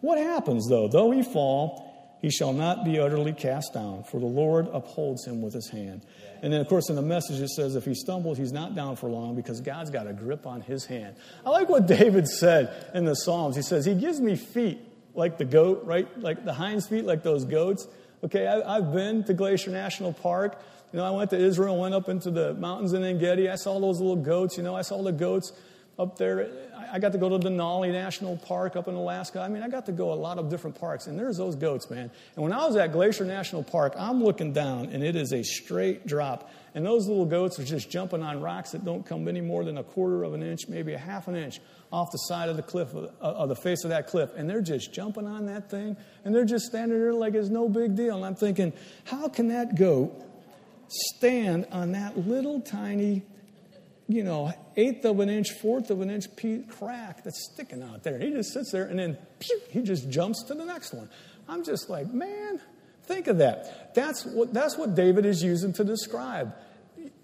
what 0.00 0.18
happens 0.18 0.68
though? 0.68 0.88
Though 0.88 1.10
he 1.10 1.22
fall, 1.22 1.88
he 2.20 2.30
shall 2.30 2.52
not 2.52 2.84
be 2.84 2.98
utterly 2.98 3.32
cast 3.32 3.74
down, 3.74 4.04
for 4.04 4.20
the 4.20 4.26
Lord 4.26 4.68
upholds 4.72 5.24
him 5.24 5.40
with 5.40 5.54
his 5.54 5.68
hand. 5.70 6.04
And 6.42 6.52
then, 6.52 6.60
of 6.60 6.68
course, 6.68 6.88
in 6.88 6.96
the 6.96 7.02
message 7.02 7.40
it 7.40 7.48
says 7.48 7.74
if 7.74 7.84
he 7.84 7.94
stumbles, 7.94 8.38
he's 8.38 8.52
not 8.52 8.74
down 8.74 8.96
for 8.96 9.08
long 9.08 9.34
because 9.34 9.60
God's 9.60 9.90
got 9.90 10.06
a 10.06 10.12
grip 10.12 10.46
on 10.46 10.60
his 10.60 10.86
hand. 10.86 11.16
I 11.44 11.50
like 11.50 11.68
what 11.68 11.86
David 11.98 12.28
said 12.28 12.90
in 12.94 13.04
the 13.04 13.14
Psalms. 13.14 13.56
He 13.56 13.62
says, 13.62 13.84
He 13.84 13.94
gives 13.94 14.20
me 14.20 14.36
feet 14.36 14.78
like 15.14 15.38
the 15.38 15.44
goat, 15.44 15.84
right? 15.84 16.06
Like 16.18 16.44
the 16.44 16.54
hind's 16.54 16.86
feet, 16.86 17.04
like 17.04 17.22
those 17.22 17.44
goats. 17.44 17.86
Okay, 18.24 18.46
I, 18.46 18.74
have 18.74 18.92
been 18.92 19.24
to 19.24 19.34
Glacier 19.34 19.70
National 19.70 20.12
Park. 20.12 20.60
You 20.92 20.98
know, 20.98 21.04
I 21.04 21.10
went 21.10 21.30
to 21.30 21.38
Israel, 21.38 21.78
went 21.78 21.94
up 21.94 22.08
into 22.08 22.30
the 22.30 22.54
mountains 22.54 22.92
in 22.92 23.04
Engedi. 23.04 23.48
I 23.48 23.56
saw 23.56 23.78
those 23.78 24.00
little 24.00 24.16
goats. 24.16 24.56
You 24.56 24.62
know, 24.62 24.74
I 24.74 24.82
saw 24.82 25.02
the 25.02 25.12
goats 25.12 25.52
up 25.98 26.16
there. 26.16 26.48
I 26.90 26.98
got 26.98 27.12
to 27.12 27.18
go 27.18 27.28
to 27.28 27.38
Denali 27.38 27.90
National 27.90 28.36
Park 28.36 28.76
up 28.76 28.86
in 28.86 28.94
Alaska. 28.94 29.40
I 29.40 29.48
mean, 29.48 29.62
I 29.62 29.68
got 29.68 29.86
to 29.86 29.92
go 29.92 30.12
a 30.12 30.14
lot 30.14 30.38
of 30.38 30.48
different 30.48 30.78
parks, 30.78 31.06
and 31.06 31.18
there's 31.18 31.36
those 31.36 31.56
goats, 31.56 31.90
man. 31.90 32.10
And 32.36 32.42
when 32.42 32.52
I 32.52 32.64
was 32.66 32.76
at 32.76 32.92
Glacier 32.92 33.24
National 33.24 33.64
Park, 33.64 33.94
I'm 33.98 34.22
looking 34.22 34.52
down, 34.52 34.86
and 34.86 35.02
it 35.02 35.16
is 35.16 35.32
a 35.32 35.42
straight 35.42 36.06
drop. 36.06 36.50
And 36.74 36.86
those 36.86 37.08
little 37.08 37.24
goats 37.24 37.58
are 37.58 37.64
just 37.64 37.90
jumping 37.90 38.22
on 38.22 38.40
rocks 38.40 38.70
that 38.70 38.84
don't 38.84 39.04
come 39.04 39.26
any 39.26 39.40
more 39.40 39.64
than 39.64 39.78
a 39.78 39.82
quarter 39.82 40.22
of 40.22 40.34
an 40.34 40.42
inch, 40.42 40.68
maybe 40.68 40.94
a 40.94 40.98
half 40.98 41.26
an 41.26 41.34
inch 41.34 41.60
off 41.90 42.12
the 42.12 42.18
side 42.18 42.48
of 42.48 42.56
the 42.56 42.62
cliff, 42.62 42.94
of 42.94 43.10
uh, 43.20 43.46
the 43.46 43.56
face 43.56 43.82
of 43.82 43.90
that 43.90 44.06
cliff. 44.06 44.30
And 44.36 44.48
they're 44.48 44.62
just 44.62 44.92
jumping 44.92 45.26
on 45.26 45.46
that 45.46 45.68
thing, 45.70 45.96
and 46.24 46.34
they're 46.34 46.44
just 46.44 46.66
standing 46.66 46.98
there 46.98 47.12
like 47.12 47.34
it's 47.34 47.48
no 47.48 47.68
big 47.68 47.96
deal. 47.96 48.16
And 48.16 48.24
I'm 48.24 48.36
thinking, 48.36 48.72
how 49.04 49.28
can 49.28 49.48
that 49.48 49.74
goat 49.74 50.12
stand 50.88 51.66
on 51.72 51.92
that 51.92 52.16
little 52.16 52.60
tiny 52.60 53.24
you 54.08 54.24
know, 54.24 54.52
eighth 54.78 55.04
of 55.04 55.18
an 55.18 55.28
inch, 55.28 55.50
fourth 55.50 55.90
of 55.90 56.00
an 56.00 56.08
inch 56.08 56.26
crack 56.68 57.24
that's 57.24 57.50
sticking 57.52 57.82
out 57.82 58.04
there. 58.04 58.18
He 58.18 58.30
just 58.30 58.52
sits 58.52 58.70
there 58.70 58.84
and 58.84 58.98
then 58.98 59.18
pew, 59.40 59.60
he 59.70 59.82
just 59.82 60.08
jumps 60.08 60.44
to 60.44 60.54
the 60.54 60.64
next 60.64 60.94
one. 60.94 61.10
I'm 61.48 61.64
just 61.64 61.90
like, 61.90 62.12
man, 62.12 62.60
think 63.02 63.26
of 63.26 63.38
that. 63.38 63.94
That's 63.94 64.24
what, 64.24 64.54
that's 64.54 64.78
what 64.78 64.94
David 64.94 65.26
is 65.26 65.42
using 65.42 65.72
to 65.74 65.84
describe. 65.84 66.54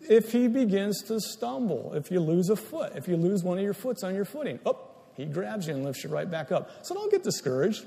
If 0.01 0.33
he 0.33 0.49
begins 0.49 1.03
to 1.05 1.21
stumble, 1.21 1.95
if 1.95 2.11
you 2.11 2.21
lose 2.21 2.51
a 2.51 2.57
foot, 2.57 2.93
if 2.97 3.07
you 3.07 3.17
lose 3.17 3.45
one 3.45 3.59
of 3.59 3.65
your 3.65 3.73
foots 3.73 4.03
on 4.03 4.15
your 4.15 4.25
footing, 4.25 4.59
oh, 4.67 4.79
he 5.17 5.25
grabs 5.25 5.69
you 5.69 5.75
and 5.75 5.85
lifts 5.85 6.03
you 6.03 6.11
right 6.11 6.29
back 6.29 6.51
up. 6.51 6.85
So 6.85 6.95
don't 6.95 7.11
get 7.11 7.23
discouraged. 7.23 7.85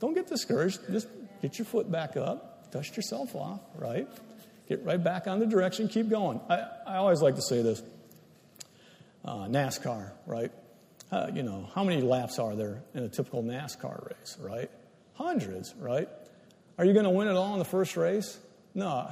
Don't 0.00 0.14
get 0.14 0.26
discouraged. 0.26 0.80
Just 0.90 1.08
get 1.42 1.58
your 1.58 1.66
foot 1.66 1.92
back 1.92 2.16
up, 2.16 2.72
dust 2.72 2.96
yourself 2.96 3.36
off, 3.36 3.60
right? 3.76 4.08
Get 4.66 4.82
right 4.82 5.02
back 5.02 5.26
on 5.26 5.40
the 5.40 5.46
direction, 5.46 5.88
keep 5.88 6.08
going. 6.08 6.40
I, 6.48 6.64
I 6.86 6.96
always 6.96 7.20
like 7.20 7.34
to 7.34 7.42
say 7.42 7.60
this 7.60 7.82
uh, 9.24 9.46
NASCAR, 9.46 10.12
right? 10.26 10.52
Uh, 11.10 11.30
you 11.32 11.42
know, 11.42 11.68
how 11.74 11.84
many 11.84 12.02
laps 12.02 12.38
are 12.38 12.54
there 12.54 12.82
in 12.94 13.04
a 13.04 13.08
typical 13.08 13.42
NASCAR 13.42 14.10
race, 14.10 14.36
right? 14.40 14.70
Hundreds, 15.14 15.74
right? 15.78 16.08
Are 16.78 16.84
you 16.84 16.92
going 16.92 17.04
to 17.04 17.10
win 17.10 17.28
it 17.28 17.36
all 17.36 17.52
in 17.52 17.58
the 17.58 17.64
first 17.64 17.96
race? 17.96 18.38
No. 18.74 19.08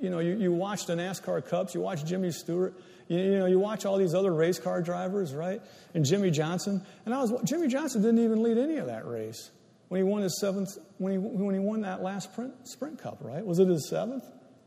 you 0.00 0.10
know, 0.10 0.18
you, 0.18 0.36
you 0.36 0.52
watch 0.52 0.86
the 0.86 0.94
NASCAR 0.94 1.46
Cups, 1.48 1.74
you 1.74 1.80
watch 1.80 2.04
Jimmy 2.04 2.32
Stewart, 2.32 2.74
you, 3.08 3.18
you, 3.18 3.38
know, 3.38 3.46
you 3.46 3.58
watch 3.58 3.84
all 3.84 3.96
these 3.96 4.14
other 4.14 4.32
race 4.32 4.58
car 4.58 4.82
drivers, 4.82 5.34
right? 5.34 5.60
And 5.94 6.04
Jimmie 6.04 6.30
Johnson. 6.30 6.84
And 7.04 7.14
I 7.14 7.22
was, 7.22 7.32
Jimmie 7.44 7.68
Johnson 7.68 8.02
didn't 8.02 8.24
even 8.24 8.42
lead 8.42 8.58
any 8.58 8.78
of 8.78 8.86
that 8.86 9.06
race 9.06 9.50
when 9.88 10.00
he 10.00 10.02
won 10.02 10.22
his 10.22 10.40
seventh, 10.40 10.76
when 10.98 11.12
he, 11.12 11.18
when 11.18 11.54
he 11.54 11.60
won 11.60 11.82
that 11.82 12.02
last 12.02 12.32
sprint, 12.32 12.66
sprint 12.66 12.98
cup, 13.00 13.18
right? 13.20 13.44
Was 13.44 13.58
it 13.58 13.68
his 13.68 13.88
seventh 13.88 14.24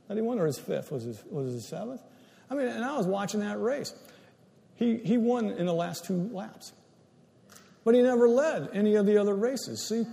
that 0.08 0.16
he 0.16 0.22
won 0.22 0.40
or 0.40 0.46
his 0.46 0.60
fifth? 0.60 0.92
Was, 0.92 1.04
his, 1.04 1.22
was 1.30 1.50
it 1.50 1.54
his 1.54 1.68
seventh? 1.68 2.02
I 2.50 2.56
mean, 2.56 2.68
and 2.68 2.86
I 2.86 2.96
was 2.98 3.06
watching 3.06 3.42
that 3.42 3.60
race. 3.60 3.94
He, 4.78 4.98
he 4.98 5.18
won 5.18 5.50
in 5.50 5.66
the 5.66 5.74
last 5.74 6.06
two 6.06 6.30
laps. 6.32 6.72
But 7.84 7.96
he 7.96 8.02
never 8.02 8.30
led 8.30 8.70
any 8.74 8.96
of 8.96 9.06
the 9.06 9.18
other 9.18 9.36
races. 9.36 9.88
See, 9.88 10.06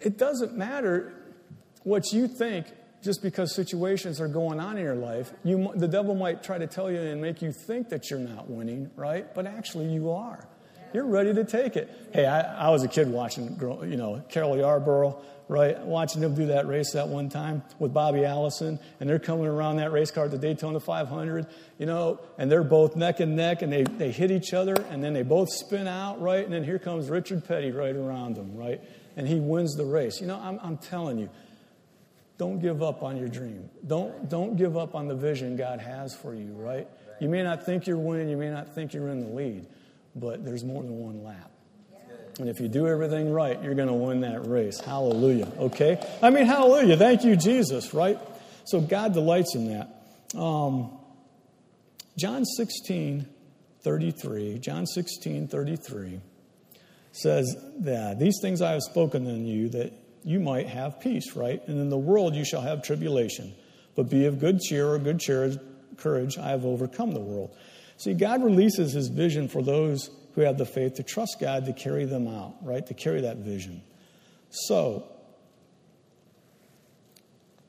it 0.00 0.16
doesn't 0.16 0.56
matter 0.56 1.14
what 1.82 2.12
you 2.12 2.28
think 2.28 2.66
just 3.02 3.22
because 3.22 3.54
situations 3.54 4.20
are 4.20 4.28
going 4.28 4.60
on 4.60 4.78
in 4.78 4.84
your 4.84 4.94
life. 4.94 5.32
You, 5.44 5.72
the 5.74 5.88
devil 5.88 6.14
might 6.14 6.42
try 6.42 6.56
to 6.56 6.66
tell 6.66 6.90
you 6.90 7.00
and 7.00 7.20
make 7.20 7.42
you 7.42 7.52
think 7.52 7.90
that 7.90 8.10
you're 8.10 8.18
not 8.18 8.48
winning, 8.48 8.90
right? 8.96 9.32
But 9.34 9.46
actually, 9.46 9.92
you 9.92 10.10
are. 10.10 10.48
You're 10.94 11.06
ready 11.06 11.34
to 11.34 11.42
take 11.42 11.74
it. 11.74 11.90
Hey, 12.12 12.24
I, 12.24 12.68
I 12.68 12.70
was 12.70 12.84
a 12.84 12.88
kid 12.88 13.08
watching, 13.08 13.58
you 13.60 13.96
know, 13.96 14.22
Cale 14.28 14.56
Yarborough, 14.56 15.20
right? 15.48 15.76
Watching 15.80 16.20
them 16.20 16.36
do 16.36 16.46
that 16.46 16.68
race 16.68 16.92
that 16.92 17.08
one 17.08 17.28
time 17.28 17.64
with 17.80 17.92
Bobby 17.92 18.24
Allison, 18.24 18.78
and 19.00 19.10
they're 19.10 19.18
coming 19.18 19.46
around 19.46 19.78
that 19.78 19.90
race 19.90 20.12
car 20.12 20.26
at 20.26 20.30
the 20.30 20.38
Daytona 20.38 20.78
500, 20.78 21.48
you 21.78 21.86
know, 21.86 22.20
and 22.38 22.48
they're 22.48 22.62
both 22.62 22.94
neck 22.94 23.18
and 23.18 23.34
neck, 23.34 23.62
and 23.62 23.72
they, 23.72 23.82
they 23.82 24.12
hit 24.12 24.30
each 24.30 24.54
other, 24.54 24.74
and 24.88 25.02
then 25.02 25.14
they 25.14 25.24
both 25.24 25.50
spin 25.50 25.88
out, 25.88 26.20
right? 26.22 26.44
And 26.44 26.54
then 26.54 26.62
here 26.62 26.78
comes 26.78 27.10
Richard 27.10 27.44
Petty 27.44 27.72
right 27.72 27.96
around 27.96 28.36
them, 28.36 28.56
right? 28.56 28.80
And 29.16 29.26
he 29.26 29.40
wins 29.40 29.74
the 29.74 29.84
race. 29.84 30.20
You 30.20 30.28
know, 30.28 30.38
I'm, 30.40 30.60
I'm 30.62 30.76
telling 30.76 31.18
you, 31.18 31.28
don't 32.38 32.60
give 32.60 32.84
up 32.84 33.02
on 33.02 33.16
your 33.16 33.28
dream. 33.28 33.68
Don't, 33.84 34.28
don't 34.28 34.56
give 34.56 34.76
up 34.76 34.94
on 34.94 35.08
the 35.08 35.16
vision 35.16 35.56
God 35.56 35.80
has 35.80 36.14
for 36.14 36.36
you, 36.36 36.52
right? 36.52 36.86
You 37.20 37.28
may 37.28 37.42
not 37.42 37.66
think 37.66 37.88
you're 37.88 37.98
winning, 37.98 38.28
you 38.28 38.36
may 38.36 38.50
not 38.50 38.76
think 38.76 38.94
you're 38.94 39.08
in 39.08 39.18
the 39.18 39.34
lead, 39.34 39.66
but 40.14 40.44
there's 40.44 40.64
more 40.64 40.82
than 40.82 40.96
one 40.98 41.22
lap. 41.22 41.50
And 42.38 42.48
if 42.48 42.60
you 42.60 42.68
do 42.68 42.88
everything 42.88 43.32
right, 43.32 43.62
you're 43.62 43.74
going 43.74 43.88
to 43.88 43.94
win 43.94 44.20
that 44.22 44.46
race. 44.46 44.80
Hallelujah. 44.80 45.52
Okay? 45.58 46.04
I 46.20 46.30
mean, 46.30 46.46
hallelujah. 46.46 46.96
Thank 46.96 47.24
you, 47.24 47.36
Jesus, 47.36 47.94
right? 47.94 48.18
So 48.64 48.80
God 48.80 49.12
delights 49.12 49.54
in 49.54 49.68
that. 49.68 50.38
Um, 50.38 50.98
John 52.18 52.44
16, 52.44 53.28
33. 53.82 54.58
John 54.58 54.86
16, 54.86 55.46
33 55.48 56.20
says 57.12 57.56
that 57.80 58.18
these 58.18 58.38
things 58.42 58.60
I 58.60 58.72
have 58.72 58.82
spoken 58.82 59.26
unto 59.28 59.40
you 59.40 59.68
that 59.70 59.92
you 60.24 60.40
might 60.40 60.66
have 60.66 61.00
peace, 61.00 61.36
right? 61.36 61.62
And 61.68 61.78
in 61.78 61.90
the 61.90 61.98
world 61.98 62.34
you 62.34 62.44
shall 62.44 62.62
have 62.62 62.82
tribulation. 62.82 63.54
But 63.94 64.10
be 64.10 64.26
of 64.26 64.40
good 64.40 64.60
cheer 64.60 64.88
or 64.88 64.98
good 64.98 65.20
cheer, 65.20 65.54
courage. 65.98 66.38
I 66.38 66.50
have 66.50 66.64
overcome 66.64 67.12
the 67.12 67.20
world. 67.20 67.54
See, 67.96 68.14
God 68.14 68.42
releases 68.42 68.92
his 68.92 69.08
vision 69.08 69.48
for 69.48 69.62
those 69.62 70.10
who 70.34 70.40
have 70.42 70.58
the 70.58 70.66
faith 70.66 70.94
to 70.94 71.02
trust 71.02 71.36
God 71.40 71.66
to 71.66 71.72
carry 71.72 72.04
them 72.04 72.26
out, 72.26 72.56
right? 72.62 72.84
To 72.86 72.94
carry 72.94 73.20
that 73.22 73.38
vision. 73.38 73.82
So, 74.50 75.04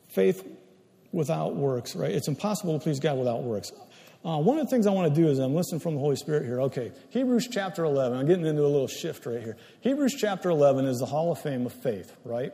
faith 0.09 0.45
without 1.11 1.55
works, 1.55 1.95
right? 1.95 2.11
It's 2.11 2.27
impossible 2.27 2.77
to 2.77 2.83
please 2.83 2.99
God 2.99 3.17
without 3.17 3.43
works. 3.43 3.71
Uh, 4.23 4.39
one 4.39 4.57
of 4.57 4.65
the 4.65 4.69
things 4.71 4.87
I 4.87 4.91
want 4.91 5.13
to 5.13 5.21
do 5.21 5.27
is 5.27 5.37
I'm 5.37 5.53
listening 5.53 5.79
from 5.79 5.93
the 5.93 5.99
Holy 5.99 6.15
Spirit 6.15 6.45
here. 6.45 6.61
Okay, 6.61 6.91
Hebrews 7.11 7.47
chapter 7.51 7.83
11. 7.83 8.17
I'm 8.17 8.25
getting 8.25 8.47
into 8.47 8.63
a 8.63 8.67
little 8.67 8.87
shift 8.87 9.27
right 9.27 9.39
here. 9.39 9.55
Hebrews 9.81 10.15
chapter 10.17 10.49
11 10.49 10.85
is 10.85 10.97
the 10.97 11.05
Hall 11.05 11.31
of 11.31 11.39
Fame 11.39 11.67
of 11.67 11.73
faith, 11.73 12.11
right? 12.23 12.51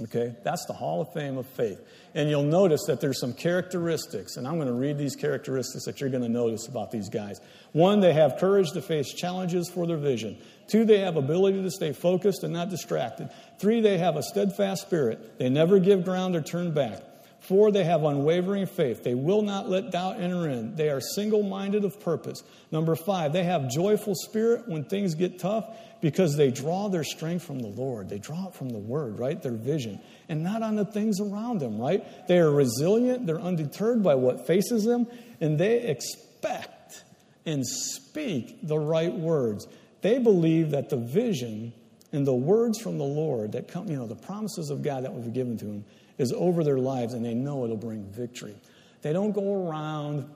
Okay, 0.00 0.34
that's 0.44 0.64
the 0.66 0.72
Hall 0.72 1.00
of 1.00 1.12
Fame 1.12 1.38
of 1.38 1.46
faith. 1.46 1.80
And 2.14 2.30
you'll 2.30 2.42
notice 2.42 2.84
that 2.86 3.00
there's 3.00 3.20
some 3.20 3.32
characteristics, 3.32 4.36
and 4.36 4.46
I'm 4.46 4.56
going 4.56 4.68
to 4.68 4.72
read 4.72 4.96
these 4.98 5.16
characteristics 5.16 5.84
that 5.86 6.00
you're 6.00 6.10
going 6.10 6.22
to 6.22 6.28
notice 6.28 6.68
about 6.68 6.90
these 6.90 7.08
guys. 7.08 7.40
One, 7.72 8.00
they 8.00 8.12
have 8.12 8.38
courage 8.38 8.70
to 8.72 8.82
face 8.82 9.12
challenges 9.12 9.68
for 9.68 9.86
their 9.86 9.96
vision. 9.96 10.38
Two, 10.68 10.84
they 10.84 11.00
have 11.00 11.16
ability 11.16 11.62
to 11.62 11.70
stay 11.70 11.92
focused 11.92 12.44
and 12.44 12.52
not 12.52 12.70
distracted. 12.70 13.30
Three, 13.58 13.80
they 13.80 13.98
have 13.98 14.16
a 14.16 14.22
steadfast 14.22 14.82
spirit. 14.82 15.38
They 15.38 15.48
never 15.48 15.78
give 15.78 16.04
ground 16.04 16.36
or 16.36 16.42
turn 16.42 16.72
back. 16.72 17.02
Four, 17.40 17.70
they 17.70 17.84
have 17.84 18.02
unwavering 18.02 18.66
faith. 18.66 19.04
They 19.04 19.14
will 19.14 19.42
not 19.42 19.68
let 19.68 19.90
doubt 19.90 20.20
enter 20.20 20.48
in. 20.48 20.74
They 20.74 20.90
are 20.90 21.00
single 21.00 21.42
minded 21.42 21.84
of 21.84 22.00
purpose. 22.00 22.42
Number 22.70 22.96
five, 22.96 23.32
they 23.32 23.44
have 23.44 23.70
joyful 23.70 24.14
spirit 24.14 24.68
when 24.68 24.84
things 24.84 25.14
get 25.14 25.38
tough 25.38 25.64
because 26.00 26.36
they 26.36 26.50
draw 26.50 26.88
their 26.88 27.04
strength 27.04 27.44
from 27.44 27.60
the 27.60 27.68
Lord. 27.68 28.08
They 28.08 28.18
draw 28.18 28.48
it 28.48 28.54
from 28.54 28.70
the 28.70 28.78
Word, 28.78 29.18
right? 29.18 29.40
Their 29.40 29.52
vision, 29.52 30.00
and 30.28 30.42
not 30.42 30.62
on 30.62 30.76
the 30.76 30.84
things 30.84 31.20
around 31.20 31.60
them, 31.60 31.78
right? 31.78 32.04
They 32.28 32.38
are 32.38 32.50
resilient. 32.50 33.26
They're 33.26 33.40
undeterred 33.40 34.02
by 34.02 34.16
what 34.16 34.46
faces 34.46 34.84
them, 34.84 35.06
and 35.40 35.58
they 35.58 35.82
expect 35.82 37.04
and 37.46 37.66
speak 37.66 38.58
the 38.66 38.78
right 38.78 39.12
words. 39.12 39.66
They 40.02 40.18
believe 40.18 40.72
that 40.72 40.90
the 40.90 40.96
vision 40.96 41.72
and 42.12 42.26
the 42.26 42.34
words 42.34 42.80
from 42.80 42.98
the 42.98 43.04
Lord 43.04 43.52
that 43.52 43.68
come, 43.68 43.88
you 43.88 43.96
know, 43.96 44.06
the 44.06 44.14
promises 44.14 44.70
of 44.70 44.82
God 44.82 45.04
that 45.04 45.24
be 45.24 45.30
given 45.30 45.56
to 45.58 45.64
them 45.64 45.84
is 46.18 46.32
over 46.32 46.64
their 46.64 46.78
lives 46.78 47.14
and 47.14 47.24
they 47.24 47.34
know 47.34 47.64
it'll 47.64 47.76
bring 47.76 48.04
victory. 48.10 48.56
They 49.02 49.12
don't 49.12 49.32
go 49.32 49.68
around, 49.68 50.28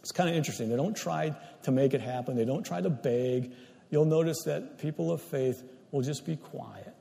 it's 0.00 0.12
kind 0.12 0.28
of 0.28 0.34
interesting. 0.34 0.68
They 0.68 0.76
don't 0.76 0.96
try 0.96 1.34
to 1.62 1.70
make 1.70 1.94
it 1.94 2.00
happen, 2.00 2.36
they 2.36 2.44
don't 2.44 2.64
try 2.64 2.80
to 2.80 2.90
beg. 2.90 3.52
You'll 3.90 4.06
notice 4.06 4.42
that 4.44 4.78
people 4.78 5.12
of 5.12 5.20
faith 5.20 5.62
will 5.90 6.02
just 6.02 6.24
be 6.24 6.36
quiet. 6.36 6.94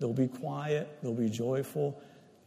They'll 0.00 0.12
be 0.12 0.28
quiet, 0.28 0.98
they'll 1.02 1.14
be 1.14 1.30
joyful. 1.30 2.00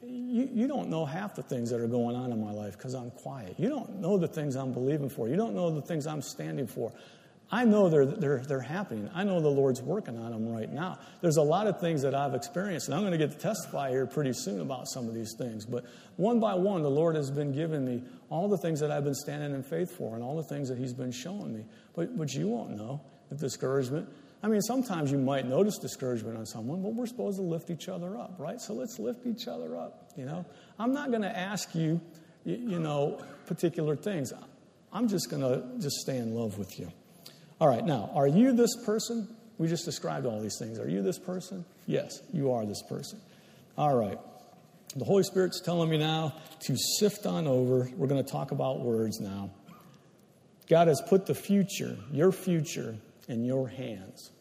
You, 0.03 0.49
you 0.53 0.67
don't 0.67 0.89
know 0.89 1.05
half 1.05 1.35
the 1.35 1.41
things 1.41 1.71
that 1.71 1.81
are 1.81 1.87
going 1.87 2.15
on 2.15 2.31
in 2.31 2.43
my 2.43 2.51
life 2.51 2.77
because 2.77 2.93
I'm 2.93 3.11
quiet. 3.11 3.55
You 3.57 3.69
don't 3.69 3.99
know 3.99 4.17
the 4.17 4.27
things 4.27 4.55
I'm 4.55 4.71
believing 4.71 5.09
for. 5.09 5.27
You 5.27 5.35
don't 5.35 5.55
know 5.55 5.71
the 5.71 5.81
things 5.81 6.05
I'm 6.05 6.21
standing 6.21 6.67
for. 6.67 6.91
I 7.49 7.63
know 7.63 7.87
they're, 7.87 8.05
they're, 8.05 8.39
they're 8.39 8.59
happening. 8.59 9.09
I 9.15 9.23
know 9.23 9.39
the 9.39 9.47
Lord's 9.47 9.81
working 9.81 10.17
on 10.17 10.31
them 10.31 10.51
right 10.51 10.71
now. 10.71 10.99
There's 11.21 11.37
a 11.37 11.41
lot 11.41 11.67
of 11.67 11.79
things 11.79 12.01
that 12.01 12.13
I've 12.13 12.33
experienced, 12.33 12.87
and 12.87 12.95
I'm 12.95 13.01
going 13.01 13.13
to 13.13 13.17
get 13.17 13.31
to 13.31 13.37
testify 13.37 13.89
here 13.89 14.05
pretty 14.05 14.33
soon 14.33 14.59
about 14.59 14.89
some 14.89 15.07
of 15.07 15.13
these 15.13 15.33
things. 15.37 15.65
But 15.65 15.85
one 16.17 16.41
by 16.41 16.55
one, 16.55 16.81
the 16.81 16.91
Lord 16.91 17.15
has 17.15 17.31
been 17.31 17.53
giving 17.53 17.85
me 17.85 18.03
all 18.29 18.49
the 18.49 18.57
things 18.57 18.81
that 18.81 18.91
I've 18.91 19.05
been 19.05 19.15
standing 19.15 19.53
in 19.53 19.63
faith 19.63 19.95
for 19.95 20.15
and 20.15 20.23
all 20.23 20.35
the 20.35 20.43
things 20.43 20.67
that 20.67 20.77
He's 20.77 20.93
been 20.93 21.11
showing 21.11 21.53
me. 21.53 21.63
But, 21.95 22.17
but 22.17 22.33
you 22.33 22.49
won't 22.49 22.71
know 22.71 22.99
the 23.29 23.35
discouragement. 23.35 24.09
I 24.43 24.47
mean, 24.49 24.61
sometimes 24.61 25.09
you 25.09 25.17
might 25.17 25.47
notice 25.47 25.77
discouragement 25.77 26.37
on 26.37 26.45
someone, 26.45 26.81
but 26.81 26.93
we're 26.93 27.07
supposed 27.07 27.37
to 27.37 27.43
lift 27.43 27.69
each 27.69 27.87
other 27.87 28.17
up, 28.17 28.35
right? 28.37 28.59
So 28.59 28.73
let's 28.73 28.99
lift 28.99 29.25
each 29.25 29.47
other 29.47 29.77
up, 29.77 30.11
you 30.17 30.25
know? 30.25 30.45
I'm 30.77 30.93
not 30.93 31.11
going 31.11 31.23
to 31.23 31.35
ask 31.35 31.73
you, 31.73 32.01
you 32.43 32.79
know, 32.79 33.21
particular 33.45 33.95
things. 33.95 34.33
I'm 34.91 35.07
just 35.07 35.29
going 35.29 35.41
to 35.41 35.63
just 35.81 35.95
stay 35.97 36.17
in 36.17 36.35
love 36.35 36.59
with 36.59 36.77
you. 36.79 36.91
All 37.59 37.67
right, 37.67 37.85
now, 37.85 38.11
are 38.13 38.27
you 38.27 38.53
this 38.53 38.75
person? 38.85 39.27
We 39.57 39.67
just 39.67 39.85
described 39.85 40.25
all 40.25 40.39
these 40.39 40.57
things. 40.59 40.79
Are 40.79 40.87
you 40.87 41.01
this 41.01 41.17
person? 41.17 41.65
Yes, 41.87 42.21
you 42.31 42.51
are 42.51 42.65
this 42.65 42.83
person. 42.83 43.19
All 43.77 43.95
right. 43.95 44.19
The 44.95 45.05
Holy 45.05 45.23
Spirit's 45.23 45.61
telling 45.61 45.89
me 45.89 45.97
now 45.97 46.33
to 46.61 46.75
sift 46.99 47.25
on 47.25 47.47
over. 47.47 47.89
We're 47.95 48.07
going 48.07 48.23
to 48.23 48.31
talk 48.31 48.51
about 48.51 48.81
words 48.81 49.19
now. 49.19 49.49
God 50.69 50.87
has 50.87 51.01
put 51.07 51.25
the 51.25 51.35
future, 51.35 51.97
your 52.11 52.31
future, 52.31 52.95
in 53.27 53.43
your 53.43 53.67
hands. 53.67 54.31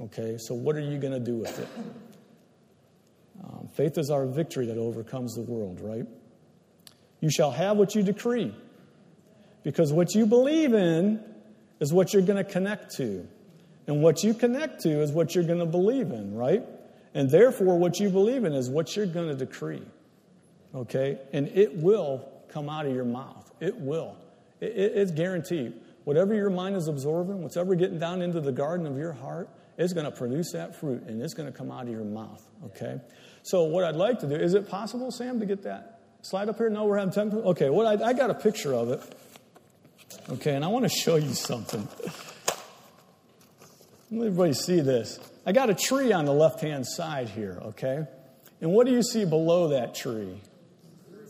Okay, 0.00 0.36
so 0.38 0.54
what 0.54 0.76
are 0.76 0.80
you 0.80 0.98
going 0.98 1.12
to 1.12 1.20
do 1.20 1.36
with 1.36 1.58
it? 1.58 1.68
Um, 3.44 3.68
faith 3.74 3.98
is 3.98 4.10
our 4.10 4.26
victory 4.26 4.66
that 4.66 4.78
overcomes 4.78 5.34
the 5.34 5.42
world, 5.42 5.80
right? 5.80 6.06
You 7.20 7.30
shall 7.30 7.50
have 7.50 7.76
what 7.76 7.94
you 7.94 8.02
decree. 8.02 8.54
Because 9.62 9.92
what 9.92 10.14
you 10.14 10.26
believe 10.26 10.74
in 10.74 11.22
is 11.82 11.92
what 11.92 12.12
you're 12.12 12.22
going 12.22 12.42
to 12.42 12.48
connect 12.48 12.94
to. 12.94 13.26
And 13.88 14.04
what 14.04 14.22
you 14.22 14.34
connect 14.34 14.82
to 14.82 15.02
is 15.02 15.10
what 15.10 15.34
you're 15.34 15.42
going 15.42 15.58
to 15.58 15.66
believe 15.66 16.12
in, 16.12 16.32
right? 16.32 16.62
And 17.12 17.28
therefore, 17.28 17.76
what 17.76 17.98
you 17.98 18.08
believe 18.08 18.44
in 18.44 18.52
is 18.52 18.70
what 18.70 18.94
you're 18.94 19.04
going 19.04 19.26
to 19.26 19.34
decree. 19.34 19.82
Okay? 20.72 21.18
And 21.32 21.48
it 21.48 21.76
will 21.76 22.24
come 22.50 22.68
out 22.68 22.86
of 22.86 22.94
your 22.94 23.04
mouth. 23.04 23.50
It 23.58 23.74
will. 23.76 24.16
It, 24.60 24.70
it, 24.76 24.92
it's 24.96 25.10
guaranteed. 25.10 25.72
Whatever 26.04 26.34
your 26.34 26.50
mind 26.50 26.76
is 26.76 26.86
absorbing, 26.86 27.42
whatever 27.42 27.74
getting 27.74 27.98
down 27.98 28.22
into 28.22 28.40
the 28.40 28.52
garden 28.52 28.86
of 28.86 28.96
your 28.96 29.12
heart, 29.12 29.48
it's 29.76 29.92
going 29.92 30.06
to 30.06 30.12
produce 30.12 30.52
that 30.52 30.76
fruit 30.76 31.02
and 31.08 31.20
it's 31.20 31.34
going 31.34 31.50
to 31.50 31.56
come 31.56 31.72
out 31.72 31.82
of 31.82 31.90
your 31.90 32.04
mouth. 32.04 32.46
Okay? 32.66 33.00
So, 33.42 33.64
what 33.64 33.82
I'd 33.82 33.96
like 33.96 34.20
to 34.20 34.28
do, 34.28 34.36
is 34.36 34.54
it 34.54 34.68
possible, 34.68 35.10
Sam, 35.10 35.40
to 35.40 35.46
get 35.46 35.64
that 35.64 35.98
slide 36.20 36.48
up 36.48 36.58
here? 36.58 36.70
No, 36.70 36.84
we're 36.84 36.98
having 36.98 37.12
10. 37.12 37.32
Okay, 37.38 37.70
what 37.70 37.86
I, 37.86 38.10
I 38.10 38.12
got 38.12 38.30
a 38.30 38.34
picture 38.34 38.72
of 38.72 38.90
it. 38.90 39.02
Okay, 40.30 40.54
and 40.54 40.64
I 40.64 40.68
want 40.68 40.84
to 40.84 40.88
show 40.88 41.16
you 41.16 41.34
something. 41.34 41.86
Let 44.10 44.26
everybody 44.26 44.52
see 44.52 44.80
this. 44.80 45.18
I 45.46 45.52
got 45.52 45.70
a 45.70 45.74
tree 45.74 46.12
on 46.12 46.24
the 46.24 46.32
left 46.32 46.60
hand 46.60 46.86
side 46.86 47.28
here, 47.28 47.58
okay? 47.62 48.06
And 48.60 48.70
what 48.72 48.86
do 48.86 48.92
you 48.92 49.02
see 49.02 49.24
below 49.24 49.68
that 49.68 49.94
tree? 49.94 50.40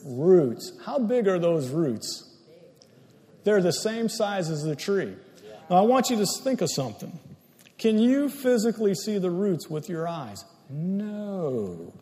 Roots. 0.04 0.72
How 0.84 0.98
big 0.98 1.28
are 1.28 1.38
those 1.38 1.70
roots? 1.70 2.28
They're 3.44 3.62
the 3.62 3.72
same 3.72 4.08
size 4.08 4.50
as 4.50 4.62
the 4.62 4.76
tree. 4.76 5.14
Now, 5.70 5.76
I 5.76 5.82
want 5.82 6.10
you 6.10 6.16
to 6.16 6.26
think 6.42 6.60
of 6.60 6.70
something. 6.70 7.18
Can 7.78 7.98
you 7.98 8.28
physically 8.28 8.94
see 8.94 9.18
the 9.18 9.30
roots 9.30 9.68
with 9.68 9.88
your 9.88 10.06
eyes? 10.06 10.44
No. 10.68 11.92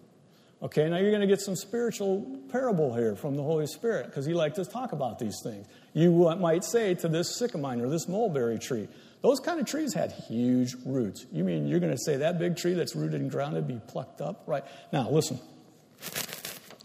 Okay, 0.62 0.89
now 0.89 0.99
you're 0.99 1.11
going 1.11 1.22
to 1.22 1.26
get 1.26 1.41
some 1.41 1.57
spiritual 1.57 2.39
parable 2.51 2.95
here 2.95 3.16
from 3.16 3.37
the 3.37 3.43
Holy 3.43 3.66
Spirit 3.66 4.07
because 4.07 4.26
he 4.26 4.35
liked 4.35 4.57
to 4.57 4.64
talk 4.64 4.93
about 4.93 5.18
these 5.18 5.41
things. 5.43 5.66
You 5.93 6.34
might 6.38 6.64
say 6.64 6.95
to 6.95 7.09
this 7.09 7.41
sycamine 7.41 7.80
or 7.82 7.88
this 7.88 8.09
mulberry 8.09 8.59
tree, 8.59 8.88
those 9.22 9.41
kind 9.41 9.61
of 9.61 9.66
trees 9.66 9.93
had 9.93 10.12
huge 10.12 10.74
roots. 10.86 11.26
You 11.32 11.45
mean 11.45 11.66
you're 11.66 11.80
going 11.80 11.93
to 11.93 11.99
say 11.99 12.18
that 12.18 12.38
big 12.38 12.57
tree 12.57 12.74
that's 12.74 12.97
rooted 12.97 13.20
and 13.20 13.30
grounded 13.30 13.66
be 13.66 13.80
plucked 13.86 14.20
up? 14.20 14.45
Right. 14.47 14.64
Now, 14.93 15.11
listen. 15.11 15.41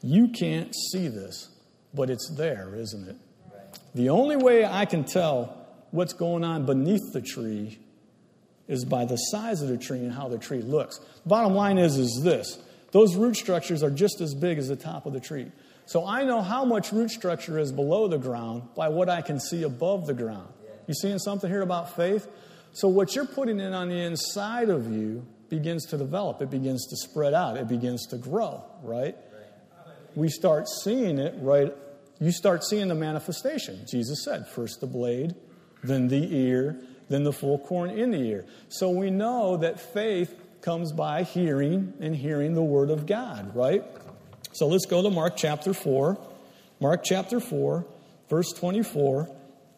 You 0.01 0.27
can't 0.27 0.73
see 0.91 1.07
this, 1.07 1.49
but 1.93 2.09
it's 2.09 2.29
there, 2.35 2.75
isn't 2.75 3.07
it? 3.07 3.15
The 3.95 4.09
only 4.09 4.35
way 4.35 4.65
I 4.65 4.85
can 4.85 5.05
tell 5.05 5.65
what's 5.91 6.13
going 6.13 6.43
on 6.43 6.65
beneath 6.65 7.13
the 7.13 7.21
tree 7.21 7.79
is 8.67 8.83
by 8.83 9.05
the 9.05 9.15
size 9.15 9.61
of 9.61 9.69
the 9.69 9.77
tree 9.77 9.99
and 9.99 10.11
how 10.11 10.27
the 10.27 10.37
tree 10.37 10.61
looks. 10.61 10.99
Bottom 11.25 11.53
line 11.53 11.77
is 11.77 11.97
is 11.97 12.21
this 12.23 12.59
those 12.91 13.15
root 13.15 13.35
structures 13.35 13.83
are 13.83 13.89
just 13.89 14.21
as 14.21 14.33
big 14.33 14.57
as 14.57 14.67
the 14.67 14.75
top 14.75 15.05
of 15.05 15.13
the 15.13 15.19
tree. 15.19 15.51
So 15.85 16.05
I 16.05 16.23
know 16.23 16.41
how 16.41 16.65
much 16.65 16.91
root 16.91 17.11
structure 17.11 17.59
is 17.59 17.71
below 17.71 18.07
the 18.07 18.17
ground 18.17 18.63
by 18.75 18.89
what 18.89 19.09
I 19.09 19.21
can 19.21 19.39
see 19.39 19.63
above 19.63 20.07
the 20.07 20.13
ground. 20.13 20.47
You 20.87 20.93
seeing 20.93 21.19
something 21.19 21.49
here 21.49 21.61
about 21.61 21.95
faith? 21.95 22.27
So 22.73 22.87
what 22.87 23.15
you're 23.15 23.25
putting 23.25 23.59
in 23.59 23.73
on 23.73 23.89
the 23.89 24.01
inside 24.01 24.69
of 24.69 24.91
you 24.91 25.25
begins 25.49 25.85
to 25.87 25.97
develop. 25.97 26.41
It 26.41 26.49
begins 26.49 26.87
to 26.87 26.97
spread 26.97 27.33
out. 27.33 27.57
It 27.57 27.67
begins 27.67 28.07
to 28.07 28.17
grow, 28.17 28.63
right? 28.81 29.15
We 30.15 30.29
start 30.29 30.67
seeing 30.67 31.19
it 31.19 31.35
right. 31.39 31.73
You 32.19 32.31
start 32.31 32.63
seeing 32.63 32.87
the 32.87 32.95
manifestation. 32.95 33.85
Jesus 33.89 34.23
said, 34.23 34.47
first 34.47 34.81
the 34.81 34.87
blade, 34.87 35.35
then 35.83 36.07
the 36.07 36.35
ear, 36.35 36.79
then 37.09 37.23
the 37.23 37.33
full 37.33 37.59
corn 37.59 37.89
in 37.89 38.11
the 38.11 38.19
ear. 38.19 38.45
So 38.69 38.89
we 38.89 39.11
know 39.11 39.57
that 39.57 39.79
faith 39.79 40.33
comes 40.61 40.91
by 40.91 41.23
hearing 41.23 41.93
and 41.99 42.15
hearing 42.15 42.53
the 42.53 42.63
Word 42.63 42.89
of 42.89 43.05
God, 43.05 43.55
right? 43.55 43.83
So 44.55 44.67
let's 44.67 44.85
go 44.85 45.01
to 45.01 45.09
Mark 45.09 45.35
chapter 45.35 45.73
4. 45.73 46.17
Mark 46.79 47.03
chapter 47.03 47.41
4, 47.41 47.85
verse 48.29 48.53
24. 48.53 49.29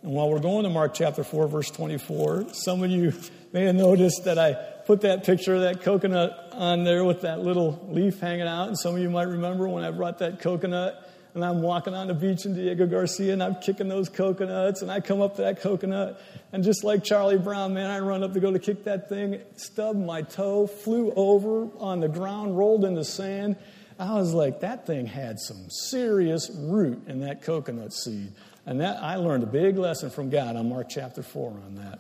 And 0.04 0.12
while 0.12 0.30
we're 0.30 0.38
going 0.38 0.66
to 0.66 0.70
Mark 0.70 0.94
chapter 0.94 1.24
4, 1.24 1.48
verse 1.48 1.72
24, 1.72 2.54
some 2.54 2.84
of 2.84 2.92
you 2.92 3.12
may 3.54 3.64
have 3.64 3.74
noticed 3.74 4.26
that 4.26 4.38
I 4.38 4.54
put 4.86 5.02
that 5.02 5.24
picture 5.24 5.56
of 5.56 5.62
that 5.62 5.82
coconut 5.82 6.50
on 6.52 6.84
there 6.84 7.04
with 7.04 7.22
that 7.22 7.40
little 7.40 7.88
leaf 7.90 8.20
hanging 8.20 8.46
out. 8.46 8.68
And 8.68 8.78
some 8.78 8.94
of 8.94 9.02
you 9.02 9.10
might 9.10 9.28
remember 9.28 9.68
when 9.68 9.84
I 9.84 9.90
brought 9.90 10.20
that 10.20 10.42
coconut 10.42 11.12
and 11.34 11.44
I'm 11.44 11.64
walking 11.64 11.96
on 11.96 12.06
the 12.06 12.14
beach 12.14 12.46
in 12.46 12.54
Diego 12.54 12.86
Garcia 12.86 13.34
and 13.34 13.42
I'm 13.42 13.56
kicking 13.56 13.88
those 13.88 14.10
coconuts 14.10 14.84
and 14.84 14.92
I 14.92 15.00
come 15.00 15.22
up 15.22 15.38
to 15.38 15.42
that 15.42 15.60
coconut 15.60 16.22
and 16.54 16.64
just 16.64 16.84
like 16.84 17.04
Charlie 17.04 17.40
Brown, 17.40 17.74
man, 17.74 17.90
I 17.90 17.98
run 17.98 18.24
up 18.24 18.34
to 18.36 18.40
go 18.40 18.52
to 18.52 18.60
kick 18.60 18.84
that 18.84 19.10
thing, 19.10 19.40
stubbed 19.56 19.98
my 19.98 20.22
toe, 20.22 20.68
flew 20.68 21.12
over 21.16 21.68
on 21.80 22.00
the 22.00 22.08
ground, 22.08 22.56
rolled 22.56 22.86
in 22.86 22.94
the 22.94 23.04
sand. 23.04 23.56
I 24.00 24.14
was 24.14 24.34
like, 24.34 24.60
that 24.62 24.86
thing 24.86 25.08
had 25.08 25.40
some 25.40 25.70
serious 25.70 26.52
root 26.54 27.08
in 27.08 27.22
that 27.22 27.42
coconut 27.42 27.94
seed. 27.94 28.34
And 28.66 28.82
that 28.82 29.02
I 29.02 29.16
learned 29.16 29.44
a 29.44 29.48
big 29.48 29.78
lesson 29.78 30.10
from 30.10 30.30
God 30.30 30.56
on 30.56 30.70
Mark 30.70 30.88
chapter 30.90 31.24
4 31.24 31.50
on 31.50 31.76
that. 31.76 32.00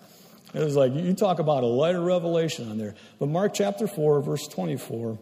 It 0.53 0.63
was 0.63 0.75
like 0.75 0.93
you 0.93 1.13
talk 1.13 1.39
about 1.39 1.63
a 1.63 1.67
lighter 1.67 2.01
revelation 2.01 2.69
on 2.69 2.77
there. 2.77 2.95
But 3.19 3.29
Mark 3.29 3.53
chapter 3.53 3.87
4, 3.87 4.21
verse 4.21 4.47
24 4.47 5.17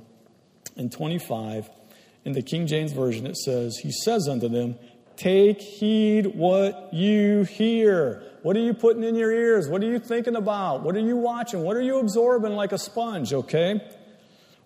and 0.76 0.91
25 0.91 1.69
in 2.26 2.34
the 2.34 2.41
King 2.41 2.67
James 2.67 2.91
Version, 2.91 3.26
it 3.26 3.38
says, 3.38 3.78
He 3.78 3.91
says 3.91 4.28
unto 4.28 4.49
them, 4.49 4.76
Take 5.15 5.61
heed 5.61 6.36
what 6.36 6.93
you 6.93 7.43
hear. 7.43 8.23
What 8.41 8.55
are 8.57 8.61
you 8.61 8.73
putting 8.73 9.03
in 9.03 9.15
your 9.15 9.32
ears? 9.32 9.67
What 9.69 9.82
are 9.82 9.88
you 9.88 9.99
thinking 9.99 10.36
about? 10.36 10.84
What 10.84 10.95
are 10.95 10.99
you 10.99 11.15
watching? 11.15 11.61
What 11.61 11.78
are 11.78 11.82
you 11.82 11.99
absorbing 11.99 12.51
like 12.53 12.73
a 12.73 12.78
sponge, 12.78 13.34
okay? 13.34 13.82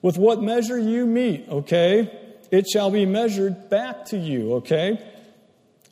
With 0.02 0.18
what 0.18 0.42
measure 0.42 0.80
you 0.80 1.06
meet, 1.06 1.48
okay? 1.50 2.12
It 2.52 2.68
shall 2.68 2.90
be 2.90 3.06
measured 3.06 3.70
back 3.70 4.06
to 4.06 4.18
you, 4.18 4.54
okay? 4.56 5.00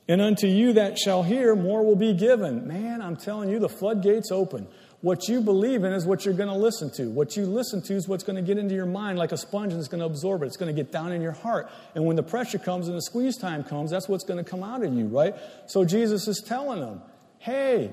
And 0.07 0.21
unto 0.21 0.47
you 0.47 0.73
that 0.73 0.97
shall 0.97 1.23
hear, 1.23 1.55
more 1.55 1.83
will 1.83 1.95
be 1.95 2.13
given. 2.13 2.67
Man, 2.67 3.01
I'm 3.01 3.17
telling 3.17 3.49
you, 3.49 3.59
the 3.59 3.69
floodgates 3.69 4.31
open. 4.31 4.67
What 5.01 5.27
you 5.27 5.41
believe 5.41 5.83
in 5.83 5.93
is 5.93 6.05
what 6.05 6.25
you're 6.25 6.33
going 6.33 6.49
to 6.49 6.55
listen 6.55 6.89
to. 6.91 7.09
What 7.09 7.37
you 7.37 7.45
listen 7.45 7.81
to 7.83 7.93
is 7.93 8.07
what's 8.07 8.23
going 8.23 8.37
to 8.37 8.41
get 8.41 8.57
into 8.57 8.73
your 8.73 8.87
mind 8.87 9.19
like 9.19 9.31
a 9.31 9.37
sponge 9.37 9.71
and 9.71 9.79
it's 9.79 9.87
going 9.87 9.99
to 9.99 10.07
absorb 10.07 10.41
it. 10.41 10.47
It's 10.47 10.57
going 10.57 10.73
to 10.73 10.81
get 10.81 10.91
down 10.91 11.11
in 11.11 11.21
your 11.21 11.33
heart. 11.33 11.69
And 11.93 12.05
when 12.05 12.15
the 12.15 12.23
pressure 12.23 12.57
comes 12.57 12.87
and 12.87 12.97
the 12.97 13.01
squeeze 13.01 13.37
time 13.37 13.63
comes, 13.63 13.91
that's 13.91 14.07
what's 14.07 14.23
going 14.23 14.43
to 14.43 14.49
come 14.49 14.63
out 14.63 14.83
of 14.83 14.93
you, 14.93 15.05
right? 15.05 15.35
So 15.67 15.85
Jesus 15.85 16.27
is 16.27 16.41
telling 16.43 16.79
them, 16.79 17.01
hey, 17.39 17.91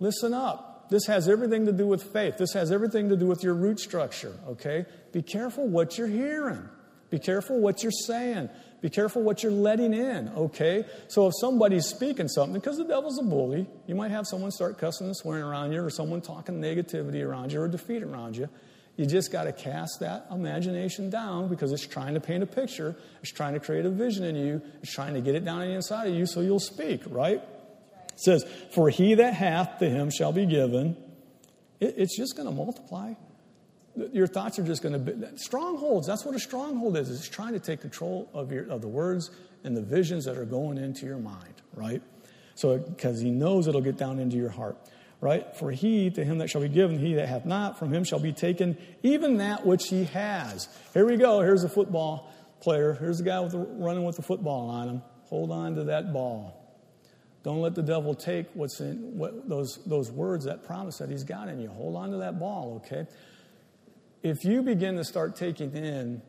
listen 0.00 0.32
up. 0.32 0.88
This 0.88 1.06
has 1.06 1.28
everything 1.28 1.66
to 1.66 1.72
do 1.72 1.86
with 1.86 2.02
faith. 2.02 2.38
This 2.38 2.52
has 2.54 2.72
everything 2.72 3.10
to 3.10 3.16
do 3.16 3.26
with 3.26 3.42
your 3.42 3.54
root 3.54 3.78
structure, 3.78 4.32
okay? 4.48 4.86
Be 5.16 5.22
careful 5.22 5.66
what 5.66 5.96
you're 5.96 6.08
hearing. 6.08 6.68
Be 7.08 7.18
careful 7.18 7.58
what 7.58 7.82
you're 7.82 7.90
saying. 7.90 8.50
Be 8.82 8.90
careful 8.90 9.22
what 9.22 9.42
you're 9.42 9.50
letting 9.50 9.94
in, 9.94 10.28
okay? 10.28 10.84
So 11.08 11.26
if 11.28 11.32
somebody's 11.40 11.86
speaking 11.86 12.28
something, 12.28 12.52
because 12.52 12.76
the 12.76 12.84
devil's 12.84 13.18
a 13.18 13.22
bully, 13.22 13.66
you 13.86 13.94
might 13.94 14.10
have 14.10 14.26
someone 14.26 14.50
start 14.50 14.76
cussing 14.76 15.06
and 15.06 15.16
swearing 15.16 15.42
around 15.42 15.72
you, 15.72 15.82
or 15.82 15.88
someone 15.88 16.20
talking 16.20 16.60
negativity 16.60 17.26
around 17.26 17.50
you, 17.50 17.62
or 17.62 17.66
defeat 17.66 18.02
around 18.02 18.36
you. 18.36 18.50
You 18.96 19.06
just 19.06 19.32
got 19.32 19.44
to 19.44 19.54
cast 19.54 20.00
that 20.00 20.26
imagination 20.30 21.08
down 21.08 21.48
because 21.48 21.72
it's 21.72 21.86
trying 21.86 22.12
to 22.12 22.20
paint 22.20 22.42
a 22.42 22.46
picture. 22.46 22.94
It's 23.22 23.32
trying 23.32 23.54
to 23.54 23.60
create 23.60 23.86
a 23.86 23.90
vision 23.90 24.22
in 24.22 24.36
you. 24.36 24.60
It's 24.82 24.92
trying 24.92 25.14
to 25.14 25.22
get 25.22 25.34
it 25.34 25.46
down 25.46 25.62
on 25.62 25.68
the 25.68 25.74
inside 25.76 26.08
of 26.08 26.14
you 26.14 26.26
so 26.26 26.42
you'll 26.42 26.60
speak, 26.60 27.00
right? 27.06 27.38
It 27.38 28.20
says, 28.20 28.44
For 28.74 28.90
he 28.90 29.14
that 29.14 29.32
hath 29.32 29.78
to 29.78 29.88
him 29.88 30.10
shall 30.10 30.32
be 30.32 30.44
given. 30.44 30.94
It, 31.80 31.94
it's 31.96 32.18
just 32.18 32.36
going 32.36 32.50
to 32.50 32.54
multiply 32.54 33.14
your 34.12 34.26
thoughts 34.26 34.58
are 34.58 34.64
just 34.64 34.82
going 34.82 34.92
to 34.92 34.98
be 34.98 35.26
strongholds. 35.36 36.06
That's 36.06 36.24
what 36.24 36.34
a 36.34 36.38
stronghold 36.38 36.96
is. 36.96 37.10
It's 37.10 37.28
trying 37.28 37.54
to 37.54 37.60
take 37.60 37.80
control 37.80 38.28
of 38.34 38.52
your 38.52 38.68
of 38.70 38.82
the 38.82 38.88
words 38.88 39.30
and 39.64 39.76
the 39.76 39.82
visions 39.82 40.24
that 40.26 40.36
are 40.36 40.44
going 40.44 40.78
into 40.78 41.06
your 41.06 41.18
mind, 41.18 41.54
right? 41.74 42.02
So 42.54 42.78
because 42.78 43.20
he 43.20 43.30
knows 43.30 43.68
it'll 43.68 43.80
get 43.80 43.96
down 43.96 44.18
into 44.18 44.36
your 44.36 44.50
heart, 44.50 44.76
right? 45.20 45.54
For 45.56 45.70
he 45.70 46.10
to 46.10 46.24
him 46.24 46.38
that 46.38 46.48
shall 46.48 46.60
be 46.60 46.68
given, 46.68 46.98
he 46.98 47.14
that 47.14 47.28
hath 47.28 47.44
not, 47.44 47.78
from 47.78 47.92
him 47.92 48.04
shall 48.04 48.20
be 48.20 48.32
taken 48.32 48.78
even 49.02 49.38
that 49.38 49.66
which 49.66 49.88
he 49.88 50.04
has. 50.04 50.68
Here 50.94 51.06
we 51.06 51.16
go. 51.16 51.40
Here's 51.40 51.64
a 51.64 51.68
football 51.68 52.32
player. 52.60 52.94
Here's 52.94 53.18
the 53.18 53.24
guy 53.24 53.40
with 53.40 53.52
the, 53.52 53.58
running 53.58 54.04
with 54.04 54.16
the 54.16 54.22
football 54.22 54.70
on 54.70 54.88
him. 54.88 55.02
Hold 55.24 55.50
on 55.50 55.74
to 55.74 55.84
that 55.84 56.12
ball. 56.12 56.62
Don't 57.42 57.60
let 57.60 57.74
the 57.74 57.82
devil 57.82 58.14
take 58.14 58.46
what's 58.54 58.80
in 58.80 59.18
what, 59.18 59.48
those 59.48 59.78
those 59.86 60.10
words, 60.10 60.46
that 60.46 60.64
promise 60.64 60.98
that 60.98 61.08
he's 61.08 61.22
got 61.22 61.48
in 61.48 61.60
you. 61.60 61.68
Hold 61.68 61.94
on 61.94 62.10
to 62.10 62.16
that 62.18 62.40
ball, 62.40 62.82
okay? 62.84 63.06
If 64.26 64.44
you 64.44 64.62
begin 64.62 64.96
to 64.96 65.04
start 65.04 65.36
taking 65.36 65.74
in 65.74 66.20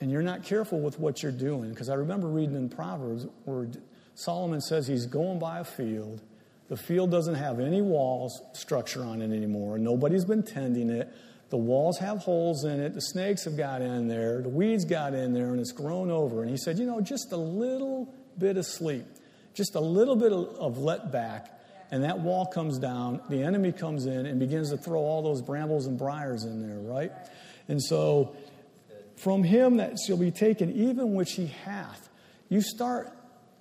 and 0.00 0.10
you're 0.10 0.22
not 0.22 0.42
careful 0.42 0.80
with 0.80 0.98
what 0.98 1.22
you're 1.22 1.30
doing, 1.30 1.70
because 1.70 1.88
I 1.88 1.94
remember 1.94 2.28
reading 2.28 2.56
in 2.56 2.68
Proverbs 2.68 3.26
where 3.44 3.68
Solomon 4.14 4.60
says 4.60 4.86
he's 4.86 5.06
going 5.06 5.38
by 5.38 5.60
a 5.60 5.64
field. 5.64 6.22
The 6.68 6.76
field 6.76 7.10
doesn't 7.10 7.34
have 7.34 7.60
any 7.60 7.82
walls 7.82 8.40
structure 8.54 9.04
on 9.04 9.20
it 9.20 9.26
anymore. 9.26 9.78
Nobody's 9.78 10.24
been 10.24 10.42
tending 10.42 10.90
it. 10.90 11.12
The 11.50 11.58
walls 11.58 11.98
have 11.98 12.18
holes 12.18 12.64
in 12.64 12.80
it. 12.80 12.94
The 12.94 13.02
snakes 13.02 13.44
have 13.44 13.58
got 13.58 13.82
in 13.82 14.08
there. 14.08 14.40
The 14.40 14.48
weeds 14.48 14.86
got 14.86 15.12
in 15.12 15.34
there, 15.34 15.48
and 15.48 15.60
it's 15.60 15.72
grown 15.72 16.10
over. 16.10 16.40
And 16.40 16.50
he 16.50 16.56
said, 16.56 16.78
you 16.78 16.86
know, 16.86 17.02
just 17.02 17.30
a 17.32 17.36
little 17.36 18.12
bit 18.38 18.56
of 18.56 18.64
sleep, 18.64 19.04
just 19.52 19.74
a 19.74 19.80
little 19.80 20.16
bit 20.16 20.32
of 20.32 20.78
let 20.78 21.12
back, 21.12 21.60
and 21.92 22.04
that 22.04 22.18
wall 22.18 22.46
comes 22.46 22.78
down, 22.78 23.20
the 23.28 23.42
enemy 23.42 23.70
comes 23.70 24.06
in 24.06 24.24
and 24.24 24.40
begins 24.40 24.70
to 24.70 24.78
throw 24.78 25.00
all 25.00 25.22
those 25.22 25.42
brambles 25.42 25.86
and 25.86 25.98
briars 25.98 26.44
in 26.44 26.66
there, 26.66 26.78
right? 26.78 27.12
And 27.68 27.80
so, 27.80 28.34
from 29.16 29.44
him 29.44 29.76
that 29.76 29.98
shall 30.04 30.16
be 30.16 30.30
taken, 30.30 30.72
even 30.72 31.14
which 31.14 31.34
he 31.34 31.46
hath. 31.46 32.08
You 32.48 32.62
start, 32.62 33.12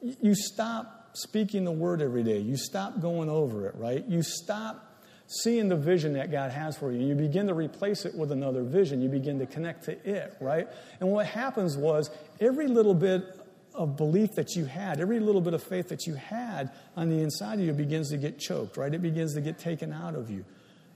you 0.02 0.34
stop 0.34 1.10
speaking 1.14 1.66
the 1.66 1.72
word 1.72 2.02
every 2.02 2.24
day. 2.24 2.40
You 2.40 2.56
stop 2.56 3.02
going 3.02 3.30
over 3.30 3.68
it, 3.68 3.76
right? 3.76 4.04
You 4.08 4.24
stop 4.24 4.88
seeing 5.28 5.68
the 5.68 5.76
vision 5.76 6.14
that 6.14 6.32
God 6.32 6.52
has 6.52 6.78
for 6.78 6.92
you. 6.92 7.06
You 7.06 7.16
begin 7.16 7.48
to 7.48 7.54
replace 7.54 8.06
it 8.06 8.16
with 8.16 8.32
another 8.32 8.64
vision. 8.64 9.02
You 9.02 9.10
begin 9.10 9.40
to 9.40 9.46
connect 9.46 9.86
to 9.86 10.10
it, 10.10 10.36
right? 10.40 10.70
And 11.02 11.10
what 11.10 11.26
happens 11.26 11.78
was 11.78 12.10
every 12.40 12.68
little 12.68 12.94
bit 12.94 13.41
of 13.74 13.98
belief 13.98 14.36
that 14.36 14.56
you 14.56 14.66
had, 14.66 15.00
every 15.00 15.20
little 15.20 15.42
bit 15.42 15.54
of 15.54 15.64
faith 15.64 15.90
that 15.90 16.06
you 16.06 16.16
had 16.16 16.72
on 16.96 17.10
the 17.10 17.22
inside 17.22 17.60
of 17.60 17.66
you 17.66 17.74
begins 17.74 18.10
to 18.10 18.18
get 18.18 18.40
choked, 18.40 18.78
right? 18.78 18.94
It 18.94 19.02
begins 19.02 19.34
to 19.36 19.42
get 19.42 19.60
taken 19.60 19.94
out 19.94 20.16
of 20.16 20.30
you. 20.30 20.46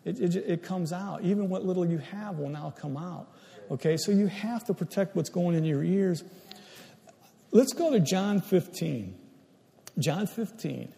It, 0.03 0.19
it, 0.19 0.35
it, 0.35 0.63
comes 0.63 0.93
out. 0.93 1.23
Even 1.23 1.49
what 1.49 1.65
little 1.65 1.85
you 1.85 1.97
have 1.97 2.37
will 2.37 2.49
now 2.49 2.73
come 2.77 2.95
out. 2.95 3.27
Okay, 3.71 3.97
so 3.97 4.11
you 4.11 4.27
have 4.27 4.63
to 4.65 4.73
protect 4.73 5.15
what's 5.15 5.29
going 5.29 5.55
in 5.55 5.65
your 5.65 5.83
ears. 5.83 6.23
Let's 7.51 7.73
go 7.73 7.91
to 7.91 7.99
John 7.99 8.41
15. 8.41 9.17
John 9.97 10.27
15. 10.27 10.93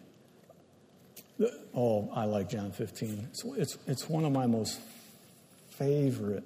Oh, 1.74 2.10
I 2.12 2.24
like 2.24 2.50
John 2.50 2.72
15. 2.72 3.28
It's, 3.30 3.44
it's, 3.44 3.78
it's 3.86 4.08
one 4.08 4.24
of 4.24 4.32
my 4.32 4.46
most 4.46 4.78
favorite 5.70 6.44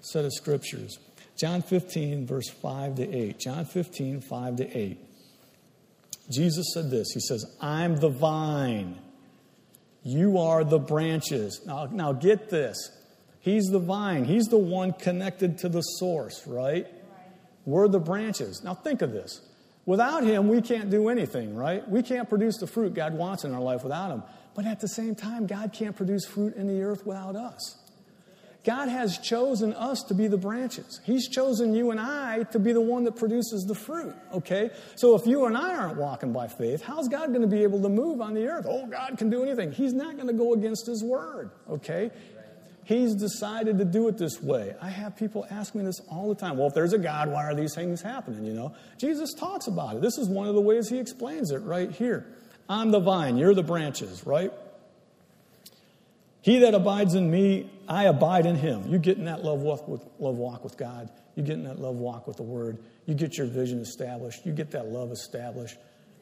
set 0.00 0.24
of 0.24 0.32
scriptures. 0.32 0.98
John 1.36 1.62
15, 1.62 2.26
verse 2.26 2.48
5 2.48 2.96
to 2.96 3.14
8. 3.14 3.38
John 3.38 3.64
15, 3.64 4.20
5 4.20 4.56
to 4.56 4.78
8. 4.78 4.98
Jesus 6.30 6.66
said 6.74 6.90
this 6.90 7.08
He 7.12 7.20
says, 7.20 7.44
I'm 7.60 7.96
the 7.96 8.08
vine, 8.08 8.98
you 10.02 10.38
are 10.38 10.64
the 10.64 10.78
branches. 10.78 11.60
Now, 11.66 11.88
now 11.90 12.12
get 12.12 12.50
this. 12.50 12.76
He's 13.40 13.66
the 13.66 13.78
vine, 13.78 14.24
He's 14.24 14.46
the 14.46 14.58
one 14.58 14.92
connected 14.92 15.58
to 15.58 15.68
the 15.68 15.82
source, 15.82 16.46
right? 16.46 16.86
We're 17.64 17.88
the 17.88 18.00
branches. 18.00 18.62
Now 18.64 18.74
think 18.74 19.02
of 19.02 19.12
this. 19.12 19.40
Without 19.86 20.24
him, 20.24 20.48
we 20.48 20.62
can't 20.62 20.90
do 20.90 21.08
anything, 21.08 21.54
right? 21.54 21.88
We 21.88 22.02
can't 22.02 22.28
produce 22.28 22.58
the 22.58 22.66
fruit 22.66 22.94
God 22.94 23.14
wants 23.14 23.44
in 23.44 23.54
our 23.54 23.60
life 23.60 23.84
without 23.84 24.10
him. 24.10 24.22
But 24.54 24.66
at 24.66 24.80
the 24.80 24.88
same 24.88 25.14
time, 25.14 25.46
God 25.46 25.72
can't 25.72 25.94
produce 25.94 26.24
fruit 26.24 26.56
in 26.56 26.66
the 26.66 26.82
earth 26.82 27.06
without 27.06 27.36
us. 27.36 27.76
God 28.66 28.88
has 28.88 29.18
chosen 29.18 29.72
us 29.74 30.02
to 30.02 30.14
be 30.14 30.26
the 30.26 30.36
branches. 30.36 31.00
He's 31.04 31.28
chosen 31.28 31.72
you 31.72 31.92
and 31.92 32.00
I 32.00 32.42
to 32.50 32.58
be 32.58 32.72
the 32.72 32.80
one 32.80 33.04
that 33.04 33.14
produces 33.14 33.64
the 33.64 33.76
fruit, 33.76 34.16
okay? 34.34 34.70
So 34.96 35.14
if 35.14 35.24
you 35.24 35.44
and 35.44 35.56
I 35.56 35.76
aren't 35.76 35.96
walking 35.96 36.32
by 36.32 36.48
faith, 36.48 36.82
how's 36.82 37.06
God 37.06 37.28
going 37.28 37.42
to 37.42 37.46
be 37.46 37.62
able 37.62 37.80
to 37.82 37.88
move 37.88 38.20
on 38.20 38.34
the 38.34 38.48
earth? 38.48 38.66
Oh, 38.68 38.84
God 38.88 39.18
can 39.18 39.30
do 39.30 39.44
anything. 39.44 39.70
He's 39.70 39.92
not 39.92 40.16
going 40.16 40.26
to 40.26 40.32
go 40.32 40.52
against 40.52 40.84
His 40.86 41.04
word, 41.04 41.52
okay? 41.70 42.10
He's 42.82 43.14
decided 43.14 43.78
to 43.78 43.84
do 43.84 44.08
it 44.08 44.18
this 44.18 44.42
way. 44.42 44.74
I 44.82 44.88
have 44.88 45.16
people 45.16 45.46
ask 45.48 45.76
me 45.76 45.84
this 45.84 46.00
all 46.10 46.28
the 46.28 46.34
time. 46.34 46.56
Well, 46.56 46.66
if 46.66 46.74
there's 46.74 46.92
a 46.92 46.98
God, 46.98 47.30
why 47.30 47.44
are 47.44 47.54
these 47.54 47.76
things 47.76 48.02
happening, 48.02 48.44
you 48.44 48.52
know? 48.52 48.74
Jesus 48.98 49.32
talks 49.32 49.68
about 49.68 49.94
it. 49.94 50.02
This 50.02 50.18
is 50.18 50.28
one 50.28 50.48
of 50.48 50.56
the 50.56 50.60
ways 50.60 50.88
He 50.88 50.98
explains 50.98 51.52
it 51.52 51.58
right 51.58 51.92
here. 51.92 52.26
I'm 52.68 52.90
the 52.90 52.98
vine, 52.98 53.36
you're 53.36 53.54
the 53.54 53.62
branches, 53.62 54.26
right? 54.26 54.52
He 56.46 56.60
that 56.60 56.74
abides 56.74 57.14
in 57.14 57.28
me, 57.28 57.68
I 57.88 58.04
abide 58.04 58.46
in 58.46 58.54
him. 58.54 58.84
You 58.86 59.00
get 59.00 59.18
in 59.18 59.24
that 59.24 59.42
love 59.42 59.62
walk 59.62 59.88
with, 59.88 60.00
love 60.20 60.36
walk 60.36 60.62
with 60.62 60.76
God. 60.76 61.10
You 61.34 61.42
get 61.42 61.54
in 61.54 61.64
that 61.64 61.80
love 61.80 61.96
walk 61.96 62.28
with 62.28 62.36
the 62.36 62.44
Word. 62.44 62.78
You 63.04 63.14
get 63.14 63.36
your 63.36 63.48
vision 63.48 63.80
established. 63.80 64.46
You 64.46 64.52
get 64.52 64.70
that 64.70 64.86
love 64.86 65.10
established. 65.10 65.76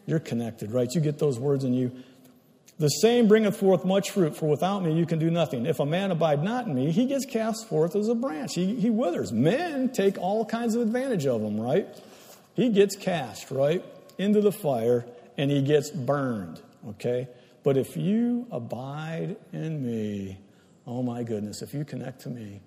You're 0.07 0.21
connected, 0.21 0.73
right? 0.73 0.89
You 0.95 1.03
get 1.03 1.19
those 1.19 1.39
words 1.39 1.65
in 1.65 1.75
you. 1.75 1.93
The 2.79 2.89
same 2.89 3.29
bringeth 3.29 3.59
forth 3.59 3.85
much 3.85 4.13
fruit, 4.13 4.35
for 4.35 4.49
without 4.49 4.83
me 4.83 4.95
you 4.95 5.05
can 5.05 5.19
do 5.19 5.31
nothing. 5.31 5.67
If 5.67 5.79
a 5.79 5.85
man 5.85 6.11
abide 6.11 6.43
not 6.43 6.67
in 6.67 6.75
me, 6.75 6.91
he 6.91 7.05
gets 7.05 7.27
cast 7.27 7.69
forth 7.69 7.95
as 7.95 8.09
a 8.09 8.15
branch. 8.15 8.55
He, 8.55 8.77
he 8.77 8.89
withers. 8.89 9.31
Men 9.31 9.91
take 9.91 10.17
all 10.17 10.47
kinds 10.47 10.75
of 10.75 10.81
advantage 10.81 11.27
of 11.27 11.43
him, 11.43 11.61
right? 11.61 11.87
He 12.55 12.71
gets 12.71 12.97
cast, 12.97 13.51
right, 13.51 13.85
into 14.17 14.41
the 14.41 14.53
fire, 14.53 15.05
and 15.37 15.51
he 15.51 15.61
gets 15.61 15.91
burned, 15.91 16.63
okay? 16.89 17.29
But 17.65 17.77
if 17.77 17.97
you 17.97 18.47
abide 18.53 19.37
in 19.53 19.85
me, 19.85 20.39
oh 20.87 21.03
my 21.03 21.25
goodness, 21.25 21.63
if 21.63 21.75
you 21.75 21.85
connect 21.85 22.21
to 22.21 22.29
me, 22.29 22.61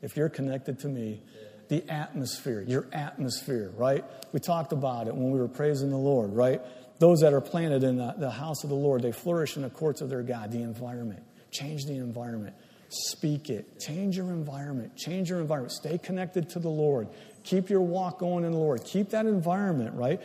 if 0.00 0.16
you're 0.16 0.30
connected 0.30 0.78
to 0.80 0.88
me, 0.88 1.22
the 1.68 1.84
atmosphere, 1.90 2.62
your 2.62 2.86
atmosphere, 2.92 3.72
right? 3.76 4.04
We 4.32 4.40
talked 4.40 4.72
about 4.72 5.08
it 5.08 5.14
when 5.14 5.30
we 5.30 5.40
were 5.40 5.48
praising 5.48 5.90
the 5.90 5.98
Lord, 5.98 6.32
right? 6.32 6.62
Those 7.00 7.20
that 7.20 7.32
are 7.32 7.40
planted 7.40 7.82
in 7.82 7.96
the, 7.96 8.14
the 8.16 8.30
house 8.30 8.62
of 8.62 8.70
the 8.70 8.76
Lord, 8.76 9.02
they 9.02 9.12
flourish 9.12 9.56
in 9.56 9.62
the 9.62 9.70
courts 9.70 10.00
of 10.00 10.08
their 10.08 10.22
God, 10.22 10.52
the 10.52 10.62
environment. 10.62 11.24
Change 11.50 11.86
the 11.86 11.94
environment. 11.94 12.54
Speak 12.90 13.50
it. 13.50 13.80
Change 13.80 14.16
your 14.16 14.28
environment. 14.28 14.96
Change 14.96 15.30
your 15.30 15.40
environment. 15.40 15.72
Stay 15.72 15.98
connected 15.98 16.50
to 16.50 16.60
the 16.60 16.68
Lord. 16.68 17.08
Keep 17.42 17.70
your 17.70 17.80
walk 17.80 18.20
going 18.20 18.44
in 18.44 18.52
the 18.52 18.58
Lord. 18.58 18.84
Keep 18.84 19.10
that 19.10 19.26
environment, 19.26 19.94
right? 19.94 20.20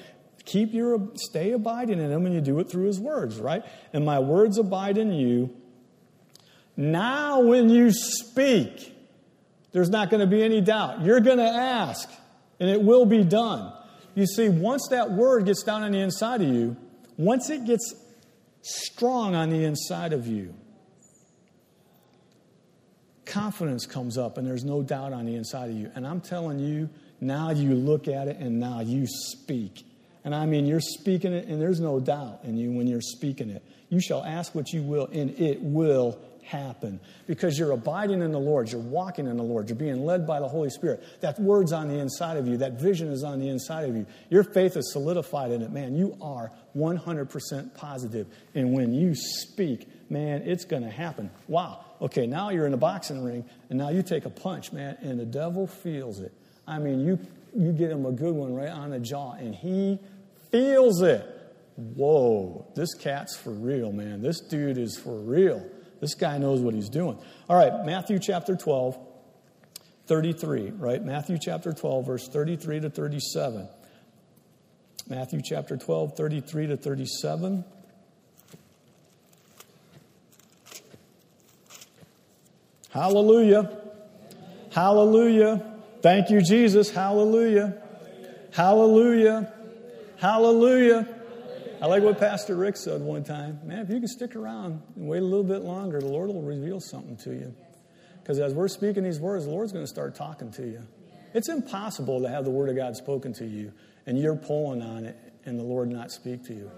Keep 0.49 0.73
your, 0.73 1.11
stay 1.13 1.51
abiding 1.51 1.99
in 1.99 2.09
him 2.09 2.25
and 2.25 2.33
you 2.33 2.41
do 2.41 2.57
it 2.57 2.71
through 2.71 2.85
his 2.85 2.99
words, 2.99 3.39
right? 3.39 3.63
And 3.93 4.03
my 4.03 4.17
words 4.17 4.57
abide 4.57 4.97
in 4.97 5.11
you. 5.11 5.55
Now, 6.75 7.41
when 7.41 7.69
you 7.69 7.91
speak, 7.91 8.95
there's 9.73 9.91
not 9.91 10.09
going 10.09 10.21
to 10.21 10.27
be 10.27 10.41
any 10.41 10.59
doubt. 10.59 11.01
You're 11.01 11.19
going 11.19 11.37
to 11.37 11.43
ask, 11.43 12.09
and 12.59 12.67
it 12.67 12.81
will 12.81 13.05
be 13.05 13.23
done. 13.23 13.71
You 14.15 14.25
see, 14.25 14.49
once 14.49 14.87
that 14.89 15.11
word 15.11 15.45
gets 15.45 15.61
down 15.61 15.83
on 15.83 15.91
the 15.91 15.99
inside 15.99 16.41
of 16.41 16.47
you, 16.49 16.75
once 17.15 17.51
it 17.51 17.65
gets 17.65 17.93
strong 18.63 19.35
on 19.35 19.51
the 19.51 19.65
inside 19.65 20.13
of 20.13 20.25
you, 20.25 20.55
confidence 23.27 23.85
comes 23.85 24.17
up 24.17 24.39
and 24.39 24.47
there's 24.47 24.65
no 24.65 24.81
doubt 24.81 25.13
on 25.13 25.27
the 25.27 25.35
inside 25.35 25.69
of 25.69 25.75
you. 25.75 25.91
And 25.93 26.07
I'm 26.07 26.21
telling 26.21 26.57
you, 26.57 26.89
now 27.21 27.51
you 27.51 27.75
look 27.75 28.07
at 28.07 28.27
it 28.27 28.37
and 28.37 28.59
now 28.59 28.79
you 28.79 29.05
speak. 29.05 29.85
And 30.23 30.35
I 30.35 30.45
mean, 30.45 30.65
you're 30.65 30.81
speaking 30.81 31.33
it, 31.33 31.47
and 31.47 31.61
there's 31.61 31.79
no 31.79 31.99
doubt 31.99 32.41
in 32.43 32.57
you 32.57 32.71
when 32.71 32.87
you're 32.87 33.01
speaking 33.01 33.49
it. 33.49 33.63
You 33.89 34.01
shall 34.01 34.23
ask 34.23 34.53
what 34.53 34.71
you 34.73 34.83
will, 34.83 35.07
and 35.07 35.31
it 35.39 35.61
will 35.61 36.19
happen 36.49 36.99
because 37.27 37.57
you're 37.57 37.71
abiding 37.71 38.21
in 38.21 38.31
the 38.31 38.39
Lord, 38.39 38.71
you're 38.71 38.81
walking 38.81 39.27
in 39.27 39.37
the 39.37 39.43
Lord, 39.43 39.69
you're 39.69 39.77
being 39.77 40.03
led 40.03 40.25
by 40.25 40.39
the 40.39 40.47
Holy 40.47 40.69
Spirit. 40.69 41.03
That 41.21 41.39
word's 41.39 41.71
on 41.71 41.87
the 41.87 41.99
inside 41.99 42.37
of 42.37 42.47
you, 42.47 42.57
that 42.57 42.79
vision 42.79 43.11
is 43.11 43.23
on 43.23 43.39
the 43.39 43.49
inside 43.49 43.87
of 43.87 43.95
you. 43.95 44.05
Your 44.29 44.43
faith 44.43 44.75
is 44.75 44.91
solidified 44.91 45.51
in 45.51 45.61
it, 45.61 45.71
man. 45.71 45.95
You 45.95 46.17
are 46.21 46.51
100% 46.75 47.75
positive. 47.75 48.27
And 48.55 48.73
when 48.73 48.93
you 48.93 49.13
speak, 49.15 49.87
man, 50.09 50.41
it's 50.43 50.65
going 50.65 50.83
to 50.83 50.89
happen. 50.89 51.29
Wow. 51.47 51.85
Okay, 52.01 52.25
now 52.25 52.49
you're 52.49 52.65
in 52.65 52.73
a 52.73 52.77
boxing 52.77 53.23
ring, 53.23 53.45
and 53.69 53.77
now 53.77 53.89
you 53.89 54.01
take 54.01 54.25
a 54.25 54.29
punch, 54.29 54.71
man, 54.71 54.97
and 55.01 55.19
the 55.19 55.25
devil 55.25 55.67
feels 55.67 56.19
it. 56.19 56.33
I 56.67 56.79
mean, 56.79 57.01
you 57.01 57.19
you 57.55 57.71
get 57.71 57.91
him 57.91 58.05
a 58.05 58.11
good 58.11 58.33
one 58.33 58.53
right 58.53 58.69
on 58.69 58.91
the 58.91 58.99
jaw, 58.99 59.33
and 59.33 59.53
he 59.53 59.99
feels 60.51 61.01
it. 61.01 61.25
Whoa, 61.75 62.67
this 62.75 62.93
cat's 62.93 63.37
for 63.37 63.51
real, 63.51 63.91
man. 63.91 64.21
This 64.21 64.41
dude 64.41 64.77
is 64.77 64.97
for 64.97 65.17
real. 65.17 65.65
This 66.01 66.13
guy 66.13 66.37
knows 66.37 66.61
what 66.61 66.73
he's 66.73 66.89
doing. 66.89 67.17
All 67.49 67.57
right, 67.57 67.85
Matthew 67.85 68.19
chapter 68.19 68.55
12, 68.55 68.97
33, 70.07 70.71
right? 70.71 71.03
Matthew 71.03 71.37
chapter 71.39 71.71
12, 71.71 72.05
verse 72.05 72.27
33 72.27 72.81
to 72.81 72.89
37. 72.89 73.67
Matthew 75.07 75.41
chapter 75.43 75.77
12, 75.77 76.15
33 76.15 76.67
to 76.67 76.77
37. 76.77 77.63
Hallelujah. 82.89 83.77
Hallelujah. 84.71 85.78
Thank 86.01 86.29
you, 86.29 86.41
Jesus. 86.41 86.89
Hallelujah. 86.89 87.81
Hallelujah. 88.53 89.53
Hallelujah. 90.17 91.07
I 91.81 91.85
like 91.87 92.03
what 92.03 92.19
Pastor 92.19 92.55
Rick 92.55 92.77
said 92.77 93.01
one 93.01 93.23
time. 93.23 93.59
Man, 93.63 93.79
if 93.79 93.89
you 93.89 93.99
can 93.99 94.07
stick 94.07 94.35
around 94.35 94.81
and 94.95 95.07
wait 95.07 95.21
a 95.21 95.25
little 95.25 95.43
bit 95.43 95.61
longer, 95.61 95.99
the 95.99 96.07
Lord 96.07 96.29
will 96.29 96.41
reveal 96.41 96.79
something 96.79 97.17
to 97.17 97.31
you. 97.31 97.53
Because 98.21 98.39
as 98.39 98.53
we're 98.53 98.67
speaking 98.69 99.03
these 99.03 99.19
words, 99.19 99.45
the 99.45 99.51
Lord's 99.51 99.71
going 99.71 99.83
to 99.83 99.89
start 99.89 100.15
talking 100.15 100.51
to 100.51 100.63
you. 100.63 100.81
It's 101.33 101.49
impossible 101.49 102.21
to 102.21 102.29
have 102.29 102.45
the 102.45 102.51
Word 102.51 102.69
of 102.69 102.75
God 102.75 102.95
spoken 102.95 103.33
to 103.33 103.45
you 103.45 103.73
and 104.05 104.17
you're 104.17 104.35
pulling 104.35 104.81
on 104.81 105.05
it 105.05 105.17
and 105.45 105.59
the 105.59 105.63
Lord 105.63 105.89
not 105.89 106.11
speak 106.11 106.45
to 106.45 106.53
you. 106.53 106.71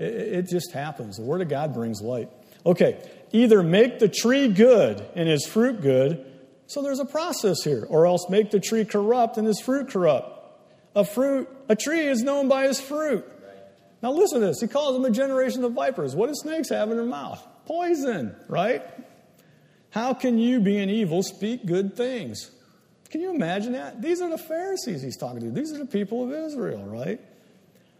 It, 0.00 0.14
it 0.14 0.48
just 0.48 0.72
happens. 0.72 1.16
The 1.16 1.24
Word 1.24 1.42
of 1.42 1.48
God 1.48 1.74
brings 1.74 2.00
light. 2.02 2.28
Okay, 2.66 2.98
either 3.32 3.62
make 3.62 3.98
the 3.98 4.08
tree 4.08 4.48
good 4.48 5.04
and 5.14 5.28
his 5.28 5.46
fruit 5.46 5.80
good 5.80 6.24
so 6.66 6.82
there's 6.82 7.00
a 7.00 7.04
process 7.04 7.62
here, 7.62 7.86
or 7.88 8.06
else 8.06 8.26
make 8.28 8.50
the 8.50 8.60
tree 8.60 8.84
corrupt 8.84 9.36
and 9.36 9.46
his 9.46 9.60
fruit 9.60 9.88
corrupt. 9.90 10.30
A 10.94 11.04
fruit, 11.04 11.48
a 11.68 11.76
tree 11.76 12.06
is 12.06 12.22
known 12.22 12.48
by 12.48 12.66
his 12.66 12.80
fruit. 12.80 13.24
Now 14.02 14.12
listen 14.12 14.40
to 14.40 14.46
this. 14.46 14.60
He 14.60 14.68
calls 14.68 14.94
them 14.94 15.04
a 15.04 15.10
generation 15.10 15.64
of 15.64 15.72
vipers. 15.72 16.14
What 16.14 16.28
do 16.28 16.34
snakes 16.34 16.68
have 16.68 16.90
in 16.90 16.96
their 16.96 17.06
mouth? 17.06 17.44
Poison, 17.66 18.36
right? 18.48 18.82
How 19.90 20.12
can 20.12 20.38
you, 20.38 20.60
being 20.60 20.90
evil, 20.90 21.22
speak 21.22 21.64
good 21.64 21.96
things? 21.96 22.50
Can 23.10 23.20
you 23.20 23.34
imagine 23.34 23.72
that? 23.72 24.02
These 24.02 24.20
are 24.20 24.28
the 24.28 24.38
Pharisees 24.38 25.02
he's 25.02 25.16
talking 25.16 25.40
to. 25.40 25.50
These 25.50 25.72
are 25.72 25.78
the 25.78 25.86
people 25.86 26.24
of 26.24 26.32
Israel, 26.32 26.84
right? 26.84 27.20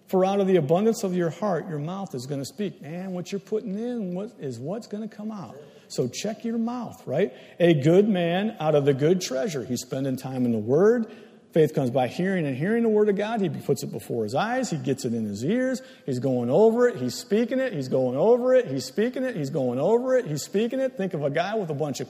For 0.08 0.24
out 0.24 0.40
of 0.40 0.46
the 0.46 0.56
abundance 0.56 1.04
of 1.04 1.14
your 1.14 1.30
heart, 1.30 1.68
your 1.68 1.78
mouth 1.78 2.14
is 2.14 2.26
going 2.26 2.40
to 2.40 2.44
speak. 2.44 2.82
Man, 2.82 3.12
what 3.12 3.32
you're 3.32 3.40
putting 3.40 3.78
in 3.78 4.14
what, 4.14 4.32
is 4.38 4.58
what's 4.58 4.86
going 4.86 5.08
to 5.08 5.16
come 5.16 5.30
out. 5.30 5.56
So 5.94 6.08
check 6.08 6.44
your 6.44 6.58
mouth, 6.58 7.00
right? 7.06 7.32
A 7.60 7.74
good 7.74 8.08
man 8.08 8.56
out 8.58 8.74
of 8.74 8.84
the 8.84 8.94
good 8.94 9.20
treasure. 9.20 9.64
He's 9.64 9.82
spending 9.82 10.16
time 10.16 10.44
in 10.44 10.50
the 10.50 10.58
Word. 10.58 11.06
Faith 11.52 11.72
comes 11.72 11.90
by 11.90 12.08
hearing 12.08 12.46
and 12.46 12.56
hearing 12.56 12.82
the 12.82 12.88
Word 12.88 13.08
of 13.08 13.14
God. 13.14 13.40
He 13.40 13.48
puts 13.48 13.84
it 13.84 13.92
before 13.92 14.24
his 14.24 14.34
eyes. 14.34 14.70
He 14.70 14.76
gets 14.76 15.04
it 15.04 15.14
in 15.14 15.24
his 15.24 15.44
ears. 15.44 15.82
He's 16.04 16.18
going 16.18 16.50
over 16.50 16.88
it. 16.88 16.96
He's 16.96 17.14
speaking 17.14 17.60
it. 17.60 17.72
He's 17.72 17.86
going 17.86 18.16
over 18.16 18.54
it. 18.54 18.66
He's 18.66 18.84
speaking 18.84 19.22
it. 19.22 19.36
He's 19.36 19.50
going 19.50 19.78
over 19.78 20.16
it. 20.16 20.26
He's 20.26 20.42
speaking 20.42 20.80
it. 20.80 20.96
Think 20.96 21.14
of 21.14 21.22
a 21.22 21.30
guy 21.30 21.54
with 21.54 21.70
a 21.70 21.74
bunch 21.74 22.00
of, 22.00 22.08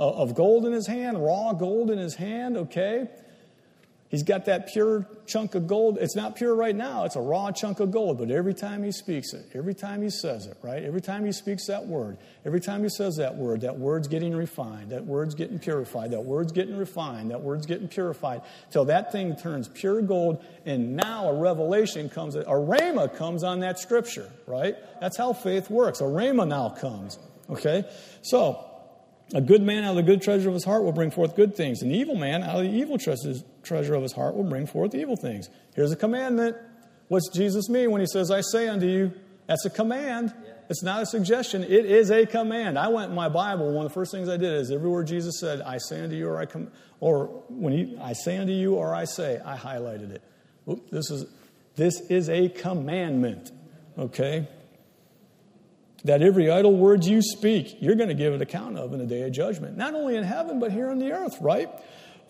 uh, 0.00 0.10
of 0.10 0.34
gold 0.34 0.66
in 0.66 0.72
his 0.72 0.88
hand, 0.88 1.24
raw 1.24 1.52
gold 1.52 1.92
in 1.92 1.98
his 1.98 2.16
hand, 2.16 2.56
okay? 2.56 3.08
He's 4.10 4.24
got 4.24 4.46
that 4.46 4.72
pure 4.72 5.06
chunk 5.26 5.54
of 5.54 5.68
gold. 5.68 5.96
It's 6.00 6.16
not 6.16 6.34
pure 6.34 6.52
right 6.52 6.74
now, 6.74 7.04
it's 7.04 7.14
a 7.14 7.20
raw 7.20 7.52
chunk 7.52 7.78
of 7.78 7.92
gold, 7.92 8.18
but 8.18 8.28
every 8.32 8.54
time 8.54 8.82
he 8.82 8.90
speaks 8.90 9.32
it, 9.32 9.46
every 9.54 9.72
time 9.72 10.02
he 10.02 10.10
says 10.10 10.46
it, 10.46 10.56
right? 10.62 10.82
Every 10.82 11.00
time 11.00 11.24
he 11.24 11.30
speaks 11.30 11.68
that 11.68 11.86
word, 11.86 12.18
every 12.44 12.60
time 12.60 12.82
he 12.82 12.88
says 12.88 13.16
that 13.16 13.36
word, 13.36 13.60
that 13.60 13.78
word's 13.78 14.08
getting 14.08 14.34
refined, 14.34 14.90
that 14.90 15.06
word's 15.06 15.36
getting 15.36 15.60
purified, 15.60 16.10
that 16.10 16.24
word's 16.24 16.50
getting 16.50 16.76
refined, 16.76 17.30
that 17.30 17.40
word's 17.42 17.66
getting 17.66 17.86
purified, 17.86 18.42
till 18.72 18.86
that 18.86 19.12
thing 19.12 19.36
turns 19.36 19.68
pure 19.68 20.02
gold, 20.02 20.44
and 20.66 20.96
now 20.96 21.28
a 21.28 21.34
revelation 21.34 22.08
comes, 22.08 22.34
a 22.34 22.42
rhema 22.42 23.16
comes 23.16 23.44
on 23.44 23.60
that 23.60 23.78
scripture, 23.78 24.28
right? 24.48 24.74
That's 25.00 25.16
how 25.16 25.32
faith 25.32 25.70
works. 25.70 26.00
A 26.00 26.04
rhema 26.04 26.48
now 26.48 26.70
comes, 26.70 27.16
okay? 27.48 27.84
So, 28.22 28.69
a 29.32 29.40
good 29.40 29.62
man 29.62 29.84
out 29.84 29.90
of 29.90 29.96
the 29.96 30.02
good 30.02 30.22
treasure 30.22 30.48
of 30.48 30.54
his 30.54 30.64
heart 30.64 30.82
will 30.82 30.92
bring 30.92 31.10
forth 31.10 31.36
good 31.36 31.56
things. 31.56 31.82
An 31.82 31.90
evil 31.92 32.14
man 32.14 32.42
out 32.42 32.56
of 32.56 32.62
the 32.64 32.70
evil 32.70 32.98
treasure 32.98 33.94
of 33.94 34.02
his 34.02 34.12
heart 34.12 34.34
will 34.36 34.44
bring 34.44 34.66
forth 34.66 34.94
evil 34.94 35.16
things. 35.16 35.48
Here's 35.74 35.92
a 35.92 35.96
commandment. 35.96 36.56
What's 37.08 37.28
Jesus 37.28 37.68
mean 37.68 37.90
when 37.90 38.00
he 38.00 38.06
says, 38.06 38.30
I 38.30 38.40
say 38.40 38.68
unto 38.68 38.86
you? 38.86 39.12
That's 39.46 39.64
a 39.64 39.70
command. 39.70 40.32
It's 40.68 40.84
not 40.84 41.02
a 41.02 41.06
suggestion, 41.06 41.64
it 41.64 41.84
is 41.84 42.12
a 42.12 42.24
command. 42.24 42.78
I 42.78 42.88
went 42.88 43.10
in 43.10 43.16
my 43.16 43.28
Bible, 43.28 43.72
one 43.72 43.84
of 43.84 43.90
the 43.90 43.94
first 43.94 44.12
things 44.12 44.28
I 44.28 44.36
did 44.36 44.52
is 44.52 44.70
every 44.70 44.88
word 44.88 45.08
Jesus 45.08 45.40
said, 45.40 45.60
I 45.60 45.78
say 45.78 46.00
unto 46.00 46.14
you, 46.14 46.28
or 46.28 46.38
I 46.38 46.46
come, 46.46 46.70
or 47.00 47.26
when 47.48 47.72
he, 47.72 47.98
I 48.00 48.12
say 48.12 48.38
unto 48.38 48.52
you, 48.52 48.76
or 48.76 48.94
I 48.94 49.04
say, 49.04 49.40
I 49.44 49.56
highlighted 49.56 50.12
it. 50.12 50.22
Oop, 50.68 50.88
this 50.90 51.10
is 51.10 51.26
this 51.74 52.00
is 52.02 52.28
a 52.28 52.48
commandment. 52.48 53.50
Okay? 53.98 54.46
That 56.04 56.22
every 56.22 56.50
idle 56.50 56.74
word 56.74 57.04
you 57.04 57.20
speak, 57.20 57.76
you're 57.80 57.94
going 57.94 58.08
to 58.08 58.14
give 58.14 58.32
an 58.32 58.40
account 58.40 58.78
of 58.78 58.92
in 58.92 58.98
the 58.98 59.06
day 59.06 59.22
of 59.22 59.32
judgment. 59.32 59.76
Not 59.76 59.94
only 59.94 60.16
in 60.16 60.22
heaven, 60.22 60.58
but 60.58 60.72
here 60.72 60.90
on 60.90 60.98
the 60.98 61.12
earth, 61.12 61.36
right? 61.40 61.68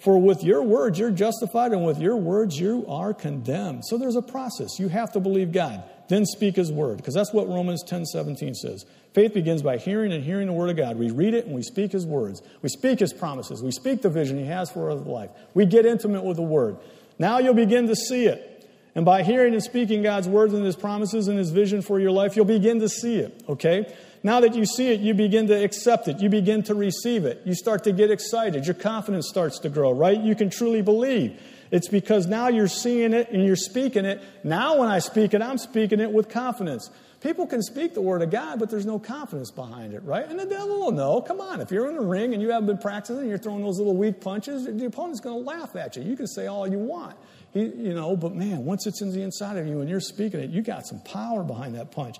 For 0.01 0.19
with 0.19 0.43
your 0.43 0.63
words 0.63 0.99
you're 0.99 1.11
justified, 1.11 1.73
and 1.73 1.85
with 1.85 2.01
your 2.01 2.17
words 2.17 2.59
you 2.59 2.85
are 2.89 3.13
condemned. 3.13 3.85
So 3.85 3.99
there's 3.99 4.17
a 4.17 4.23
process. 4.23 4.79
You 4.79 4.89
have 4.89 5.13
to 5.13 5.21
believe 5.21 5.53
God, 5.53 5.85
then 6.09 6.25
speak 6.25 6.57
His 6.57 6.73
word, 6.73 6.97
because 6.97 7.15
that's 7.15 7.33
what 7.33 7.49
Romans 7.49 7.85
10 7.85 8.07
17 8.07 8.55
says. 8.55 8.87
Faith 9.13 9.35
begins 9.35 9.61
by 9.61 9.77
hearing 9.77 10.13
and 10.13 10.25
hearing 10.25 10.47
the 10.47 10.53
word 10.53 10.71
of 10.71 10.77
God. 10.77 10.97
We 10.97 11.11
read 11.11 11.35
it 11.35 11.45
and 11.45 11.55
we 11.55 11.63
speak 11.63 11.93
His 11.93 12.07
words. 12.07 12.43
We 12.63 12.71
speak 12.71 13.01
His 13.01 13.13
promises. 13.13 13.63
We 13.63 13.73
speak 13.73 14.03
the 14.03 14.09
vision 14.09 14.39
He 14.39 14.47
has 14.47 14.71
for 14.71 14.91
our 14.91 14.95
life. 14.95 15.31
We 15.53 15.67
get 15.67 15.85
intimate 15.85 16.25
with 16.25 16.37
the 16.37 16.43
word. 16.43 16.79
Now 17.19 17.39
you'll 17.39 17.55
begin 17.55 17.87
to 17.89 17.97
see 17.97 18.25
it. 18.25 18.50
And 18.95 19.05
by 19.05 19.23
hearing 19.23 19.53
and 19.55 19.63
speaking 19.63 20.03
God's 20.03 20.29
words 20.29 20.53
and 20.53 20.65
His 20.65 20.77
promises 20.77 21.29
and 21.29 21.39
His 21.39 21.51
vision 21.51 21.83
for 21.83 22.01
your 22.01 22.11
life, 22.11 22.37
you'll 22.37 22.45
begin 22.45 22.81
to 22.81 22.89
see 22.89 23.17
it, 23.17 23.43
okay? 23.49 23.93
Now 24.23 24.41
that 24.41 24.55
you 24.55 24.67
see 24.67 24.93
it, 24.93 25.01
you 25.01 25.15
begin 25.15 25.47
to 25.47 25.65
accept 25.65 26.09
it. 26.09 26.21
You 26.21 26.29
begin 26.29 26.63
to 26.65 26.75
receive 26.75 27.25
it. 27.25 27.41
You 27.45 27.55
start 27.55 27.85
to 27.85 27.93
get 27.93 28.11
excited. 28.11 28.67
Your 28.67 28.75
confidence 28.75 29.29
starts 29.29 29.61
to 29.61 29.69
grow, 29.69 29.93
right? 29.93 30.21
You 30.21 30.35
can 30.35 30.51
truly 30.51 30.83
believe. 30.83 31.41
It's 31.71 31.89
because 31.89 32.27
now 32.27 32.49
you're 32.49 32.69
seeing 32.69 33.15
it 33.15 33.31
and 33.31 33.45
you're 33.45 33.57
speaking 33.57 34.05
it. 34.05 34.21
Now, 34.45 34.79
when 34.79 34.89
I 34.89 34.99
speak 34.99 35.35
it, 35.35 35.41
I'm 35.41 35.57
speaking 35.57 36.01
it 36.01 36.11
with 36.13 36.29
confidence. 36.29 36.91
People 37.21 37.47
can 37.47 37.63
speak 37.63 37.93
the 37.93 38.01
word 38.01 38.23
of 38.23 38.31
God, 38.31 38.59
but 38.59 38.71
there's 38.71 38.87
no 38.87 38.99
confidence 38.99 39.51
behind 39.51 39.93
it, 39.93 40.03
right? 40.05 40.27
And 40.27 40.41
the 40.41 40.47
devil 40.47 40.81
will 40.81 40.93
know. 40.93 41.21
Come 41.21 41.41
on, 41.41 41.61
if 41.61 41.71
you're 41.71 41.89
in 41.91 41.97
a 41.97 42.03
ring 42.03 42.33
and 42.33 42.43
you 42.43 42.51
haven't 42.51 42.67
been 42.67 42.79
practicing 42.79 43.19
and 43.19 43.29
you're 43.29 43.39
throwing 43.39 43.63
those 43.63 43.79
little 43.79 43.97
weak 43.97 44.21
punches, 44.21 44.65
the 44.65 44.87
opponent's 44.87 45.21
going 45.21 45.39
to 45.39 45.47
laugh 45.47 45.77
at 45.77 45.97
you. 45.97 46.03
You 46.03 46.17
can 46.17 46.27
say 46.27 46.47
all 46.47 46.67
you 46.67 46.79
want. 46.79 47.17
He, 47.53 47.63
you 47.63 47.95
know, 47.95 48.17
but 48.17 48.35
man, 48.35 48.65
once 48.65 48.87
it's 48.87 49.03
in 49.03 49.13
the 49.13 49.23
inside 49.23 49.57
of 49.57 49.67
you 49.67 49.81
and 49.81 49.91
you're 49.91 50.01
speaking 50.01 50.41
it, 50.41 50.51
you 50.51 50.63
got 50.63 50.87
some 50.87 51.01
power 51.01 51.43
behind 51.43 51.75
that 51.75 51.91
punch. 51.91 52.17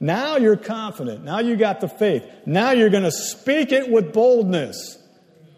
Now 0.00 0.36
you're 0.36 0.56
confident. 0.56 1.24
Now 1.24 1.40
you 1.40 1.56
got 1.56 1.80
the 1.80 1.88
faith. 1.88 2.24
Now 2.46 2.70
you're 2.70 2.88
going 2.88 3.04
to 3.04 3.12
speak 3.12 3.72
it 3.72 3.90
with 3.90 4.14
boldness. 4.14 4.98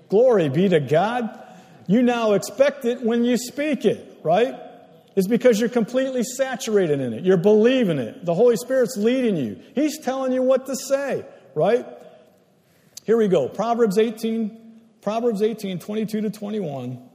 Glory 0.08 0.48
be 0.48 0.68
to 0.68 0.80
God. 0.80 1.38
You 1.86 2.02
now 2.02 2.32
expect 2.32 2.84
it 2.84 3.02
when 3.02 3.24
you 3.24 3.36
speak 3.36 3.84
it, 3.84 4.18
right? 4.24 4.56
It's 5.14 5.28
because 5.28 5.60
you're 5.60 5.68
completely 5.68 6.24
saturated 6.24 7.00
in 7.00 7.12
it. 7.12 7.24
You're 7.24 7.36
believing 7.36 7.98
it. 7.98 8.24
The 8.24 8.34
Holy 8.34 8.56
Spirit's 8.56 8.96
leading 8.96 9.36
you. 9.36 9.60
He's 9.74 10.00
telling 10.00 10.32
you 10.32 10.42
what 10.42 10.66
to 10.66 10.74
say, 10.74 11.24
right? 11.54 11.86
Here 13.04 13.16
we 13.16 13.28
go. 13.28 13.48
Proverbs 13.48 13.98
18, 13.98 14.80
Proverbs 15.02 15.42
18, 15.42 15.78
22 15.78 16.20
to 16.22 16.30
21. 16.30 17.08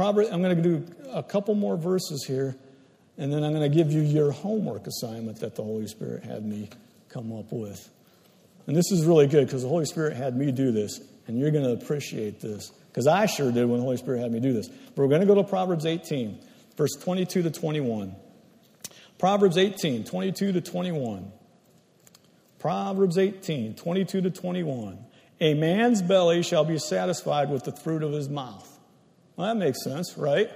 Proverbs, 0.00 0.30
I'm 0.30 0.40
going 0.40 0.56
to 0.56 0.62
do 0.62 0.86
a 1.12 1.22
couple 1.22 1.54
more 1.54 1.76
verses 1.76 2.24
here. 2.26 2.56
And 3.18 3.30
then 3.30 3.44
I'm 3.44 3.52
going 3.52 3.70
to 3.70 3.76
give 3.76 3.92
you 3.92 4.00
your 4.00 4.30
homework 4.30 4.86
assignment 4.86 5.40
that 5.40 5.56
the 5.56 5.62
Holy 5.62 5.86
Spirit 5.88 6.24
had 6.24 6.42
me 6.42 6.70
come 7.10 7.30
up 7.38 7.52
with. 7.52 7.86
And 8.66 8.74
this 8.74 8.90
is 8.92 9.04
really 9.04 9.26
good 9.26 9.44
because 9.44 9.60
the 9.60 9.68
Holy 9.68 9.84
Spirit 9.84 10.16
had 10.16 10.34
me 10.34 10.52
do 10.52 10.72
this, 10.72 11.00
and 11.26 11.38
you're 11.38 11.50
going 11.50 11.64
to 11.64 11.72
appreciate 11.72 12.40
this 12.40 12.70
because 12.88 13.06
I 13.06 13.26
sure 13.26 13.52
did 13.52 13.66
when 13.66 13.80
the 13.80 13.84
Holy 13.84 13.98
Spirit 13.98 14.22
had 14.22 14.32
me 14.32 14.40
do 14.40 14.54
this. 14.54 14.68
But 14.68 15.02
we're 15.02 15.08
going 15.08 15.20
to 15.20 15.26
go 15.26 15.34
to 15.34 15.44
Proverbs 15.44 15.84
18, 15.84 16.38
verse 16.78 16.92
22 16.98 17.42
to 17.42 17.50
21. 17.50 18.16
Proverbs 19.18 19.58
18, 19.58 20.04
22 20.04 20.52
to 20.52 20.60
21. 20.62 21.30
Proverbs 22.58 23.18
18, 23.18 23.74
22 23.74 24.22
to 24.22 24.30
21. 24.30 24.98
A 25.42 25.52
man's 25.52 26.00
belly 26.00 26.42
shall 26.42 26.64
be 26.64 26.78
satisfied 26.78 27.50
with 27.50 27.64
the 27.64 27.72
fruit 27.72 28.02
of 28.02 28.12
his 28.12 28.30
mouth. 28.30 28.69
Well, 29.36 29.46
that 29.48 29.56
makes 29.56 29.82
sense, 29.82 30.16
right? 30.16 30.50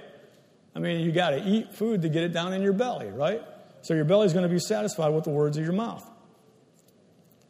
I 0.75 0.79
mean, 0.79 0.99
you 0.99 1.11
got 1.11 1.31
to 1.31 1.43
eat 1.43 1.73
food 1.73 2.01
to 2.01 2.09
get 2.09 2.23
it 2.23 2.33
down 2.33 2.53
in 2.53 2.61
your 2.61 2.73
belly, 2.73 3.07
right? 3.07 3.41
So 3.81 3.93
your 3.93 4.05
belly's 4.05 4.33
going 4.33 4.47
to 4.47 4.53
be 4.53 4.59
satisfied 4.59 5.09
with 5.09 5.23
the 5.23 5.29
words 5.29 5.57
of 5.57 5.63
your 5.63 5.73
mouth. 5.73 6.05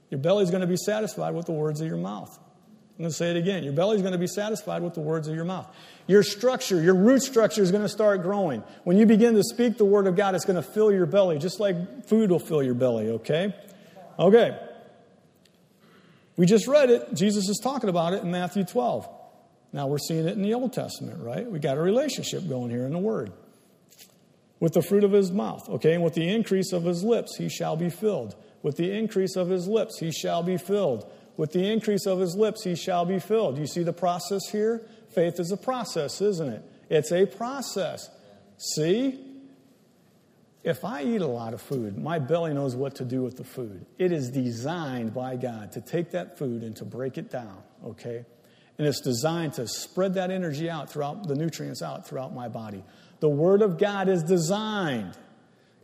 Your 0.09 0.19
belly's 0.19 0.51
going 0.51 0.61
to 0.61 0.67
be 0.67 0.77
satisfied 0.77 1.33
with 1.33 1.45
the 1.45 1.51
words 1.51 1.81
of 1.81 1.87
your 1.87 1.97
mouth. 1.97 2.37
I'm 2.97 3.03
going 3.03 3.09
to 3.09 3.15
say 3.15 3.31
it 3.31 3.35
again. 3.35 3.63
Your 3.63 3.73
belly's 3.73 4.01
going 4.01 4.13
to 4.13 4.17
be 4.19 4.27
satisfied 4.27 4.81
with 4.81 4.93
the 4.93 5.01
words 5.01 5.27
of 5.27 5.35
your 5.35 5.43
mouth. 5.43 5.67
Your 6.07 6.23
structure, 6.23 6.81
your 6.81 6.95
root 6.95 7.23
structure 7.23 7.61
is 7.61 7.71
going 7.71 7.83
to 7.83 7.89
start 7.89 8.21
growing. 8.21 8.63
When 8.85 8.95
you 8.97 9.05
begin 9.05 9.33
to 9.33 9.43
speak 9.43 9.77
the 9.77 9.85
word 9.85 10.07
of 10.07 10.15
God, 10.15 10.35
it's 10.35 10.45
going 10.45 10.55
to 10.55 10.61
fill 10.61 10.91
your 10.91 11.05
belly, 11.05 11.37
just 11.37 11.59
like 11.59 12.07
food 12.07 12.31
will 12.31 12.39
fill 12.39 12.63
your 12.63 12.73
belly, 12.73 13.09
okay? 13.09 13.53
Okay. 14.17 14.57
We 16.37 16.45
just 16.45 16.67
read 16.67 16.89
it. 16.89 17.13
Jesus 17.13 17.49
is 17.49 17.59
talking 17.61 17.89
about 17.89 18.13
it 18.13 18.23
in 18.23 18.31
Matthew 18.31 18.63
12. 18.63 19.09
Now 19.75 19.87
we're 19.87 19.97
seeing 19.97 20.25
it 20.25 20.37
in 20.37 20.41
the 20.41 20.53
Old 20.53 20.71
Testament, 20.71 21.21
right? 21.21 21.45
We 21.51 21.59
got 21.59 21.77
a 21.77 21.81
relationship 21.81 22.47
going 22.47 22.71
here 22.71 22.85
in 22.85 22.93
the 22.93 22.97
Word. 22.97 23.33
With 24.61 24.71
the 24.71 24.81
fruit 24.81 25.03
of 25.03 25.11
his 25.11 25.33
mouth, 25.33 25.67
okay? 25.67 25.95
And 25.95 26.01
with 26.01 26.13
the 26.13 26.29
increase 26.29 26.71
of 26.71 26.85
his 26.85 27.03
lips, 27.03 27.35
he 27.35 27.49
shall 27.49 27.75
be 27.75 27.89
filled. 27.89 28.37
With 28.63 28.77
the 28.77 28.89
increase 28.97 29.35
of 29.35 29.49
his 29.49 29.67
lips, 29.67 29.99
he 29.99 30.13
shall 30.13 30.43
be 30.43 30.55
filled. 30.55 31.11
With 31.35 31.51
the 31.51 31.69
increase 31.69 32.05
of 32.05 32.19
his 32.19 32.37
lips, 32.37 32.63
he 32.63 32.73
shall 32.77 33.03
be 33.03 33.19
filled. 33.19 33.57
You 33.57 33.67
see 33.67 33.83
the 33.83 33.91
process 33.91 34.47
here? 34.49 34.81
Faith 35.09 35.41
is 35.41 35.51
a 35.51 35.57
process, 35.57 36.21
isn't 36.21 36.47
it? 36.47 36.63
It's 36.89 37.11
a 37.11 37.25
process. 37.25 38.09
See? 38.57 39.19
If 40.63 40.85
I 40.85 41.03
eat 41.03 41.21
a 41.21 41.27
lot 41.27 41.53
of 41.53 41.61
food, 41.61 41.97
my 41.97 42.17
belly 42.17 42.53
knows 42.53 42.77
what 42.77 42.95
to 42.95 43.03
do 43.03 43.23
with 43.23 43.35
the 43.35 43.43
food. 43.43 43.85
It 43.99 44.13
is 44.13 44.29
designed 44.29 45.13
by 45.13 45.35
God 45.35 45.73
to 45.73 45.81
take 45.81 46.11
that 46.11 46.39
food 46.39 46.63
and 46.63 46.77
to 46.77 46.85
break 46.85 47.17
it 47.17 47.29
down, 47.29 47.61
okay? 47.85 48.23
And 48.77 48.87
it's 48.87 49.01
designed 49.01 49.53
to 49.53 49.67
spread 49.67 50.15
that 50.15 50.31
energy 50.31 50.69
out 50.69 50.89
throughout 50.89 51.27
the 51.27 51.35
nutrients 51.35 51.81
out 51.81 52.07
throughout 52.07 52.33
my 52.33 52.49
body. 52.49 52.83
The 53.21 53.29
Word 53.29 53.61
of 53.61 53.77
God 53.77 54.09
is 54.09 54.23
designed. 54.23 55.17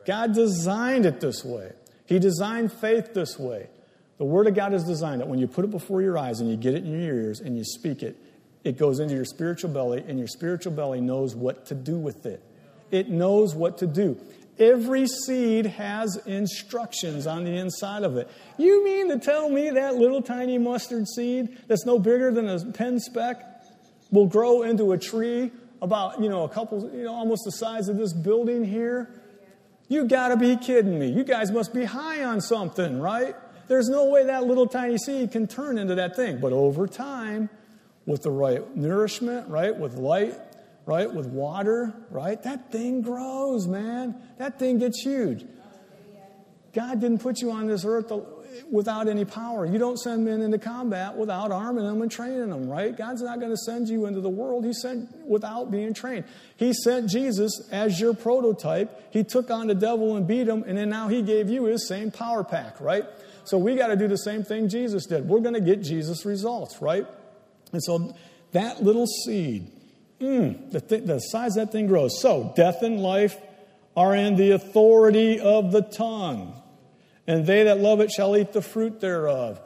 God 0.05 0.33
designed 0.33 1.05
it 1.05 1.21
this 1.21 1.45
way. 1.45 1.71
He 2.05 2.19
designed 2.19 2.73
faith 2.73 3.13
this 3.13 3.39
way. 3.39 3.67
The 4.17 4.25
Word 4.25 4.47
of 4.47 4.55
God 4.55 4.73
is 4.73 4.83
designed 4.83 5.21
that 5.21 5.27
when 5.27 5.39
you 5.39 5.47
put 5.47 5.63
it 5.63 5.71
before 5.71 6.01
your 6.01 6.17
eyes 6.17 6.41
and 6.41 6.49
you 6.49 6.57
get 6.57 6.73
it 6.73 6.83
in 6.83 6.91
your 6.91 7.01
ears 7.01 7.39
and 7.39 7.57
you 7.57 7.63
speak 7.63 8.03
it, 8.03 8.17
it 8.63 8.77
goes 8.77 8.99
into 8.99 9.15
your 9.15 9.25
spiritual 9.25 9.71
belly, 9.71 10.03
and 10.07 10.19
your 10.19 10.27
spiritual 10.27 10.73
belly 10.73 11.01
knows 11.01 11.35
what 11.35 11.65
to 11.67 11.75
do 11.75 11.97
with 11.97 12.25
it. 12.25 12.43
It 12.91 13.09
knows 13.09 13.55
what 13.55 13.79
to 13.79 13.87
do. 13.87 14.19
Every 14.61 15.07
seed 15.07 15.65
has 15.65 16.17
instructions 16.27 17.25
on 17.25 17.45
the 17.45 17.57
inside 17.57 18.03
of 18.03 18.15
it. 18.15 18.29
You 18.59 18.85
mean 18.85 19.09
to 19.09 19.17
tell 19.17 19.49
me 19.49 19.71
that 19.71 19.95
little 19.95 20.21
tiny 20.21 20.59
mustard 20.59 21.07
seed 21.07 21.57
that's 21.67 21.83
no 21.83 21.97
bigger 21.97 22.31
than 22.31 22.47
a 22.47 22.63
pen 22.71 22.99
speck 22.99 23.43
will 24.11 24.27
grow 24.27 24.61
into 24.61 24.91
a 24.91 24.99
tree 24.99 25.49
about, 25.81 26.21
you 26.21 26.29
know, 26.29 26.43
a 26.43 26.49
couple, 26.49 26.87
you 26.93 27.05
know, 27.05 27.13
almost 27.13 27.41
the 27.43 27.51
size 27.53 27.89
of 27.89 27.97
this 27.97 28.13
building 28.13 28.63
here? 28.63 29.09
You 29.87 30.05
gotta 30.05 30.37
be 30.37 30.55
kidding 30.57 30.99
me. 30.99 31.07
You 31.07 31.23
guys 31.23 31.51
must 31.51 31.73
be 31.73 31.83
high 31.83 32.23
on 32.23 32.39
something, 32.39 32.99
right? 32.99 33.35
There's 33.67 33.89
no 33.89 34.05
way 34.11 34.25
that 34.27 34.43
little 34.43 34.67
tiny 34.67 34.99
seed 34.99 35.31
can 35.31 35.47
turn 35.47 35.79
into 35.79 35.95
that 35.95 36.15
thing. 36.15 36.39
But 36.39 36.53
over 36.53 36.85
time, 36.85 37.49
with 38.05 38.21
the 38.21 38.29
right 38.29 38.75
nourishment, 38.75 39.47
right, 39.47 39.75
with 39.75 39.95
light, 39.95 40.35
right, 40.91 41.13
with 41.13 41.27
water, 41.27 41.93
right, 42.09 42.43
that 42.43 42.69
thing 42.69 43.01
grows, 43.01 43.65
man. 43.65 44.13
That 44.39 44.59
thing 44.59 44.77
gets 44.77 45.01
huge. 45.01 45.45
God 46.73 46.99
didn't 46.99 47.19
put 47.19 47.39
you 47.39 47.51
on 47.51 47.67
this 47.67 47.85
earth 47.85 48.11
without 48.69 49.07
any 49.07 49.23
power. 49.23 49.65
You 49.65 49.79
don't 49.79 49.97
send 49.97 50.25
men 50.25 50.41
into 50.41 50.59
combat 50.59 51.15
without 51.15 51.49
arming 51.49 51.85
them 51.85 52.01
and 52.01 52.11
training 52.11 52.49
them, 52.49 52.69
right? 52.69 52.95
God's 52.95 53.21
not 53.21 53.39
going 53.39 53.51
to 53.51 53.57
send 53.57 53.87
you 53.87 54.05
into 54.05 54.19
the 54.19 54.29
world. 54.29 54.65
He 54.65 54.73
sent 54.73 55.25
without 55.25 55.71
being 55.71 55.93
trained. 55.93 56.25
He 56.57 56.73
sent 56.73 57.09
Jesus 57.09 57.69
as 57.71 57.97
your 57.97 58.13
prototype. 58.13 59.13
He 59.13 59.23
took 59.23 59.49
on 59.49 59.67
the 59.67 59.75
devil 59.75 60.17
and 60.17 60.27
beat 60.27 60.47
him, 60.47 60.63
and 60.67 60.77
then 60.77 60.89
now 60.89 61.07
he 61.07 61.21
gave 61.21 61.49
you 61.49 61.65
his 61.65 61.87
same 61.87 62.11
power 62.11 62.43
pack, 62.43 62.81
right? 62.81 63.05
So 63.45 63.57
we 63.57 63.75
got 63.75 63.87
to 63.87 63.95
do 63.95 64.09
the 64.09 64.17
same 64.17 64.43
thing 64.43 64.67
Jesus 64.67 65.05
did. 65.05 65.25
We're 65.25 65.39
going 65.39 65.55
to 65.55 65.61
get 65.61 65.81
Jesus 65.81 66.25
results, 66.25 66.81
right? 66.81 67.07
And 67.71 67.81
so 67.81 68.13
that 68.51 68.83
little 68.83 69.07
seed, 69.07 69.71
Mm, 70.21 70.71
the, 70.71 70.79
th- 70.79 71.03
the 71.05 71.19
size 71.19 71.55
that 71.55 71.71
thing 71.71 71.87
grows. 71.87 72.21
So, 72.21 72.53
death 72.55 72.83
and 72.83 73.01
life 73.01 73.35
are 73.97 74.15
in 74.15 74.35
the 74.35 74.51
authority 74.51 75.39
of 75.39 75.71
the 75.71 75.81
tongue, 75.81 76.61
and 77.25 77.45
they 77.45 77.63
that 77.63 77.79
love 77.79 77.99
it 78.01 78.11
shall 78.11 78.37
eat 78.37 78.53
the 78.53 78.61
fruit 78.61 79.01
thereof. 79.01 79.59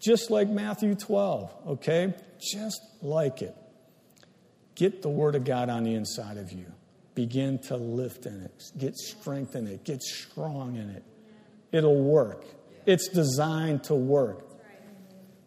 Just 0.00 0.30
like 0.30 0.48
Matthew 0.48 0.94
12, 0.94 1.54
okay? 1.68 2.14
Just 2.40 2.80
like 3.02 3.40
it. 3.42 3.54
Get 4.74 5.02
the 5.02 5.08
Word 5.08 5.34
of 5.34 5.44
God 5.44 5.68
on 5.70 5.84
the 5.84 5.94
inside 5.94 6.36
of 6.36 6.52
you. 6.52 6.66
Begin 7.14 7.58
to 7.60 7.76
lift 7.76 8.26
in 8.26 8.42
it. 8.42 8.62
Get 8.76 8.96
strength 8.96 9.56
in 9.56 9.66
it. 9.66 9.84
Get 9.84 10.02
strong 10.02 10.76
in 10.76 10.90
it. 10.90 11.04
It'll 11.72 12.00
work. 12.00 12.44
It's 12.86 13.08
designed 13.08 13.84
to 13.84 13.94
work. 13.94 14.44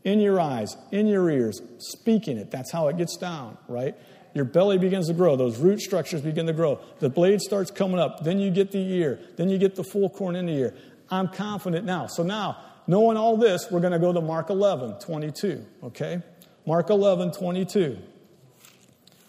In 0.03 0.19
your 0.19 0.39
eyes, 0.39 0.75
in 0.91 1.07
your 1.07 1.29
ears, 1.29 1.61
speaking 1.77 2.37
it. 2.37 2.51
That's 2.51 2.71
how 2.71 2.87
it 2.87 2.97
gets 2.97 3.17
down, 3.17 3.57
right? 3.67 3.95
Your 4.33 4.45
belly 4.45 4.77
begins 4.77 5.07
to 5.07 5.13
grow. 5.13 5.35
Those 5.35 5.57
root 5.57 5.81
structures 5.81 6.21
begin 6.21 6.47
to 6.47 6.53
grow. 6.53 6.79
The 6.99 7.09
blade 7.09 7.41
starts 7.41 7.69
coming 7.69 7.99
up. 7.99 8.23
Then 8.23 8.39
you 8.39 8.49
get 8.49 8.71
the 8.71 8.79
ear. 8.79 9.19
Then 9.35 9.49
you 9.49 9.57
get 9.57 9.75
the 9.75 9.83
full 9.83 10.09
corn 10.09 10.35
in 10.35 10.45
the 10.45 10.53
ear. 10.53 10.73
I'm 11.09 11.27
confident 11.27 11.85
now. 11.85 12.07
So 12.07 12.23
now, 12.23 12.57
knowing 12.87 13.17
all 13.17 13.35
this, 13.35 13.67
we're 13.69 13.81
going 13.81 13.93
to 13.93 13.99
go 13.99 14.13
to 14.13 14.21
Mark 14.21 14.49
11, 14.49 14.99
22. 14.99 15.65
Okay? 15.83 16.21
Mark 16.65 16.89
11, 16.89 17.33
22. 17.33 17.97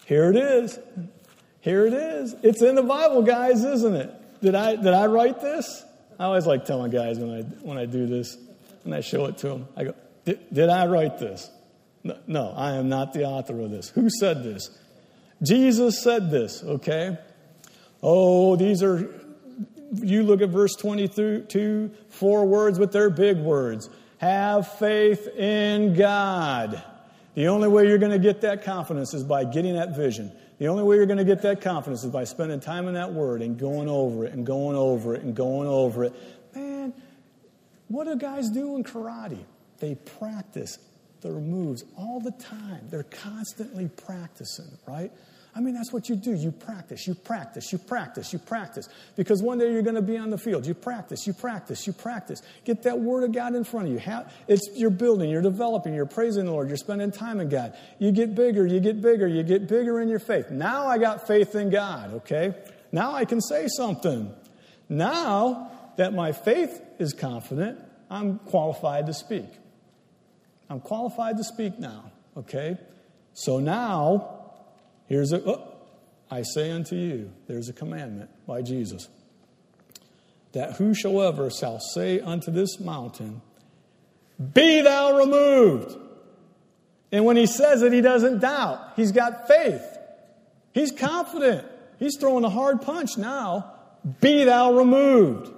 Here 0.05 0.29
it 0.29 0.37
is. 0.37 0.79
Here 1.59 1.85
it 1.85 1.93
is. 1.93 2.35
It's 2.43 2.61
in 2.61 2.75
the 2.75 2.83
Bible, 2.83 3.21
guys, 3.21 3.63
isn't 3.63 3.95
it? 3.95 4.41
Did 4.41 4.55
I, 4.55 4.75
did 4.75 4.93
I 4.93 5.05
write 5.07 5.41
this? 5.41 5.83
I 6.19 6.25
always 6.25 6.45
like 6.45 6.65
telling 6.65 6.91
guys 6.91 7.19
when 7.19 7.31
I, 7.31 7.41
when 7.65 7.77
I 7.77 7.85
do 7.85 8.05
this, 8.05 8.37
and 8.83 8.93
I 8.93 9.01
show 9.01 9.25
it 9.25 9.37
to 9.39 9.47
them. 9.49 9.67
I 9.75 9.85
go, 9.85 9.95
did, 10.25 10.53
did 10.53 10.69
I 10.69 10.85
write 10.87 11.17
this? 11.19 11.49
No, 12.03 12.17
no, 12.27 12.53
I 12.55 12.73
am 12.73 12.89
not 12.89 13.13
the 13.13 13.23
author 13.23 13.59
of 13.61 13.71
this. 13.71 13.89
Who 13.89 14.09
said 14.09 14.43
this? 14.43 14.69
Jesus 15.43 16.01
said 16.01 16.31
this, 16.31 16.63
okay? 16.63 17.17
Oh, 18.01 18.55
these 18.55 18.81
are, 18.81 19.09
you 19.93 20.23
look 20.23 20.41
at 20.41 20.49
verse 20.49 20.75
22, 20.75 21.91
four 22.09 22.45
words, 22.45 22.79
but 22.79 22.91
they're 22.91 23.09
big 23.09 23.37
words. 23.37 23.89
Have 24.17 24.79
faith 24.79 25.27
in 25.27 25.93
God. 25.93 26.81
The 27.35 27.47
only 27.47 27.67
way 27.67 27.87
you're 27.87 27.97
going 27.97 28.11
to 28.11 28.19
get 28.19 28.41
that 28.41 28.63
confidence 28.63 29.13
is 29.13 29.23
by 29.23 29.43
getting 29.43 29.73
that 29.73 29.95
vision. 29.95 30.31
The 30.59 30.67
only 30.67 30.83
way 30.83 30.95
you're 30.95 31.07
going 31.07 31.17
to 31.17 31.25
get 31.25 31.41
that 31.41 31.61
confidence 31.61 32.03
is 32.03 32.11
by 32.11 32.23
spending 32.23 32.59
time 32.59 32.87
in 32.87 32.93
that 32.93 33.11
word 33.11 33.41
and 33.41 33.57
going 33.57 33.89
over 33.89 34.25
it 34.25 34.33
and 34.33 34.45
going 34.45 34.77
over 34.77 35.15
it 35.15 35.23
and 35.23 35.35
going 35.35 35.67
over 35.67 36.05
it. 36.05 36.13
Man, 36.55 36.93
what 37.87 38.05
do 38.05 38.15
guys 38.15 38.49
do 38.49 38.75
in 38.77 38.83
karate? 38.83 39.43
They 39.79 39.95
practice 39.95 40.77
their 41.21 41.33
moves 41.33 41.83
all 41.97 42.19
the 42.19 42.31
time. 42.31 42.87
They're 42.89 43.03
constantly 43.03 43.89
practicing, 43.89 44.77
right? 44.87 45.11
I 45.55 45.59
mean, 45.59 45.75
that's 45.75 45.93
what 45.93 46.09
you 46.09 46.15
do. 46.15 46.33
You 46.33 46.51
practice, 46.51 47.05
you 47.05 47.13
practice, 47.13 47.71
you 47.71 47.77
practice, 47.77 48.33
you 48.33 48.39
practice. 48.39 48.89
Because 49.15 49.43
one 49.43 49.59
day 49.59 49.71
you're 49.71 49.83
going 49.83 49.95
to 49.95 50.01
be 50.01 50.17
on 50.17 50.31
the 50.31 50.37
field. 50.37 50.65
You 50.65 50.73
practice, 50.73 51.27
you 51.27 51.33
practice, 51.33 51.85
you 51.85 51.93
practice. 51.93 52.41
Get 52.65 52.83
that 52.83 52.99
word 52.99 53.23
of 53.23 53.33
God 53.33 53.53
in 53.53 53.63
front 53.63 53.87
of 53.87 53.93
you. 53.93 54.01
It's, 54.47 54.67
you're 54.73 54.89
building, 54.89 55.29
you're 55.29 55.43
developing, 55.43 55.93
you're 55.93 56.07
praising 56.07 56.45
the 56.45 56.51
Lord, 56.51 56.69
you're 56.69 56.77
spending 56.77 57.11
time 57.11 57.39
in 57.39 57.49
God. 57.49 57.77
You 57.99 58.11
get 58.11 58.33
bigger, 58.33 58.65
you 58.65 58.79
get 58.79 58.99
bigger, 58.99 59.27
you 59.27 59.43
get 59.43 59.67
bigger 59.67 59.99
in 59.99 60.09
your 60.09 60.19
faith. 60.19 60.49
Now 60.49 60.87
I 60.87 60.97
got 60.97 61.27
faith 61.27 61.53
in 61.53 61.69
God, 61.69 62.15
okay? 62.15 62.55
Now 62.91 63.13
I 63.13 63.25
can 63.25 63.39
say 63.39 63.67
something. 63.67 64.33
Now 64.89 65.71
that 65.97 66.13
my 66.13 66.31
faith 66.31 66.81
is 66.97 67.13
confident, 67.13 67.79
I'm 68.09 68.39
qualified 68.39 69.05
to 69.05 69.13
speak. 69.13 69.45
I'm 70.67 70.79
qualified 70.79 71.37
to 71.37 71.43
speak 71.43 71.77
now, 71.77 72.11
okay? 72.37 72.77
So 73.33 73.59
now, 73.59 74.42
here's 75.07 75.31
a, 75.31 75.43
oh, 75.43 75.75
I 76.29 76.43
say 76.43 76.71
unto 76.71 76.95
you, 76.95 77.31
there's 77.47 77.69
a 77.69 77.73
commandment 77.73 78.29
by 78.47 78.61
Jesus 78.61 79.07
that 80.53 80.73
whosoever 80.73 81.49
shall 81.49 81.79
say 81.79 82.19
unto 82.19 82.51
this 82.51 82.79
mountain, 82.79 83.41
Be 84.53 84.81
thou 84.81 85.17
removed. 85.17 85.97
And 87.11 87.25
when 87.25 87.37
he 87.37 87.45
says 87.45 87.81
it, 87.83 87.93
he 87.93 88.01
doesn't 88.01 88.39
doubt. 88.39 88.93
He's 88.95 89.11
got 89.11 89.47
faith. 89.47 89.83
He's 90.73 90.91
confident. 90.91 91.67
He's 91.99 92.17
throwing 92.17 92.43
a 92.43 92.49
hard 92.49 92.81
punch 92.81 93.17
now. 93.17 93.73
Be 94.19 94.45
thou 94.45 94.73
removed. 94.73 95.51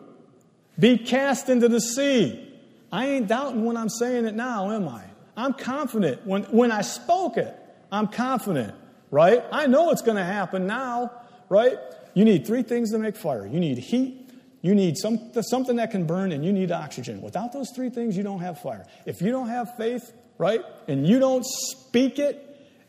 Be 0.78 0.98
cast 0.98 1.48
into 1.48 1.70
the 1.70 1.80
sea. 1.80 2.54
I 2.92 3.08
ain't 3.08 3.28
doubting 3.28 3.66
when 3.66 3.78
I'm 3.78 3.90
saying 3.90 4.26
it 4.26 4.36
now, 4.36 4.72
am 4.72 4.88
I? 4.88 5.04
I'm 5.38 5.54
confident. 5.54 6.26
When, 6.26 6.44
when 6.44 6.72
I 6.72 6.82
spoke 6.82 7.38
it, 7.38 7.54
I'm 7.92 8.08
confident, 8.08 8.76
right? 9.16 9.46
I 9.50 9.66
know 9.68 9.92
it's 9.92 10.02
going 10.02 10.18
to 10.18 10.26
happen 10.26 10.68
now, 10.68 11.10
right? 11.48 11.78
You 12.14 12.26
need 12.26 12.46
three 12.46 12.64
things 12.64 12.92
to 12.92 13.00
make 13.00 13.16
fire 13.16 13.48
you 13.48 13.62
need 13.62 13.78
heat, 13.78 14.30
you 14.62 14.76
need 14.76 14.98
some, 14.98 15.32
something 15.42 15.78
that 15.78 15.92
can 15.92 16.06
burn, 16.06 16.34
and 16.34 16.44
you 16.44 16.52
need 16.52 16.70
oxygen. 16.70 17.22
Without 17.22 17.54
those 17.54 17.72
three 17.74 17.90
things, 17.90 18.18
you 18.18 18.24
don't 18.24 18.42
have 18.42 18.60
fire. 18.60 18.86
If 19.06 19.22
you 19.22 19.32
don't 19.32 19.48
have 19.48 19.78
faith, 19.78 20.12
right, 20.38 20.62
and 20.90 21.08
you 21.08 21.20
don't 21.20 21.46
speak 21.46 22.20
it, 22.20 22.42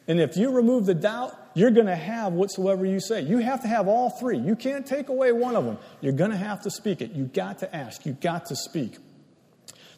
and 0.09 0.18
if 0.18 0.37
you 0.37 0.51
remove 0.51 0.87
the 0.87 0.95
doubt, 0.95 1.33
you're 1.55 1.70
going 1.70 1.87
to 1.87 1.95
have 1.95 2.33
whatsoever 2.33 2.85
you 2.85 2.99
say. 2.99 3.20
You 3.20 3.39
have 3.39 3.62
to 3.62 3.68
have 3.68 3.87
all 3.87 4.11
three. 4.11 4.37
You 4.37 4.57
can't 4.57 4.85
take 4.85 5.09
away 5.09 5.31
one 5.31 5.55
of 5.55 5.64
them. 5.64 5.79
You're 6.01 6.12
going 6.12 6.33
to 6.33 6.37
have 6.37 6.62
to 6.62 6.72
speak 6.72 7.03
it. 7.03 7.12
You've 7.12 7.35
got 7.35 7.59
to 7.59 7.77
ask. 7.77 8.05
You've 8.05 8.20
got 8.20 8.47
to 8.47 8.57
speak. 8.57 8.97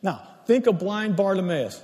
Now, 0.03 0.29
think 0.47 0.67
of 0.67 0.79
blind 0.79 1.17
Bartimaeus. 1.17 1.83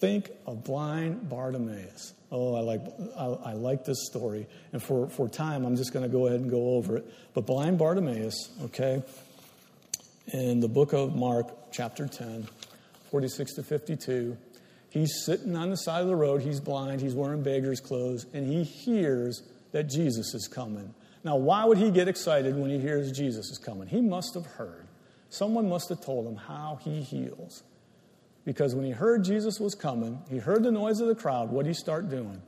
Think 0.00 0.30
of 0.46 0.64
blind 0.64 1.30
Bartimaeus. 1.30 2.12
Oh, 2.32 2.54
I 2.54 2.60
like, 2.60 2.80
I, 3.16 3.50
I, 3.50 3.52
like 3.52 3.84
this 3.84 4.06
story. 4.06 4.46
And 4.72 4.82
for, 4.82 5.08
for 5.08 5.28
time, 5.28 5.66
I'm 5.66 5.76
just 5.76 5.92
going 5.92 6.02
to 6.02 6.08
go 6.08 6.26
ahead 6.26 6.40
and 6.40 6.50
go 6.50 6.76
over 6.76 6.96
it. 6.96 7.04
But 7.34 7.46
blind 7.46 7.78
Bartimaeus, 7.78 8.50
okay, 8.64 9.02
in 10.32 10.60
the 10.60 10.68
book 10.68 10.94
of 10.94 11.14
Mark, 11.14 11.70
chapter 11.72 12.06
10, 12.08 12.48
46 13.10 13.54
to 13.54 13.62
52, 13.62 14.36
he's 14.88 15.24
sitting 15.24 15.54
on 15.54 15.68
the 15.68 15.76
side 15.76 16.00
of 16.00 16.08
the 16.08 16.16
road. 16.16 16.40
He's 16.40 16.58
blind. 16.58 17.02
He's 17.02 17.14
wearing 17.14 17.42
beggar's 17.42 17.80
clothes. 17.80 18.24
And 18.32 18.46
he 18.46 18.64
hears 18.64 19.42
that 19.72 19.90
Jesus 19.90 20.34
is 20.34 20.48
coming. 20.48 20.94
Now, 21.22 21.36
why 21.36 21.66
would 21.66 21.78
he 21.78 21.90
get 21.90 22.08
excited 22.08 22.56
when 22.56 22.70
he 22.70 22.78
hears 22.78 23.12
Jesus 23.12 23.50
is 23.50 23.58
coming? 23.58 23.86
He 23.86 24.00
must 24.00 24.34
have 24.34 24.46
heard 24.46 24.88
Someone 25.32 25.66
must 25.66 25.88
have 25.88 26.02
told 26.02 26.26
him 26.26 26.36
how 26.36 26.78
he 26.82 27.00
heals. 27.00 27.62
Because 28.44 28.74
when 28.74 28.84
he 28.84 28.90
heard 28.90 29.24
Jesus 29.24 29.60
was 29.60 29.74
coming, 29.74 30.20
he 30.28 30.38
heard 30.38 30.62
the 30.62 30.72
noise 30.72 31.00
of 31.00 31.08
the 31.08 31.14
crowd. 31.14 31.50
What 31.50 31.64
did 31.64 31.70
he 31.70 31.74
start 31.74 32.10
doing? 32.10 32.42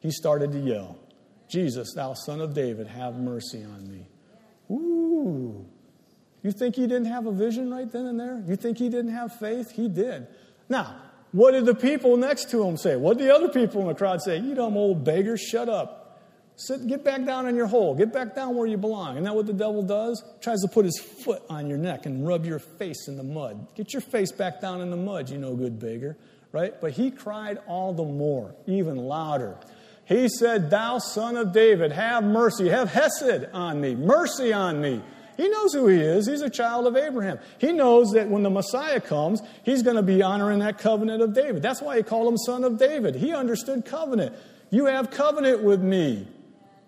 He 0.00 0.10
started 0.10 0.52
to 0.52 0.58
yell, 0.58 0.98
Jesus, 1.48 1.94
thou 1.94 2.12
son 2.12 2.40
of 2.40 2.52
David, 2.52 2.86
have 2.88 3.14
mercy 3.16 3.64
on 3.64 3.90
me. 3.90 4.06
Ooh. 4.70 5.64
You 6.42 6.52
think 6.52 6.76
he 6.76 6.82
didn't 6.82 7.06
have 7.06 7.26
a 7.26 7.32
vision 7.32 7.70
right 7.70 7.90
then 7.90 8.04
and 8.04 8.20
there? 8.20 8.42
You 8.46 8.56
think 8.56 8.76
he 8.76 8.90
didn't 8.90 9.12
have 9.12 9.34
faith? 9.38 9.70
He 9.70 9.88
did. 9.88 10.26
Now, 10.68 10.96
what 11.32 11.52
did 11.52 11.64
the 11.64 11.74
people 11.74 12.18
next 12.18 12.50
to 12.50 12.62
him 12.62 12.76
say? 12.76 12.96
What 12.96 13.16
did 13.16 13.28
the 13.28 13.34
other 13.34 13.48
people 13.48 13.80
in 13.80 13.88
the 13.88 13.94
crowd 13.94 14.20
say? 14.20 14.38
You 14.38 14.54
dumb 14.54 14.76
old 14.76 15.04
beggar, 15.04 15.38
shut 15.38 15.70
up. 15.70 16.03
Sit, 16.56 16.86
get 16.86 17.02
back 17.02 17.24
down 17.24 17.48
in 17.48 17.56
your 17.56 17.66
hole. 17.66 17.94
Get 17.94 18.12
back 18.12 18.36
down 18.36 18.54
where 18.54 18.66
you 18.66 18.76
belong. 18.76 19.12
Isn't 19.14 19.24
that 19.24 19.34
what 19.34 19.46
the 19.46 19.52
devil 19.52 19.82
does? 19.82 20.22
Tries 20.40 20.60
to 20.60 20.68
put 20.68 20.84
his 20.84 20.98
foot 20.98 21.42
on 21.50 21.68
your 21.68 21.78
neck 21.78 22.06
and 22.06 22.26
rub 22.26 22.46
your 22.46 22.60
face 22.60 23.08
in 23.08 23.16
the 23.16 23.24
mud. 23.24 23.74
Get 23.74 23.92
your 23.92 24.02
face 24.02 24.30
back 24.30 24.60
down 24.60 24.80
in 24.80 24.90
the 24.90 24.96
mud, 24.96 25.30
you 25.30 25.38
no 25.38 25.56
good 25.56 25.80
beggar. 25.80 26.16
Right? 26.52 26.80
But 26.80 26.92
he 26.92 27.10
cried 27.10 27.58
all 27.66 27.92
the 27.92 28.04
more, 28.04 28.54
even 28.66 28.96
louder. 28.96 29.58
He 30.04 30.28
said, 30.28 30.70
Thou 30.70 30.98
son 30.98 31.36
of 31.36 31.52
David, 31.52 31.90
have 31.90 32.22
mercy, 32.22 32.68
have 32.68 32.88
hesed 32.88 33.46
on 33.52 33.80
me, 33.80 33.96
mercy 33.96 34.52
on 34.52 34.80
me. 34.80 35.02
He 35.36 35.48
knows 35.48 35.72
who 35.72 35.88
he 35.88 35.98
is. 35.98 36.28
He's 36.28 36.42
a 36.42 36.50
child 36.50 36.86
of 36.86 36.96
Abraham. 36.96 37.40
He 37.58 37.72
knows 37.72 38.12
that 38.12 38.28
when 38.28 38.44
the 38.44 38.50
Messiah 38.50 39.00
comes, 39.00 39.42
he's 39.64 39.82
going 39.82 39.96
to 39.96 40.02
be 40.02 40.22
honoring 40.22 40.60
that 40.60 40.78
covenant 40.78 41.22
of 41.22 41.34
David. 41.34 41.60
That's 41.62 41.82
why 41.82 41.96
he 41.96 42.04
called 42.04 42.28
him 42.28 42.38
son 42.38 42.62
of 42.62 42.78
David. 42.78 43.16
He 43.16 43.34
understood 43.34 43.84
covenant. 43.84 44.36
You 44.70 44.86
have 44.86 45.10
covenant 45.10 45.64
with 45.64 45.82
me. 45.82 46.28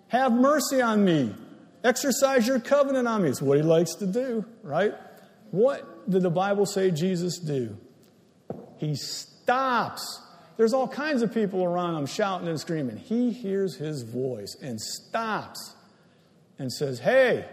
Have 0.09 0.33
mercy 0.33 0.81
on 0.81 1.05
me. 1.05 1.35
Exercise 1.83 2.47
your 2.47 2.61
covenant 2.61 3.07
on 3.07 3.23
me. 3.23 3.29
It's 3.29 3.43
what 3.43 3.57
he 3.57 3.63
likes 3.63 3.95
to 3.97 4.07
do, 4.07 4.45
right? 4.63 4.95
What 5.51 6.11
did 6.11 6.23
the 6.23 6.31
Bible 6.31 6.67
say 6.67 6.91
Jesus 6.91 7.39
do? 7.39 7.77
He 8.79 8.95
stops. 8.95 10.23
There's 10.57 10.73
all 10.73 10.89
kinds 10.89 11.23
of 11.23 11.33
people 11.33 11.65
around 11.65 11.97
him 11.97 12.07
shouting 12.07 12.49
and 12.49 12.59
screaming. 12.59 12.97
He 12.97 13.31
hears 13.31 13.77
his 13.77 14.03
voice 14.03 14.57
and 14.63 14.81
stops 14.81 15.75
and 16.59 16.73
says, 16.73 16.99
Hey, 16.99 17.47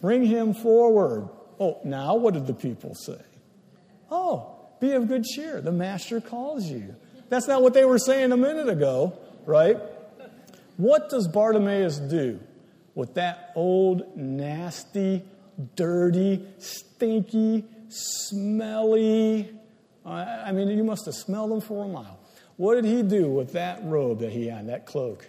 bring 0.00 0.24
him 0.24 0.54
forward. 0.54 1.28
Oh, 1.58 1.80
now 1.84 2.16
what 2.16 2.34
did 2.34 2.46
the 2.46 2.54
people 2.54 2.94
say? 2.94 3.20
Oh, 4.10 4.56
be 4.80 4.92
of 4.92 5.08
good 5.08 5.24
cheer. 5.24 5.60
The 5.60 5.72
master 5.72 6.20
calls 6.20 6.66
you. 6.66 6.94
That's 7.28 7.48
not 7.48 7.62
what 7.62 7.74
they 7.74 7.84
were 7.84 7.98
saying 7.98 8.32
a 8.32 8.36
minute 8.36 8.68
ago, 8.68 9.18
right? 9.44 9.78
What 10.78 11.10
does 11.10 11.26
Bartimaeus 11.26 11.98
do 11.98 12.38
with 12.94 13.14
that 13.14 13.50
old, 13.56 14.16
nasty, 14.16 15.24
dirty, 15.74 16.46
stinky, 16.58 17.64
smelly? 17.88 19.52
I 20.06 20.52
mean, 20.52 20.68
you 20.68 20.84
must 20.84 21.04
have 21.06 21.16
smelled 21.16 21.50
him 21.50 21.60
for 21.60 21.84
a 21.84 21.88
mile. 21.88 22.20
What 22.56 22.76
did 22.76 22.84
he 22.84 23.02
do 23.02 23.28
with 23.28 23.52
that 23.54 23.80
robe 23.82 24.20
that 24.20 24.30
he 24.30 24.46
had, 24.46 24.68
that 24.68 24.86
cloak? 24.86 25.28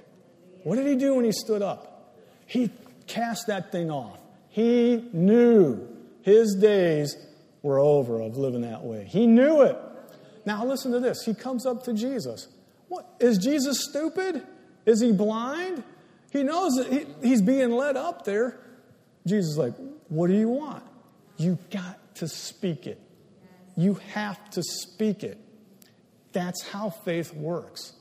What 0.63 0.75
did 0.75 0.85
he 0.85 0.95
do 0.95 1.15
when 1.15 1.25
he 1.25 1.31
stood 1.31 1.63
up? 1.63 2.15
He 2.45 2.69
cast 3.07 3.47
that 3.47 3.71
thing 3.71 3.89
off. 3.89 4.19
He 4.49 5.09
knew 5.11 5.87
his 6.21 6.55
days 6.55 7.17
were 7.63 7.79
over 7.79 8.21
of 8.21 8.37
living 8.37 8.61
that 8.61 8.83
way. 8.83 9.05
He 9.05 9.25
knew 9.25 9.63
it. 9.63 9.77
Now, 10.45 10.63
listen 10.63 10.91
to 10.91 10.99
this. 10.99 11.23
He 11.23 11.33
comes 11.33 11.65
up 11.65 11.83
to 11.85 11.93
Jesus. 11.93 12.47
What? 12.87 13.07
Is 13.19 13.39
Jesus 13.39 13.83
stupid? 13.89 14.45
Is 14.89 15.01
he 15.01 15.11
blind? 15.11 15.83
He 16.31 16.41
knows 16.41 16.73
that 16.73 16.87
he, 16.91 17.05
he's 17.21 17.43
being 17.43 17.71
led 17.71 17.95
up 17.95 18.25
there. 18.25 18.59
Jesus 19.27 19.51
is 19.51 19.57
like, 19.57 19.73
What 20.07 20.27
do 20.27 20.33
you 20.33 20.49
want? 20.49 20.83
You 21.37 21.59
got 21.69 22.15
to 22.15 22.27
speak 22.27 22.87
it. 22.87 22.99
You 23.77 23.95
have 24.13 24.49
to 24.51 24.63
speak 24.63 25.23
it. 25.23 25.37
That's 26.31 26.63
how 26.63 26.89
faith 26.89 27.33
works. 27.35 27.93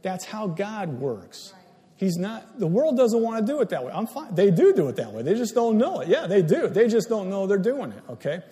That's 0.00 0.24
how 0.24 0.46
God 0.46 1.00
works. 1.00 1.52
He's 1.96 2.16
not, 2.16 2.58
the 2.58 2.66
world 2.66 2.96
doesn't 2.96 3.22
want 3.22 3.46
to 3.46 3.52
do 3.52 3.60
it 3.60 3.68
that 3.68 3.84
way. 3.84 3.92
I'm 3.94 4.06
fine. 4.06 4.34
They 4.34 4.50
do 4.50 4.72
do 4.72 4.88
it 4.88 4.96
that 4.96 5.12
way. 5.12 5.22
They 5.22 5.34
just 5.34 5.54
don't 5.54 5.78
know 5.78 6.00
it. 6.00 6.08
Yeah, 6.08 6.26
they 6.26 6.42
do. 6.42 6.66
They 6.66 6.88
just 6.88 7.08
don't 7.08 7.30
know 7.30 7.46
they're 7.46 7.58
doing 7.58 7.92
it, 7.92 8.02
okay? 8.08 8.42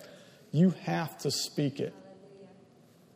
You 0.51 0.69
have 0.83 1.17
to 1.19 1.31
speak 1.31 1.79
it. 1.79 1.93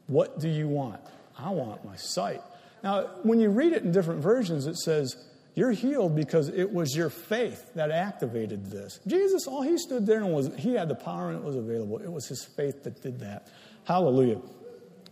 What 0.07 0.39
do 0.39 0.49
you 0.49 0.67
want? 0.67 1.01
I 1.37 1.51
want 1.51 1.85
my 1.85 1.95
sight. 1.95 2.41
Now, 2.85 3.07
when 3.23 3.39
you 3.39 3.49
read 3.49 3.73
it 3.73 3.81
in 3.81 3.91
different 3.91 4.21
versions, 4.21 4.67
it 4.67 4.77
says, 4.77 5.17
You're 5.55 5.71
healed 5.71 6.15
because 6.15 6.49
it 6.49 6.71
was 6.71 6.95
your 6.95 7.09
faith 7.09 7.73
that 7.73 7.89
activated 7.89 8.67
this. 8.67 8.99
Jesus, 9.07 9.47
all 9.47 9.63
he 9.63 9.79
stood 9.79 10.05
there 10.05 10.19
and 10.19 10.31
was, 10.31 10.51
he 10.55 10.75
had 10.75 10.87
the 10.87 10.95
power 10.95 11.31
and 11.31 11.39
it 11.39 11.43
was 11.43 11.55
available. 11.55 11.97
It 11.97 12.11
was 12.11 12.27
his 12.27 12.45
faith 12.45 12.83
that 12.83 13.01
did 13.01 13.21
that. 13.21 13.47
Hallelujah. 13.85 14.39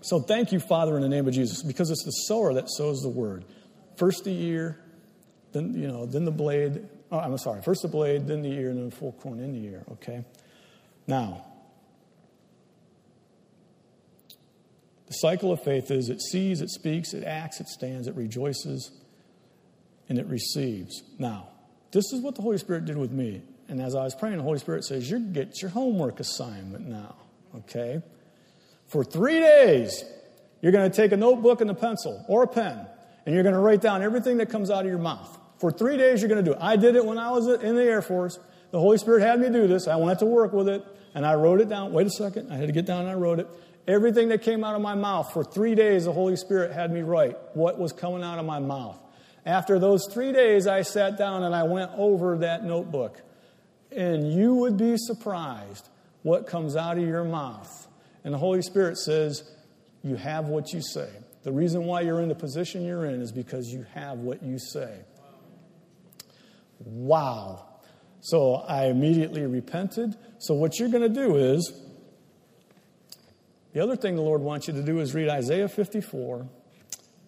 So 0.02 0.20
thank 0.20 0.52
you, 0.52 0.60
Father, 0.60 0.96
in 0.98 1.02
the 1.02 1.10
name 1.10 1.28
of 1.28 1.34
Jesus, 1.34 1.64
because 1.64 1.90
it's 1.90 2.04
the 2.04 2.12
sower 2.28 2.54
that 2.54 2.70
sows 2.70 3.02
the 3.02 3.10
word. 3.10 3.44
First 3.98 4.24
the 4.24 4.40
ear, 4.40 4.80
then, 5.52 5.74
you 5.74 5.88
know, 5.88 6.06
then 6.06 6.26
the 6.26 6.32
blade. 6.32 6.88
Oh, 7.12 7.18
I'm 7.18 7.36
sorry. 7.40 7.64
First 7.64 7.82
the 7.82 7.88
blade, 7.88 8.28
then 8.28 8.44
the 8.44 8.52
ear, 8.52 8.70
and 8.70 8.78
then 8.78 8.90
the 8.92 8.96
full 8.96 9.14
corn 9.14 9.40
in 9.40 9.52
the 9.52 9.66
ear, 9.66 9.84
okay? 9.94 10.24
Now, 11.08 11.44
The 15.14 15.20
cycle 15.20 15.51
of 15.51 15.61
faith 15.61 15.91
is 15.91 16.09
it 16.09 16.20
sees, 16.24 16.59
it 16.59 16.72
speaks, 16.72 17.14
it 17.14 17.24
acts, 17.24 17.59
it 17.59 17.68
stands, 17.68 18.07
it 18.07 18.16
rejoices, 18.16 18.89
and 20.09 20.18
it 20.18 20.26
receives. 20.26 21.03
Now, 21.20 21.49
this 21.91 22.11
is 22.11 22.20
what 22.20 22.34
the 22.34 22.41
Holy 22.41 22.57
Spirit 22.57 22.86
did 22.86 22.97
with 22.97 23.11
me. 23.11 23.43
And 23.68 23.80
as 23.80 23.93
I 23.93 24.05
was 24.05 24.16
praying, 24.16 24.38
the 24.38 24.43
Holy 24.43 24.57
Spirit 24.57 24.84
says, 24.86 25.11
You 25.11 25.20
get 25.20 25.61
your 25.61 25.70
homework 25.70 26.20
assignment 26.20 26.88
now, 26.88 27.16
okay? 27.57 28.01
For 28.88 29.03
three 29.03 29.39
days, 29.39 30.03
you're 30.64 30.72
going 30.72 30.89
to 30.89 30.95
take 30.95 31.11
a 31.11 31.18
notebook 31.18 31.61
and 31.61 31.70
a 31.70 31.76
pencil 31.76 32.26
or 32.28 32.41
a 32.41 32.47
pen, 32.47 32.84
and 33.28 33.36
you're 33.36 33.43
going 33.43 33.53
to 33.53 33.61
write 33.61 33.82
down 33.82 34.01
everything 34.01 34.38
that 34.38 34.49
comes 34.49 34.72
out 34.72 34.84
of 34.84 34.88
your 34.89 34.97
mouth. 34.97 35.38
For 35.59 35.72
three 35.72 35.95
days, 35.95 36.24
you're 36.24 36.30
going 36.30 36.43
to 36.43 36.51
do 36.51 36.57
it. 36.57 36.59
I 36.59 36.76
did 36.76 36.95
it 36.95 37.05
when 37.05 37.20
I 37.20 37.30
was 37.30 37.47
in 37.61 37.76
the 37.76 37.84
Air 37.84 38.01
Force. 38.01 38.39
The 38.72 38.80
Holy 38.80 38.97
Spirit 38.97 39.22
had 39.22 39.39
me 39.39 39.51
do 39.51 39.68
this. 39.68 39.88
I 39.88 39.97
went 39.97 40.18
to 40.20 40.26
work 40.26 40.53
with 40.53 40.68
it, 40.70 40.84
and 41.14 41.24
I 41.24 41.36
wrote 41.36 41.61
it 41.61 41.70
down. 41.70 41.93
Wait 41.93 42.07
a 42.07 42.09
second. 42.09 42.51
I 42.51 42.55
had 42.55 42.66
to 42.66 42.74
get 42.74 42.88
down 42.88 43.01
and 43.01 43.09
I 43.09 43.14
wrote 43.14 43.38
it. 43.38 43.47
Everything 43.88 44.30
that 44.30 44.42
came 44.42 44.64
out 44.64 44.76
of 44.76 44.82
my 44.82 44.96
mouth 44.96 45.34
for 45.34 45.44
three 45.44 45.76
days, 45.76 46.06
the 46.06 46.14
Holy 46.14 46.36
Spirit 46.38 46.72
had 46.72 46.92
me 46.92 47.02
write 47.02 47.38
what 47.54 47.78
was 47.78 47.92
coming 47.92 48.24
out 48.24 48.40
of 48.40 48.46
my 48.46 48.60
mouth. 48.60 48.98
After 49.46 49.78
those 49.78 50.08
three 50.12 50.32
days, 50.32 50.68
I 50.68 50.84
sat 50.84 51.18
down 51.18 51.44
and 51.44 51.54
I 51.54 51.64
went 51.64 51.92
over 51.96 52.38
that 52.40 52.64
notebook. 52.64 53.22
And 53.92 54.34
you 54.34 54.56
would 54.56 54.78
be 54.78 54.96
surprised 54.98 55.88
what 56.22 56.48
comes 56.48 56.76
out 56.76 56.98
of 56.98 57.04
your 57.04 57.26
mouth. 57.26 57.88
And 58.24 58.34
the 58.34 58.38
Holy 58.38 58.62
Spirit 58.62 58.98
says, 58.98 59.44
You 60.02 60.16
have 60.16 60.46
what 60.46 60.72
you 60.72 60.82
say. 60.82 61.10
The 61.44 61.52
reason 61.52 61.84
why 61.84 62.02
you're 62.02 62.22
in 62.22 62.30
the 62.30 62.36
position 62.36 62.86
you're 62.86 63.06
in 63.06 63.22
is 63.22 63.34
because 63.34 63.68
you 63.68 63.86
have 63.94 64.20
what 64.20 64.42
you 64.42 64.58
say. 64.58 65.00
Wow. 66.80 67.66
So 68.22 68.56
I 68.56 68.86
immediately 68.86 69.46
repented. 69.46 70.16
So 70.40 70.54
what 70.54 70.80
you're 70.80 70.90
going 70.90 71.04
to 71.04 71.10
do 71.10 71.36
is, 71.36 71.83
the 73.74 73.82
other 73.82 73.96
thing 73.96 74.16
the 74.16 74.22
Lord 74.22 74.42
wants 74.42 74.68
you 74.68 74.74
to 74.74 74.84
do 74.84 75.00
is 75.00 75.14
read 75.14 75.30
Isaiah 75.30 75.68
54, 75.68 76.48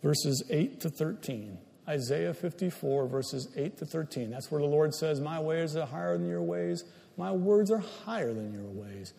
verses 0.02 0.44
8 0.50 0.80
to 0.82 0.90
13. 0.90 1.58
Isaiah 1.88 2.34
54, 2.34 3.08
verses 3.08 3.48
8 3.56 3.78
to 3.78 3.86
13. 3.86 4.32
That's 4.32 4.52
where 4.52 4.62
the 4.62 4.68
Lord 4.68 4.94
says, 4.94 5.20
My 5.20 5.40
ways 5.40 5.76
are 5.76 5.86
higher 5.86 6.18
than 6.18 6.28
your 6.28 6.42
ways, 6.42 6.84
my 7.18 7.32
words 7.32 7.72
are 7.72 7.84
higher 8.06 8.34
than 8.34 8.54
your 8.54 8.64
ways. 8.64 9.14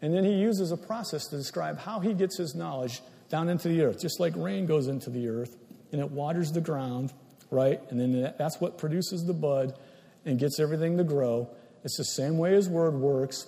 And 0.00 0.14
then 0.14 0.24
he 0.24 0.34
uses 0.34 0.70
a 0.70 0.76
process 0.76 1.26
to 1.26 1.36
describe 1.36 1.78
how 1.78 2.00
he 2.00 2.14
gets 2.14 2.38
his 2.38 2.54
knowledge 2.54 3.00
down 3.28 3.48
into 3.48 3.68
the 3.68 3.82
earth, 3.82 4.00
just 4.00 4.20
like 4.20 4.32
rain 4.36 4.66
goes 4.66 4.86
into 4.86 5.10
the 5.10 5.28
earth 5.28 5.56
and 5.92 6.00
it 6.00 6.10
waters 6.10 6.52
the 6.52 6.60
ground, 6.60 7.12
right? 7.50 7.80
And 7.90 8.00
then 8.00 8.34
that's 8.38 8.60
what 8.60 8.78
produces 8.78 9.24
the 9.24 9.32
bud 9.32 9.78
and 10.24 10.38
gets 10.38 10.60
everything 10.60 10.98
to 10.98 11.04
grow. 11.04 11.50
It's 11.84 11.96
the 11.96 12.04
same 12.04 12.38
way 12.38 12.52
his 12.52 12.68
word 12.68 12.94
works. 12.94 13.46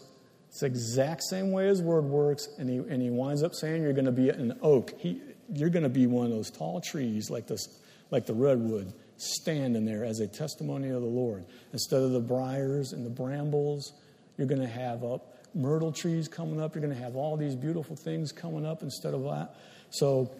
It's 0.50 0.60
the 0.60 0.66
exact 0.66 1.22
same 1.22 1.52
way 1.52 1.68
his 1.68 1.80
word 1.80 2.04
works, 2.04 2.48
and 2.58 2.68
he, 2.68 2.78
and 2.78 3.00
he 3.00 3.08
winds 3.08 3.44
up 3.44 3.54
saying 3.54 3.82
you're 3.82 3.92
going 3.92 4.06
to 4.06 4.12
be 4.12 4.30
an 4.30 4.58
oak. 4.62 4.92
He, 4.98 5.22
you're 5.48 5.70
going 5.70 5.84
to 5.84 5.88
be 5.88 6.08
one 6.08 6.26
of 6.26 6.32
those 6.32 6.50
tall 6.50 6.80
trees 6.80 7.30
like, 7.30 7.46
this, 7.46 7.68
like 8.10 8.26
the 8.26 8.34
redwood, 8.34 8.92
standing 9.16 9.84
there 9.84 10.04
as 10.04 10.18
a 10.18 10.26
testimony 10.26 10.88
of 10.88 11.02
the 11.02 11.08
Lord. 11.08 11.44
Instead 11.72 12.02
of 12.02 12.10
the 12.10 12.20
briars 12.20 12.92
and 12.92 13.06
the 13.06 13.10
brambles, 13.10 13.92
you're 14.36 14.48
going 14.48 14.60
to 14.60 14.66
have 14.66 15.04
up 15.04 15.36
myrtle 15.54 15.92
trees 15.92 16.26
coming 16.26 16.60
up. 16.60 16.74
You're 16.74 16.82
going 16.82 16.96
to 16.96 17.02
have 17.02 17.14
all 17.14 17.36
these 17.36 17.54
beautiful 17.54 17.94
things 17.94 18.32
coming 18.32 18.66
up 18.66 18.82
instead 18.82 19.14
of 19.14 19.22
that. 19.24 19.54
So 19.90 20.32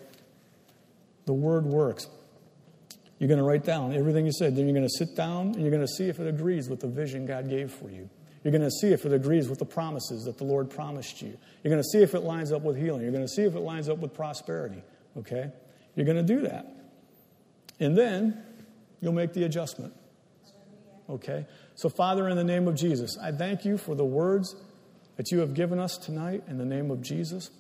the 1.27 1.33
word 1.33 1.67
works. 1.67 2.09
You're 3.21 3.29
going 3.29 3.39
to 3.39 3.45
write 3.45 3.65
down 3.65 3.93
everything 3.95 4.27
you 4.27 4.33
said. 4.33 4.57
Then 4.57 4.65
you're 4.65 4.75
going 4.75 4.89
to 4.89 5.07
sit 5.07 5.15
down 5.15 5.49
and 5.49 5.61
you're 5.61 5.71
going 5.71 5.87
to 5.87 5.93
see 5.93 6.09
if 6.09 6.19
it 6.19 6.27
agrees 6.27 6.69
with 6.69 6.81
the 6.81 6.89
vision 6.89 7.27
God 7.27 7.49
gave 7.49 7.71
for 7.71 7.91
you. 7.91 8.11
You're 8.43 8.53
going 8.53 8.63
to 8.63 8.71
see 8.71 8.89
if 8.89 9.05
it 9.05 9.13
agrees 9.13 9.49
with 9.49 9.59
the 9.59 9.67
promises 9.67 10.25
that 10.25 10.39
the 10.39 10.45
Lord 10.45 10.71
promised 10.71 11.21
you. 11.21 11.37
You're 11.63 11.71
going 11.71 11.83
to 11.83 11.89
see 11.89 12.03
if 12.03 12.15
it 12.15 12.21
lines 12.21 12.53
up 12.53 12.63
with 12.63 12.77
healing. 12.77 13.03
You're 13.03 13.13
going 13.13 13.27
to 13.27 13.29
see 13.29 13.43
if 13.43 13.55
it 13.55 13.61
lines 13.61 13.89
up 13.89 13.99
with 13.99 14.15
prosperity. 14.15 14.83
Okay? 15.19 15.51
You're 15.95 16.07
going 16.07 16.25
to 16.25 16.35
do 16.35 16.43
that. 16.43 16.67
And 17.79 17.97
then 17.97 18.43
you'll 19.01 19.13
make 19.13 19.35
the 19.35 19.45
adjustment. 19.45 19.93
Okay? 21.09 21.47
So, 21.75 21.91
Father, 21.91 22.29
in 22.29 22.37
the 22.37 22.45
name 22.45 22.67
of 22.67 22.77
Jesus, 22.77 23.19
I 23.19 23.33
thank 23.33 23.65
you 23.65 23.77
for 23.77 23.95
the 23.95 24.05
words 24.05 24.57
that 25.17 25.31
you 25.31 25.41
have 25.41 25.53
given 25.53 25.79
us 25.79 25.99
tonight 25.99 26.45
in 26.49 26.57
the 26.57 26.65
name 26.65 26.91
of 26.91 27.03
Jesus. 27.03 27.51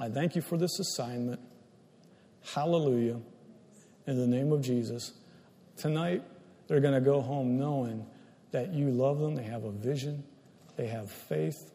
I 0.00 0.08
thank 0.08 0.34
you 0.34 0.42
for 0.42 0.56
this 0.56 0.80
assignment. 0.80 1.40
Hallelujah. 2.54 3.20
In 4.06 4.18
the 4.18 4.26
name 4.26 4.50
of 4.50 4.62
Jesus. 4.62 5.12
Tonight, 5.76 6.22
they're 6.66 6.80
going 6.80 6.94
to 6.94 7.00
go 7.00 7.20
home 7.20 7.56
knowing 7.56 8.06
that 8.54 8.72
you 8.72 8.88
love 8.88 9.18
them, 9.18 9.34
they 9.34 9.42
have 9.42 9.64
a 9.64 9.70
vision, 9.70 10.24
they 10.76 10.86
have 10.86 11.10
faith. 11.10 11.70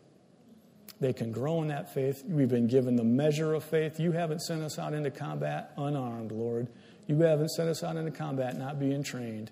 They 1.01 1.13
can 1.13 1.31
grow 1.31 1.61
in 1.61 1.69
that 1.69 1.93
faith. 1.93 2.23
We've 2.25 2.49
been 2.49 2.67
given 2.67 2.95
the 2.97 3.05
measure 3.05 3.53
of 3.53 3.63
faith. 3.63 3.99
You 3.99 4.11
haven't 4.11 4.41
sent 4.41 4.63
us 4.63 4.77
out 4.77 4.93
into 4.93 5.11
combat 5.11 5.71
unarmed, 5.77 6.33
Lord. 6.33 6.67
You 7.07 7.17
haven't 7.21 7.49
sent 7.49 7.69
us 7.69 7.83
out 7.83 7.95
into 7.95 8.11
combat 8.11 8.57
not 8.57 8.79
being 8.79 9.03
trained. 9.03 9.49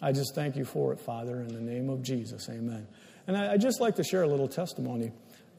I 0.00 0.12
just 0.12 0.34
thank 0.36 0.56
you 0.56 0.64
for 0.64 0.92
it, 0.92 1.00
Father, 1.00 1.40
in 1.40 1.48
the 1.48 1.60
name 1.60 1.90
of 1.90 2.02
Jesus. 2.02 2.48
Amen. 2.48 2.86
And 3.26 3.36
I, 3.36 3.52
would 3.52 3.60
just 3.60 3.80
like 3.80 3.96
to 3.96 4.04
share 4.04 4.22
a 4.22 4.28
little 4.28 4.46
testimony. 4.46 5.10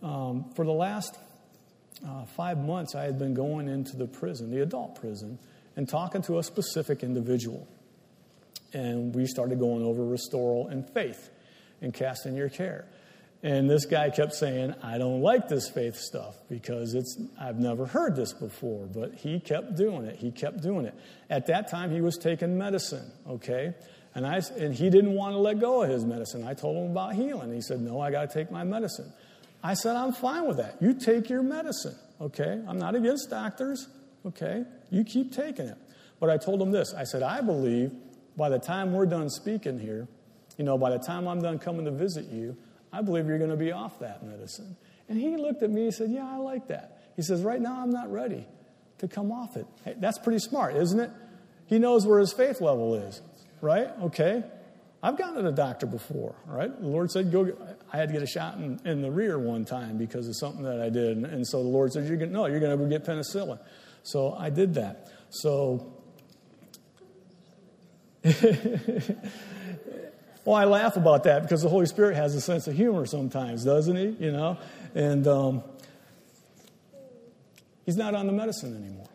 Um, 0.02 0.52
for 0.56 0.64
the 0.64 0.72
last 0.72 1.18
uh, 2.08 2.26
five 2.26 2.58
months, 2.58 2.96
I 2.96 3.04
had 3.04 3.20
been 3.20 3.34
going 3.34 3.68
into 3.68 3.98
the 3.98 4.08
prison, 4.08 4.52
the 4.52 4.62
adult 4.62 4.96
prison, 5.02 5.38
and 5.76 5.88
talking 5.88 6.22
to 6.24 6.40
a 6.40 6.44
specific 6.44 7.04
individual 7.04 7.68
and 8.74 9.14
we 9.16 9.26
started 9.26 9.60
going 9.60 9.84
over 9.84 10.04
restoral 10.04 10.68
and 10.68 10.88
faith 10.90 11.30
and 11.82 11.94
casting 11.94 12.36
your 12.36 12.50
care. 12.50 12.86
And 13.42 13.70
this 13.70 13.86
guy 13.86 14.10
kept 14.10 14.34
saying, 14.34 14.76
I 14.84 14.98
don't 14.98 15.22
like 15.22 15.48
this 15.48 15.70
faith 15.70 15.96
stuff 15.96 16.36
because 16.50 16.94
it's 16.94 17.18
I've 17.40 17.58
never 17.58 17.86
heard 17.86 18.16
this 18.16 18.34
before, 18.34 18.86
but 18.88 19.14
he 19.16 19.40
kept 19.40 19.78
doing 19.78 20.06
it. 20.06 20.18
He 20.18 20.32
kept 20.32 20.62
doing 20.62 20.86
it. 20.86 20.94
At 21.30 21.48
that 21.48 21.70
time 21.70 21.90
he 21.90 22.02
was 22.02 22.18
taking 22.18 22.58
medicine, 22.58 23.10
okay? 23.30 23.74
And 24.14 24.28
I 24.28 24.42
and 24.58 24.76
he 24.76 24.90
didn't 24.90 25.14
want 25.14 25.36
to 25.36 25.40
let 25.40 25.60
go 25.62 25.84
of 25.84 25.90
his 25.90 26.04
medicine. 26.04 26.44
I 26.46 26.54
told 26.54 26.76
him 26.76 26.92
about 26.92 27.16
healing. 27.16 27.54
He 27.54 27.62
said, 27.62 27.80
"No, 27.80 28.02
I 28.02 28.12
got 28.12 28.30
to 28.30 28.34
take 28.34 28.52
my 28.52 28.66
medicine." 28.66 29.14
I 29.64 29.74
said, 29.74 29.96
"I'm 29.96 30.12
fine 30.12 30.46
with 30.46 30.58
that. 30.58 30.76
You 30.82 30.94
take 30.94 31.30
your 31.30 31.44
medicine, 31.44 31.96
okay? 32.20 32.62
I'm 32.68 32.80
not 32.80 32.96
against 32.96 33.30
doctors, 33.30 33.88
okay? 34.26 34.66
You 34.90 35.06
keep 35.06 35.32
taking 35.32 35.68
it." 35.68 35.78
But 36.20 36.30
I 36.30 36.38
told 36.38 36.62
him 36.62 36.72
this. 36.72 36.94
I 36.94 37.06
said, 37.06 37.24
"I 37.24 37.40
believe 37.40 37.92
by 38.40 38.50
the 38.50 38.58
time 38.58 38.94
we're 38.94 39.06
done 39.06 39.30
speaking 39.30 39.78
here, 39.78 40.08
you 40.58 40.64
know, 40.64 40.78
by 40.78 40.90
the 40.90 40.98
time 40.98 41.28
I'm 41.28 41.42
done 41.42 41.60
coming 41.60 41.86
to 41.86 41.92
visit 41.92 42.28
you, 42.28 42.58
I 42.92 43.02
believe 43.02 43.28
you're 43.28 43.38
going 43.38 43.52
to 43.52 43.58
be 43.58 43.72
off 43.72 44.00
that 44.00 44.26
medicine. 44.26 44.78
And 45.10 45.20
he 45.20 45.36
looked 45.38 45.62
at 45.62 45.70
me 45.70 45.84
and 45.84 45.94
said, 45.94 46.10
Yeah, 46.10 46.28
I 46.28 46.38
like 46.38 46.70
that. 46.70 47.04
He 47.16 47.22
says, 47.22 47.44
Right 47.44 47.62
now, 47.62 47.82
I'm 47.82 47.92
not 47.92 48.12
ready 48.12 48.48
to 49.00 49.08
come 49.08 49.32
off 49.32 49.58
it. 49.58 49.68
Hey, 49.84 49.96
that's 49.98 50.18
pretty 50.18 50.40
smart, 50.40 50.76
isn't 50.76 51.00
it? 51.00 51.12
He 51.68 51.80
knows 51.80 52.08
where 52.08 52.20
his 52.20 52.34
faith 52.34 52.62
level 52.62 52.96
is, 52.96 53.22
right? 53.62 53.90
Okay. 54.04 54.44
I've 55.02 55.18
gone 55.18 55.36
to 55.36 55.42
the 55.42 55.52
doctor 55.52 55.86
before, 55.86 56.36
right? 56.46 56.78
The 56.78 56.88
Lord 56.88 57.12
said, 57.12 57.32
go. 57.32 57.56
I 57.92 57.98
had 57.98 58.10
to 58.10 58.14
get 58.14 58.22
a 58.22 58.28
shot 58.28 58.58
in, 58.58 58.80
in 58.86 59.02
the 59.02 59.12
rear 59.12 59.38
one 59.40 59.64
time 59.64 59.98
because 59.98 60.28
of 60.28 60.36
something 60.36 60.64
that 60.64 60.82
I 60.82 60.90
did. 60.90 61.18
And, 61.18 61.26
and 61.26 61.48
so 61.48 61.64
the 61.64 61.70
Lord 61.70 61.94
said, 61.94 62.08
you're 62.08 62.18
gonna, 62.18 62.32
no, 62.32 62.46
you're 62.48 62.60
going 62.60 62.78
to 62.78 62.78
go 62.78 62.90
get 62.90 63.06
penicillin. 63.06 63.60
So 64.04 64.34
I 64.34 64.50
did 64.50 64.74
that. 64.74 65.10
So 65.30 65.99
well, 70.46 70.56
I 70.56 70.66
laugh 70.66 70.98
about 70.98 71.24
that 71.24 71.44
because 71.44 71.62
the 71.62 71.70
Holy 71.70 71.86
Spirit 71.86 72.16
has 72.16 72.36
a 72.36 72.42
sense 72.42 72.68
of 72.68 72.76
humor 72.76 73.06
sometimes, 73.06 73.64
doesn't 73.64 73.96
he? 73.96 74.26
You 74.26 74.32
know? 74.32 74.58
And 74.94 75.26
um, 75.28 75.64
he's 77.86 77.96
not 77.98 78.16
on 78.16 78.28
the 78.28 78.34
medicine 78.34 78.76
anymore. 78.76 79.08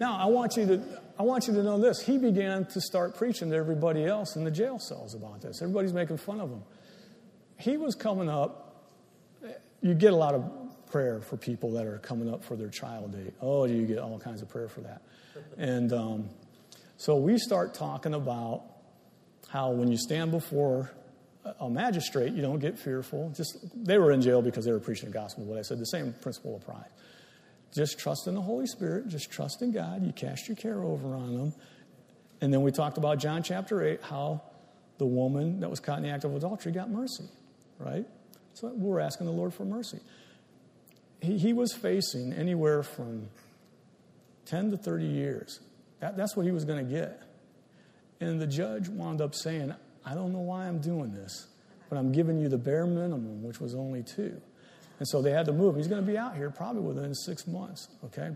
Now, 0.00 0.18
I 0.18 0.26
want 0.26 0.56
you 0.56 0.66
to. 0.66 0.82
I 1.18 1.24
want 1.24 1.48
you 1.48 1.54
to 1.54 1.64
know 1.64 1.80
this. 1.80 2.00
He 2.00 2.16
began 2.16 2.64
to 2.66 2.80
start 2.80 3.16
preaching 3.16 3.50
to 3.50 3.56
everybody 3.56 4.04
else 4.04 4.36
in 4.36 4.44
the 4.44 4.52
jail 4.52 4.78
cells 4.78 5.14
about 5.14 5.40
this. 5.40 5.60
Everybody's 5.60 5.92
making 5.92 6.18
fun 6.18 6.40
of 6.40 6.48
him. 6.48 6.62
He 7.56 7.76
was 7.76 7.96
coming 7.96 8.28
up. 8.28 8.84
You 9.80 9.94
get 9.94 10.12
a 10.12 10.16
lot 10.16 10.34
of 10.34 10.48
prayer 10.92 11.20
for 11.20 11.36
people 11.36 11.72
that 11.72 11.86
are 11.86 11.98
coming 11.98 12.32
up 12.32 12.44
for 12.44 12.54
their 12.54 12.68
child 12.68 13.12
date. 13.12 13.34
Oh, 13.40 13.64
you 13.64 13.84
get 13.84 13.98
all 13.98 14.20
kinds 14.20 14.42
of 14.42 14.48
prayer 14.48 14.68
for 14.68 14.80
that. 14.82 15.02
And 15.56 15.92
um, 15.92 16.28
So 16.98 17.16
we 17.16 17.38
start 17.38 17.74
talking 17.74 18.12
about 18.12 18.64
how 19.48 19.70
when 19.70 19.88
you 19.88 19.96
stand 19.96 20.32
before 20.32 20.90
a 21.60 21.70
magistrate, 21.70 22.32
you 22.32 22.42
don't 22.42 22.58
get 22.58 22.76
fearful. 22.76 23.32
Just 23.36 23.56
they 23.72 23.98
were 23.98 24.10
in 24.10 24.20
jail 24.20 24.42
because 24.42 24.64
they 24.64 24.72
were 24.72 24.80
preaching 24.80 25.08
the 25.08 25.14
gospel. 25.14 25.44
What 25.44 25.58
I 25.58 25.62
said, 25.62 25.78
the 25.78 25.86
same 25.86 26.12
principle 26.20 26.56
applies. 26.56 26.90
Just 27.72 28.00
trust 28.00 28.26
in 28.26 28.34
the 28.34 28.40
Holy 28.40 28.66
Spirit. 28.66 29.06
Just 29.06 29.30
trust 29.30 29.62
in 29.62 29.70
God. 29.70 30.04
You 30.04 30.12
cast 30.12 30.48
your 30.48 30.56
care 30.56 30.82
over 30.82 31.14
on 31.14 31.36
them. 31.36 31.54
And 32.40 32.52
then 32.52 32.62
we 32.62 32.72
talked 32.72 32.98
about 32.98 33.18
John 33.18 33.44
chapter 33.44 33.80
8, 33.80 34.02
how 34.02 34.42
the 34.98 35.06
woman 35.06 35.60
that 35.60 35.70
was 35.70 35.78
caught 35.78 35.98
in 35.98 36.02
the 36.02 36.10
act 36.10 36.24
of 36.24 36.34
adultery 36.34 36.72
got 36.72 36.90
mercy, 36.90 37.24
right? 37.78 38.06
So 38.54 38.72
we're 38.74 38.98
asking 38.98 39.26
the 39.26 39.32
Lord 39.32 39.54
for 39.54 39.64
mercy. 39.64 40.00
He, 41.20 41.38
he 41.38 41.52
was 41.52 41.72
facing 41.72 42.32
anywhere 42.32 42.82
from 42.82 43.28
10 44.46 44.72
to 44.72 44.76
30 44.76 45.04
years. 45.04 45.60
That, 46.00 46.16
that's 46.16 46.36
what 46.36 46.46
he 46.46 46.52
was 46.52 46.64
going 46.64 46.84
to 46.86 46.92
get. 46.92 47.22
And 48.20 48.40
the 48.40 48.46
judge 48.46 48.88
wound 48.88 49.20
up 49.20 49.34
saying, 49.34 49.74
I 50.04 50.14
don't 50.14 50.32
know 50.32 50.40
why 50.40 50.66
I'm 50.66 50.80
doing 50.80 51.12
this, 51.12 51.46
but 51.88 51.98
I'm 51.98 52.12
giving 52.12 52.38
you 52.38 52.48
the 52.48 52.58
bare 52.58 52.86
minimum, 52.86 53.42
which 53.42 53.60
was 53.60 53.74
only 53.74 54.02
two. 54.02 54.40
And 54.98 55.06
so 55.06 55.22
they 55.22 55.30
had 55.30 55.46
to 55.46 55.52
move. 55.52 55.76
He's 55.76 55.86
going 55.86 56.04
to 56.04 56.10
be 56.10 56.18
out 56.18 56.36
here 56.36 56.50
probably 56.50 56.82
within 56.82 57.14
six 57.14 57.46
months, 57.46 57.88
okay? 58.06 58.30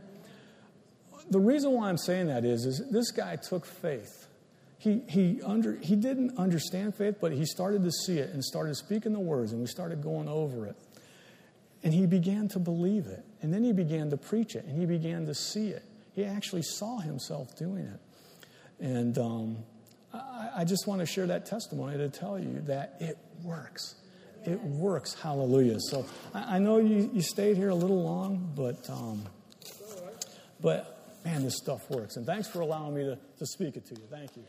The 1.30 1.40
reason 1.40 1.72
why 1.72 1.88
I'm 1.88 1.98
saying 1.98 2.28
that 2.28 2.44
is, 2.44 2.64
is 2.64 2.82
this 2.90 3.10
guy 3.10 3.36
took 3.36 3.64
faith. 3.64 4.26
He, 4.78 5.02
he, 5.08 5.40
under, 5.42 5.76
he 5.76 5.96
didn't 5.96 6.38
understand 6.38 6.94
faith, 6.94 7.16
but 7.20 7.32
he 7.32 7.44
started 7.46 7.84
to 7.84 7.90
see 7.90 8.18
it 8.18 8.30
and 8.30 8.44
started 8.44 8.76
speaking 8.76 9.12
the 9.12 9.20
words, 9.20 9.52
and 9.52 9.60
we 9.60 9.66
started 9.66 10.02
going 10.02 10.28
over 10.28 10.66
it. 10.66 10.76
And 11.84 11.92
he 11.92 12.06
began 12.06 12.48
to 12.48 12.58
believe 12.58 13.06
it. 13.06 13.24
And 13.40 13.52
then 13.52 13.64
he 13.64 13.72
began 13.72 14.10
to 14.10 14.16
preach 14.16 14.54
it, 14.54 14.64
and 14.64 14.78
he 14.78 14.86
began 14.86 15.26
to 15.26 15.34
see 15.34 15.68
it. 15.68 15.84
He 16.14 16.24
actually 16.24 16.62
saw 16.62 16.98
himself 16.98 17.56
doing 17.56 17.86
it. 17.86 18.00
And 18.80 19.16
um, 19.18 19.56
I, 20.12 20.50
I 20.58 20.64
just 20.64 20.86
want 20.86 21.00
to 21.00 21.06
share 21.06 21.26
that 21.26 21.46
testimony 21.46 21.96
to 21.98 22.08
tell 22.08 22.38
you 22.38 22.62
that 22.66 22.96
it 23.00 23.18
works. 23.42 23.94
It 24.44 24.60
works. 24.60 25.14
Hallelujah. 25.14 25.78
So 25.78 26.06
I, 26.34 26.56
I 26.56 26.58
know 26.58 26.78
you, 26.78 27.10
you 27.12 27.22
stayed 27.22 27.56
here 27.56 27.70
a 27.70 27.74
little 27.74 28.02
long, 28.02 28.52
but, 28.56 28.88
um, 28.90 29.24
but 30.60 31.20
man, 31.24 31.44
this 31.44 31.56
stuff 31.56 31.88
works. 31.90 32.16
And 32.16 32.26
thanks 32.26 32.48
for 32.48 32.60
allowing 32.60 32.94
me 32.94 33.04
to, 33.04 33.18
to 33.38 33.46
speak 33.46 33.76
it 33.76 33.86
to 33.86 33.94
you. 33.94 34.02
Thank 34.10 34.36
you. 34.36 34.44